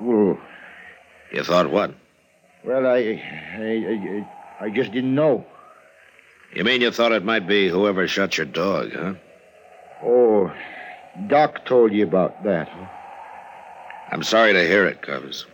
[0.01, 0.39] Well,
[1.33, 1.95] You thought what?
[2.65, 3.21] well, I,
[3.59, 4.27] I,
[4.61, 5.45] I, I just didn't know.
[6.55, 9.15] You mean you thought it might be whoever shot your dog, huh?
[10.05, 10.53] Oh,
[11.27, 12.69] Doc told you about that.
[12.69, 12.87] huh?
[14.13, 15.47] I'm sorry to hear it, Carpus.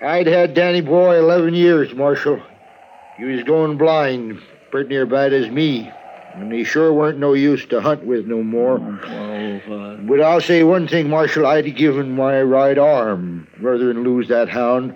[0.00, 2.40] I'd had Danny Boy 11 years, Marshal.
[3.16, 4.40] He was going blind,
[4.70, 5.90] pretty near bad as me.
[6.34, 8.78] And he sure weren't no use to hunt with no more.
[8.78, 11.46] But I'll say one thing, Marshal.
[11.46, 14.94] I'd have given my right arm rather than lose that hound.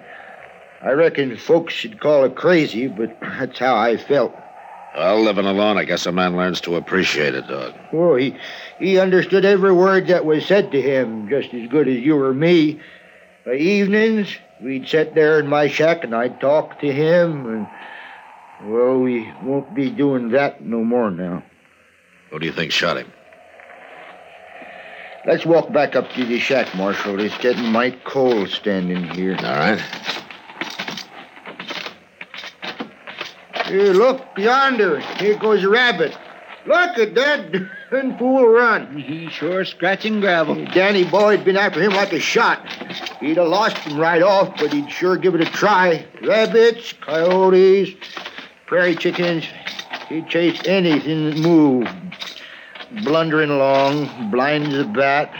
[0.82, 4.34] I reckon folks should call it crazy, but that's how I felt.
[4.94, 7.74] Well, living alone, I guess a man learns to appreciate a dog.
[7.92, 8.36] Oh, he,
[8.78, 12.34] he understood every word that was said to him just as good as you or
[12.34, 12.80] me.
[13.46, 17.66] By evenings, we'd sit there in my shack and I'd talk to him, and,
[18.70, 21.42] well, we won't be doing that no more now.
[22.30, 23.12] Who do you think shot him?
[25.26, 27.20] Let's walk back up to the shack, Marshal.
[27.20, 29.36] It's getting might cold standing here.
[29.36, 29.82] All right.
[33.66, 35.00] Here, look, yonder.
[35.00, 36.16] Here goes a rabbit.
[36.66, 37.52] Look at that
[37.90, 38.98] darn fool run.
[38.98, 40.54] He's sure scratching gravel.
[40.66, 42.66] Danny Boy'd been after him like a shot.
[43.20, 46.06] He'd have lost him right off, but he'd sure give it a try.
[46.22, 47.96] Rabbits, coyotes,
[48.66, 49.44] prairie chickens.
[50.08, 51.88] He'd chase anything that moved.
[53.04, 55.32] Blundering along, blind as a bat,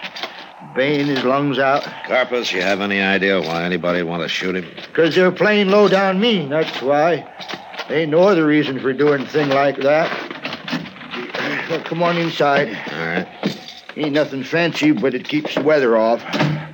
[0.74, 1.82] baying his lungs out.
[2.06, 4.66] Carpus, you have any idea why anybody'd want to shoot him?
[4.86, 7.28] Because they're playing low down mean, that's why.
[7.90, 10.39] Ain't no other reason for doing a thing like that.
[11.90, 12.68] Come on inside.
[12.68, 13.26] All right.
[13.96, 16.22] Ain't nothing fancy, but it keeps the weather off.
[16.24, 16.72] I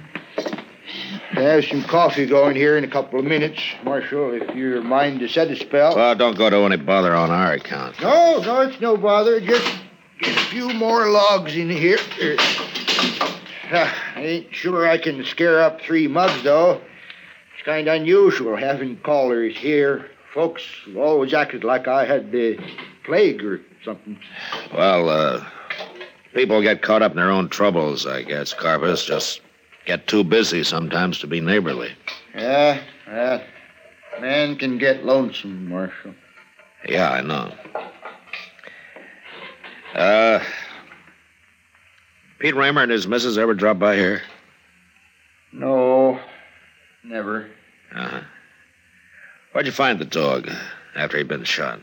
[1.33, 5.29] Have some coffee going here in a couple of minutes, Marshal, if you're mind to
[5.29, 5.97] set a spell.
[5.97, 7.99] Well, don't go to any bother on our account.
[8.03, 9.41] No, no, it's no bother.
[9.41, 9.67] Just
[10.21, 11.97] get a few more logs in here.
[13.73, 16.83] Ah, I ain't sure I can scare up three mugs, though.
[17.55, 20.11] It's kind of unusual having callers here.
[20.35, 20.63] Folks
[20.95, 22.59] always acted like I had the
[23.03, 24.19] plague or something.
[24.75, 25.47] Well, uh,
[26.35, 29.07] people get caught up in their own troubles, I guess, Carpus.
[29.07, 29.41] Just
[29.87, 31.93] get too busy sometimes to be neighborly.
[32.35, 33.43] Yeah, yeah.
[34.21, 36.15] Man can get lonesome, Marshal.
[36.87, 37.53] Yeah, I know.
[39.95, 40.43] Uh,
[42.39, 44.23] Pete Raymer and his missus ever drop by here?
[45.53, 46.21] No,
[47.05, 47.49] never.
[47.95, 48.21] Uh-huh.
[49.53, 50.51] Where'd you find the dog
[50.95, 51.81] after he'd been shot?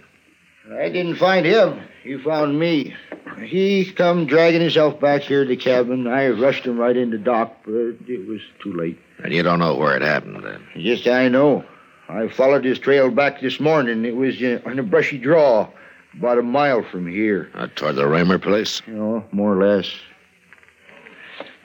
[0.72, 1.82] I didn't find him.
[2.04, 2.96] He found me.
[3.44, 6.08] He come dragging himself back here to the cabin.
[6.08, 7.74] I rushed him right into Doc, but
[8.08, 8.98] it was too late.
[9.24, 10.64] And you don't know where it happened then?
[10.76, 11.66] Yes, I know.
[12.08, 14.06] I followed his trail back this morning.
[14.06, 15.70] It was uh, on a brushy draw,
[16.18, 17.50] about a mile from here.
[17.56, 18.82] Uh, toward the Raymer place?
[18.88, 19.92] You know, more or less.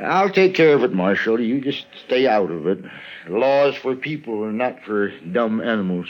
[0.01, 1.41] I'll take care of it, Marshal.
[1.41, 2.85] You just stay out of it.
[3.29, 6.09] Laws for people and not for dumb animals.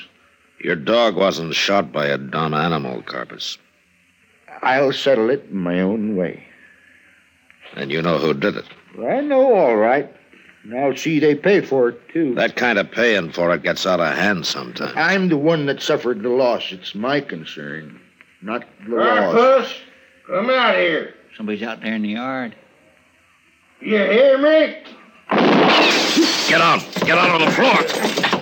[0.61, 3.59] Your dog wasn't shot by a dumb animal, Carpus.
[4.63, 6.45] I'll settle it in my own way.
[7.77, 8.65] And you know who did it.
[8.99, 10.13] I know, all right.
[10.65, 12.35] Now, see, they pay for it, too.
[12.35, 14.93] That kind of paying for it gets out of hand sometimes.
[14.97, 16.73] I'm the one that suffered the loss.
[16.73, 18.01] It's my concern,
[18.43, 19.35] not the loss.
[19.35, 19.75] Carpus,
[20.27, 21.15] come out here.
[21.37, 22.57] Somebody's out there in the yard.
[23.81, 24.83] You hear me?
[26.49, 26.81] Get out!
[27.07, 28.38] Get out on the floor!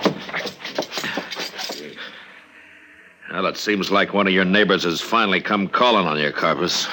[3.37, 6.87] Well, it seems like one of your neighbors has finally come calling on you, Carpus.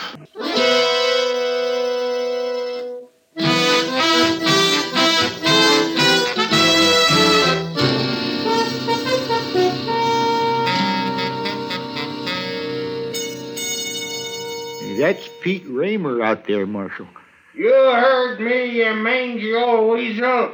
[14.99, 17.07] that's Pete Raymer out there, Marshal.
[17.55, 20.53] You heard me, you mangy old weasel.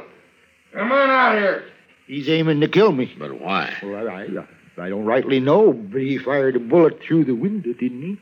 [0.71, 1.65] Come on out here.
[2.07, 3.13] He's aiming to kill me.
[3.19, 3.73] But why?
[3.83, 4.47] Well, I, I,
[4.77, 8.17] I don't rightly know, but he fired a bullet through the window, didn't he?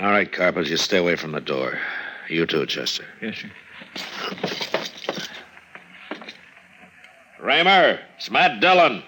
[0.00, 1.78] All right, Carpus, you stay away from the door.
[2.28, 3.04] You too, Chester.
[3.20, 3.50] Yes, sir.
[7.40, 9.02] Raymer, it's Matt Dillon.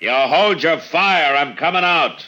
[0.00, 1.36] You hold your fire.
[1.36, 2.26] I'm coming out.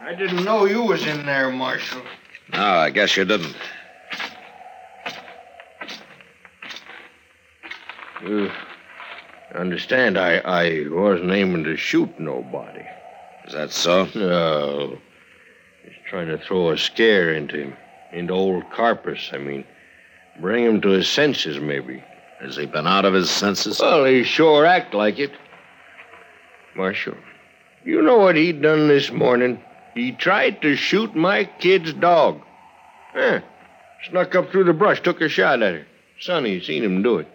[0.00, 2.02] I didn't know you was in there, Marshal.
[2.52, 3.56] No, I guess you didn't.
[8.24, 8.50] You
[9.54, 12.84] understand, I, I wasn't aiming to shoot nobody.
[13.46, 14.08] Is that so?
[14.14, 14.98] No.
[15.84, 17.76] Just trying to throw a scare into him.
[18.12, 19.64] Into old Carpus, I mean.
[20.40, 22.02] Bring him to his senses, maybe.
[22.40, 23.78] Has he been out of his senses?
[23.78, 25.32] Well, he sure act like it.
[26.74, 27.16] Marshal,
[27.84, 29.62] you know what he done this morning?
[29.94, 32.40] He tried to shoot my kid's dog.
[33.14, 33.40] Eh,
[34.08, 35.86] snuck up through the brush, took a shot at her.
[36.18, 37.28] Sonny seen him do it.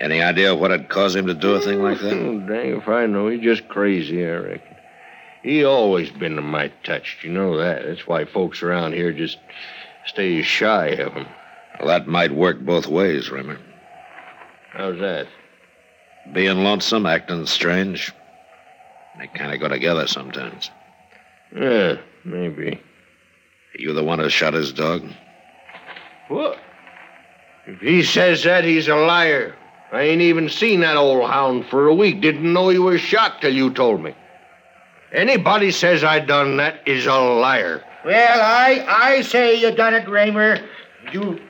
[0.00, 2.12] Any idea what had caused him to do a thing like that?
[2.12, 3.28] Oh, dang if I know.
[3.28, 4.76] He's just crazy, I reckon.
[5.42, 7.24] He always been a mite touched.
[7.24, 7.84] You know that.
[7.84, 9.38] That's why folks around here just
[10.06, 11.26] stay shy of him.
[11.78, 13.58] Well, that might work both ways, Raymer.
[14.72, 15.26] How's that?
[16.32, 18.12] Being lonesome, acting strange.
[19.18, 20.70] They kind of go together sometimes.
[21.54, 22.74] Yeah, maybe.
[22.74, 25.02] Are You the one who shot his dog?
[26.28, 26.58] What?
[27.66, 29.56] If he says that, he's a liar.
[29.90, 32.20] I ain't even seen that old hound for a week.
[32.20, 34.14] Didn't know he was shot till you told me.
[35.12, 37.82] Anybody says I done that is a liar.
[38.04, 40.60] Well, I I say you done it, Raymer.
[41.12, 41.40] You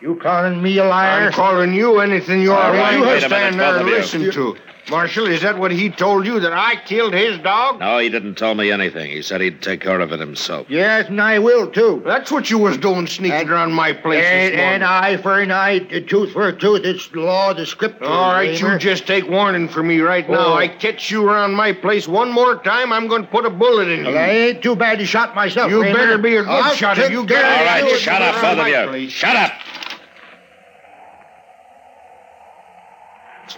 [0.00, 1.26] you calling me a liar?
[1.26, 4.56] I'm calling you anything you're right, a stand there and listen to.
[4.90, 7.80] Marshal, is that what he told you, that I killed his dog?
[7.80, 9.10] No, he didn't tell me anything.
[9.10, 10.66] He said he'd take care of it himself.
[10.70, 12.02] Yes, and I will too.
[12.04, 14.74] That's what you was doing, sneaking around my place And, this morning.
[14.76, 16.84] an eye for an eye, a tooth for a tooth.
[16.84, 18.04] It's the law of the scripture.
[18.04, 18.74] All right, Raymer.
[18.74, 20.48] you just take warning from me right now.
[20.48, 20.54] Oh.
[20.54, 23.88] I catch you around my place one more time, I'm going to put a bullet
[23.88, 24.06] in you.
[24.06, 25.70] Well, I ain't too bad to shot myself.
[25.70, 25.96] You Raymer.
[25.98, 28.22] better be a good I'll shot if take you care get of All right, shut
[28.22, 29.10] up, both of you.
[29.10, 29.52] Shut up.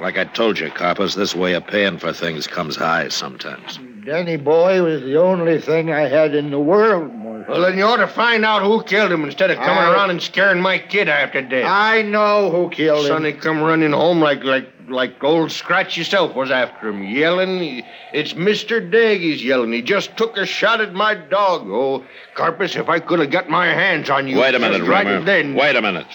[0.01, 1.15] Like I told you, Carpus.
[1.15, 3.79] This way of paying for things comes high sometimes.
[4.05, 7.53] Danny boy was the only thing I had in the world, Marshal.
[7.53, 10.11] Well, then you ought to find out who killed him instead of coming I- around
[10.11, 11.67] and scaring my kid after death.
[11.67, 13.09] I know who killed him.
[13.09, 17.83] Sonny come running home like like like old Scratch yourself was after him, yelling.
[18.15, 18.91] It's Mr.
[18.91, 19.73] Dag he's yelling.
[19.73, 21.69] He just took a shot at my dog.
[21.69, 22.05] Oh,
[22.35, 24.39] Carpus, if I could have got my hands on you.
[24.39, 25.25] Wait a minute, just right Raymer.
[25.25, 25.55] then.
[25.55, 26.07] Wait a minute.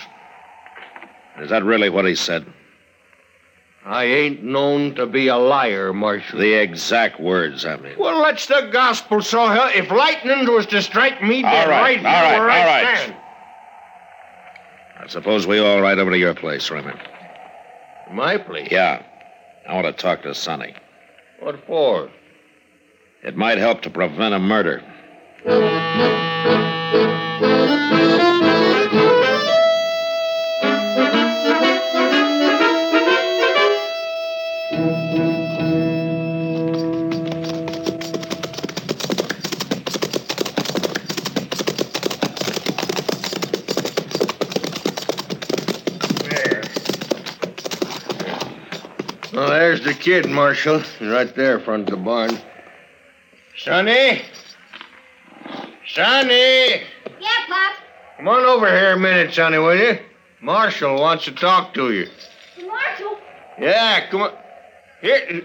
[1.40, 2.46] Is that really what he said?
[3.86, 6.40] I ain't known to be a liar, Marshal.
[6.40, 7.94] The exact words, I mean.
[8.00, 9.70] Well, that's the gospel, so hell.
[9.76, 12.66] If lightning was to strike me dead right, right, all here right, where I all
[12.66, 12.98] right.
[12.98, 13.16] stand.
[15.00, 17.00] I suppose we all ride over to your place, Raymer.
[18.12, 18.70] My place?
[18.72, 19.04] Yeah.
[19.68, 20.74] I want to talk to Sonny.
[21.40, 22.10] What for?
[23.24, 24.82] It might help to prevent a murder.
[50.06, 50.84] kid, Marshal.
[51.02, 52.38] Right there, in front of the barn.
[53.58, 54.22] Sonny?
[55.88, 56.82] Sonny!
[57.20, 57.74] Yeah, Pop.
[58.18, 59.98] Come on over here a minute, Sonny, will you?
[60.42, 62.08] Marshal wants to talk to you.
[62.68, 63.18] Marshal.
[63.60, 64.34] Yeah, come on.
[65.02, 65.42] Here,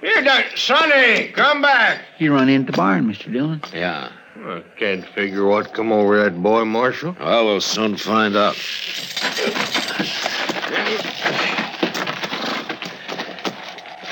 [0.00, 2.02] here, now, Sonny, come back.
[2.18, 3.32] He run into the barn, Mr.
[3.32, 3.62] Dillon.
[3.72, 4.10] Yeah.
[4.36, 7.14] I can't figure what come over that boy, Marshal.
[7.20, 8.56] Well, we'll soon find out.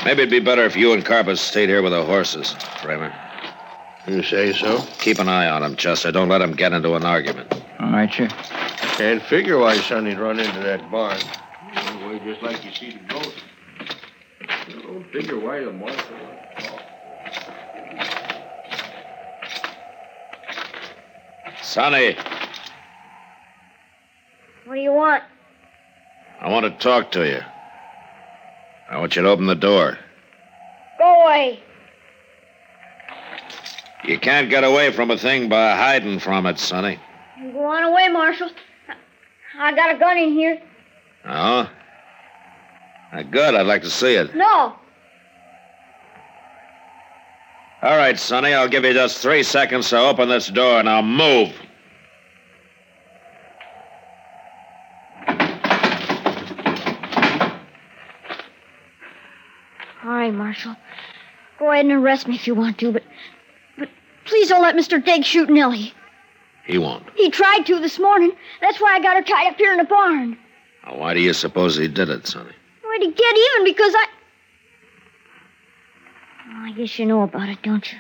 [0.05, 3.15] Maybe it'd be better if you and Carpus stayed here with the horses, Kramer.
[4.07, 4.81] You say so?
[4.99, 6.11] Keep an eye on him, Chester.
[6.11, 7.53] Don't let him get into an argument.
[7.79, 8.27] All right, sir.
[8.27, 11.21] Can't figure why Sonny'd run into that barn.
[11.75, 13.45] Anyway, just like you see the ghost.
[14.71, 16.17] Don't figure why the Marshal.
[21.63, 22.17] Sonny,
[24.65, 25.23] What do you want?
[26.41, 27.41] I want to talk to you.
[28.93, 29.99] I want you to open the door.
[30.99, 31.61] Go away.
[34.05, 36.99] You can't get away from a thing by hiding from it, Sonny.
[37.53, 38.51] Go on away, Marshal.
[39.59, 40.61] I got a gun in here.
[41.25, 41.71] Oh?
[43.13, 43.55] Uh, good.
[43.55, 44.37] I'd like to see it.
[44.37, 44.77] No.
[47.83, 50.83] All right, Sonny, I'll give you just three seconds to open this door.
[50.83, 51.55] Now move.
[60.37, 60.77] Marshal.
[61.59, 63.03] Go ahead and arrest me if you want to, but
[63.79, 63.89] but
[64.25, 65.05] please don't let Mr.
[65.05, 65.93] Diggs shoot Nellie.
[66.67, 67.05] He won't.
[67.17, 68.33] He tried to this morning.
[68.61, 70.39] That's why I got her tied up here in the barn.
[70.87, 72.53] Now, why do you suppose he did it, Sonny?
[72.83, 74.07] Why to get even because I.
[76.49, 77.99] Well, I guess you know about it, don't you?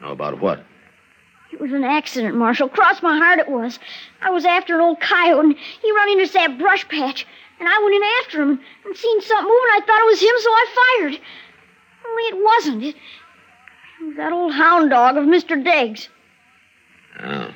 [0.00, 0.64] Know about what?
[1.52, 2.68] It was an accident, Marshal.
[2.68, 3.78] Cross my heart, it was.
[4.20, 7.26] I was after an old coyote, and he run into that brush patch,
[7.58, 9.70] and I went in after him and seen something moving.
[9.72, 10.66] I thought it was him, so I
[10.98, 11.20] fired.
[12.08, 12.84] Only it wasn't.
[12.84, 12.96] It,
[14.00, 15.62] it was that old hound dog of Mr.
[15.62, 16.08] Diggs.
[17.20, 17.52] Oh.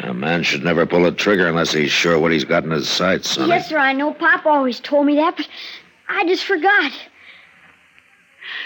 [0.00, 2.88] A man should never pull a trigger unless he's sure what he's got in his
[2.88, 3.48] sights, Sonny.
[3.48, 4.12] Yes, sir, I know.
[4.12, 5.48] Pop always told me that, but
[6.08, 6.92] I just forgot.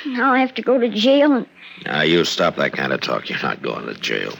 [0.06, 1.46] Now I have to go to jail and.
[1.84, 3.30] Now, you stop that kind of talk.
[3.30, 4.34] You're not going to jail.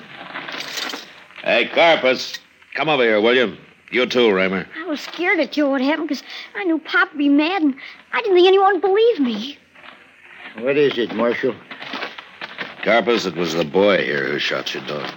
[1.45, 2.39] Hey, Carpus,
[2.75, 3.57] come over here, will you?
[3.91, 4.67] You too, Raymer.
[4.77, 6.23] I was scared that you what happened because
[6.55, 7.75] I knew Pop would be mad and
[8.13, 9.59] I didn't think anyone would believe me.
[10.59, 11.55] What is it, Marshal?
[12.83, 15.11] Carpus, it was the boy here who shot your dog.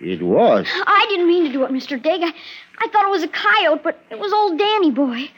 [0.00, 0.66] It was.
[0.70, 2.00] I didn't mean to do it, Mr.
[2.02, 2.22] Digg.
[2.22, 2.32] I,
[2.78, 5.30] I thought it was a coyote, but it was old Danny boy.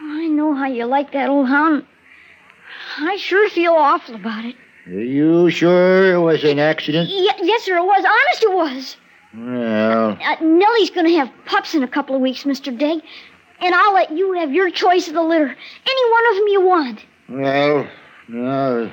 [0.00, 1.84] I know how you like that old hound.
[2.98, 4.54] I sure feel awful about it.
[4.86, 7.08] Are you sure it was an accident?
[7.10, 8.04] Y- yes, sir, it was.
[8.04, 8.96] Honest, it was.
[9.36, 12.76] Well, Uh, Nellie's going to have pups in a couple of weeks, Mr.
[12.76, 13.02] Digg.
[13.60, 15.44] And I'll let you have your choice of the litter.
[15.86, 17.04] Any one of them you want.
[17.28, 17.88] well,
[18.28, 18.90] no.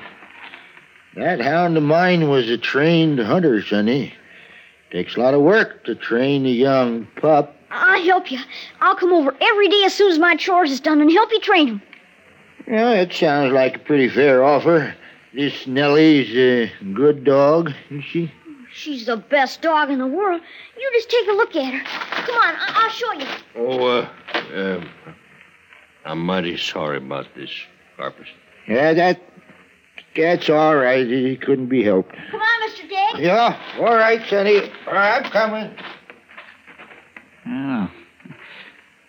[1.16, 4.14] That hound of mine was a trained hunter, Sonny.
[4.90, 7.56] Takes a lot of work to train a young pup.
[7.70, 8.38] I'll help you.
[8.80, 11.40] I'll come over every day as soon as my chores is done and help you
[11.40, 11.82] train him.
[12.66, 14.94] Yeah, it sounds like a pretty fair offer.
[15.32, 18.32] This Nellie's a good dog, isn't she?
[18.74, 20.40] She's the best dog in the world.
[20.76, 21.84] You just take a look at her.
[22.26, 23.26] Come on, I- I'll show you.
[23.56, 24.08] Oh, uh,
[24.54, 24.88] um,
[26.04, 27.50] I'm mighty sorry about this,
[27.96, 28.26] Carpus.
[28.66, 29.20] Yeah, that
[30.16, 31.06] that's all right.
[31.06, 32.14] It couldn't be helped.
[32.30, 32.88] Come on, Mr.
[32.88, 33.24] Digg.
[33.24, 34.58] Yeah, all right, Sonny.
[34.86, 35.76] All right, I'm coming.
[37.46, 37.88] Yeah.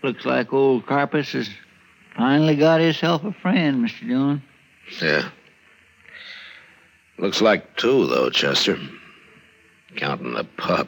[0.03, 1.49] Looks like old Carpus has
[2.15, 4.07] finally got himself a friend, Mr.
[4.07, 4.43] Dillon.
[5.01, 5.29] Yeah.
[7.17, 8.77] Looks like two, though, Chester.
[9.95, 10.87] Counting the pup.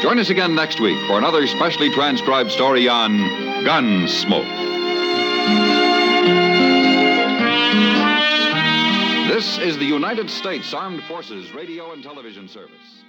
[0.00, 3.18] Join us again next week for another specially transcribed story on
[3.66, 4.48] Gunsmoke.
[9.28, 13.04] This is the United States Armed Forces Radio and Television Service.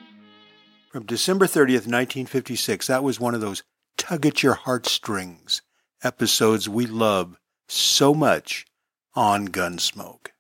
[0.92, 3.64] From December 30th, 1956, that was one of those
[3.98, 5.62] tug at your heartstrings
[6.04, 7.38] episodes we love
[7.70, 8.66] so much
[9.16, 10.31] on Gunsmoke.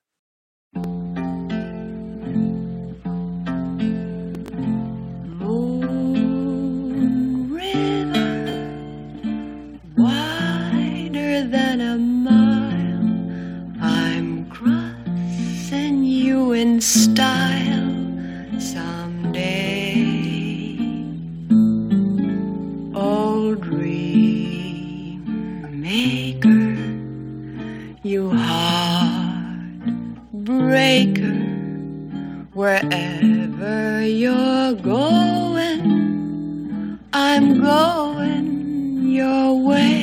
[16.81, 17.93] style
[18.59, 19.95] someday.
[22.95, 25.23] Old dream
[25.79, 26.75] maker,
[28.01, 29.77] you heartbreaker,
[32.53, 40.00] wherever you're going, I'm going your way.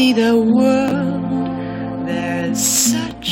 [0.00, 2.08] See the world.
[2.08, 2.62] There's
[2.92, 3.30] such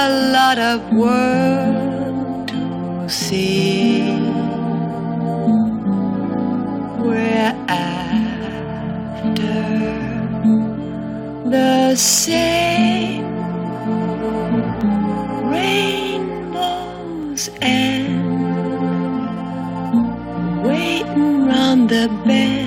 [0.00, 0.02] a
[0.34, 4.02] lot of world to see.
[7.06, 8.28] We're after
[11.56, 13.24] the same
[15.54, 18.20] rainbows and
[20.62, 22.59] waiting round the bend.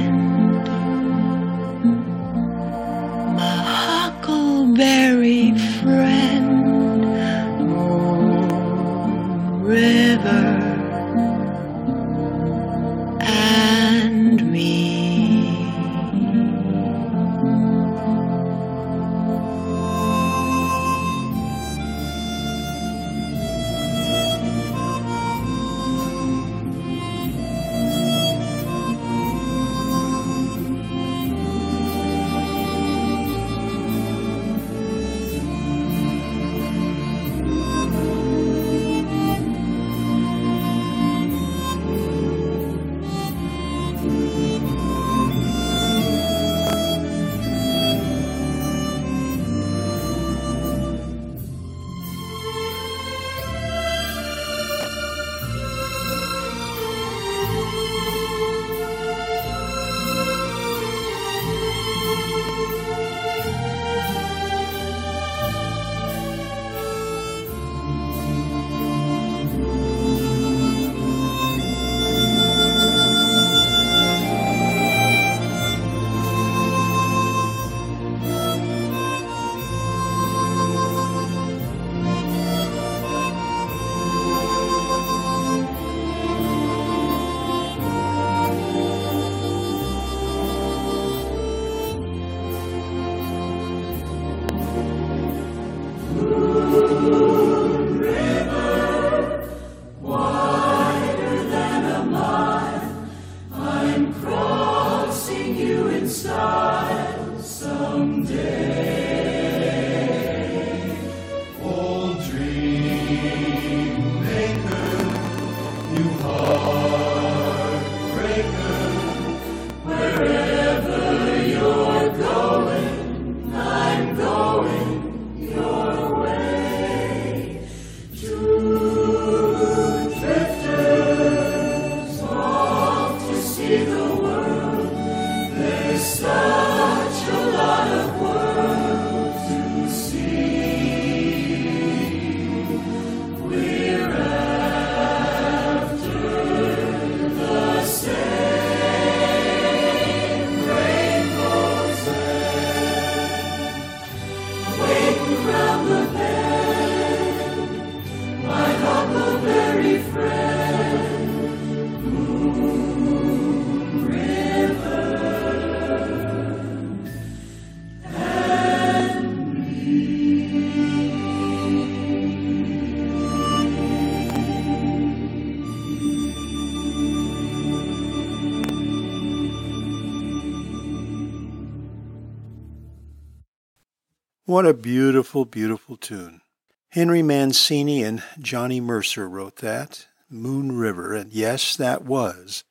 [184.53, 186.41] What a beautiful, beautiful tune.
[186.89, 192.63] Henry Mancini and Johnny Mercer wrote that, Moon River, and yes, that was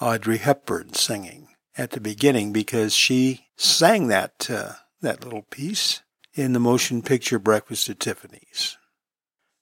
[0.00, 1.46] Audrey Hepburn singing
[1.78, 6.02] at the beginning because she sang that uh, that little piece
[6.34, 8.76] in the motion picture Breakfast at Tiffany's.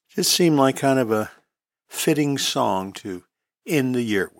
[0.08, 1.30] Just seemed like kind of a
[1.86, 3.24] fitting song to
[3.66, 4.30] end the year.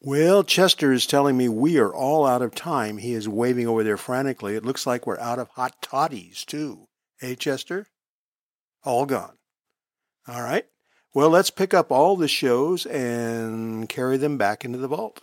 [0.00, 2.98] Well, Chester is telling me we are all out of time.
[2.98, 4.54] He is waving over there frantically.
[4.54, 6.86] It looks like we're out of hot toddies, too.
[7.18, 7.86] Hey, Chester?
[8.84, 9.38] All gone.
[10.28, 10.66] All right.
[11.14, 15.22] Well, let's pick up all the shows and carry them back into the vault.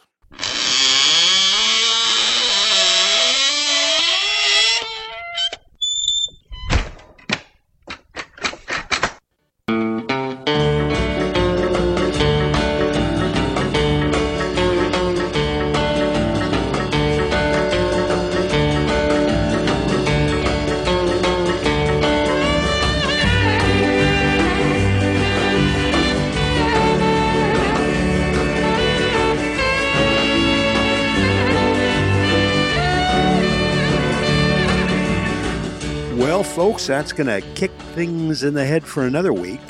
[36.83, 39.61] Folks, that's going to kick things in the head for another week.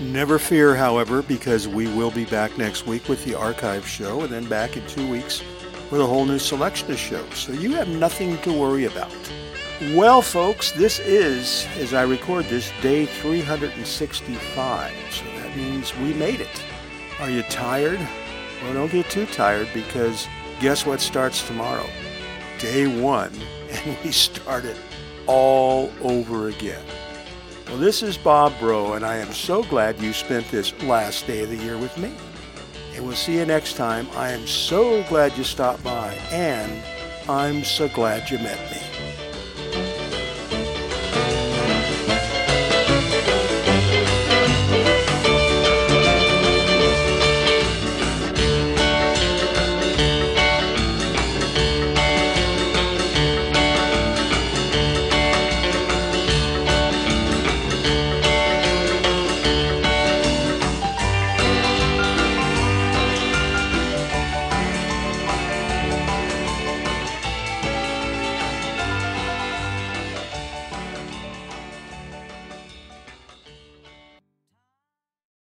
[0.00, 4.30] Never fear, however, because we will be back next week with the archive show and
[4.30, 5.42] then back in two weeks
[5.90, 7.36] with a whole new selection of shows.
[7.36, 9.12] So you have nothing to worry about.
[9.94, 14.92] Well, folks, this is, as I record this, day 365.
[15.10, 16.64] So that means we made it.
[17.20, 18.00] Are you tired?
[18.62, 20.26] Well, don't get too tired because
[20.60, 21.86] guess what starts tomorrow?
[22.58, 23.32] Day one,
[23.70, 24.76] and we start it
[25.26, 26.84] all over again.
[27.66, 31.42] Well, this is Bob Bro, and I am so glad you spent this last day
[31.42, 32.12] of the year with me.
[32.94, 34.08] And we'll see you next time.
[34.14, 36.82] I am so glad you stopped by, and
[37.28, 38.97] I'm so glad you met me.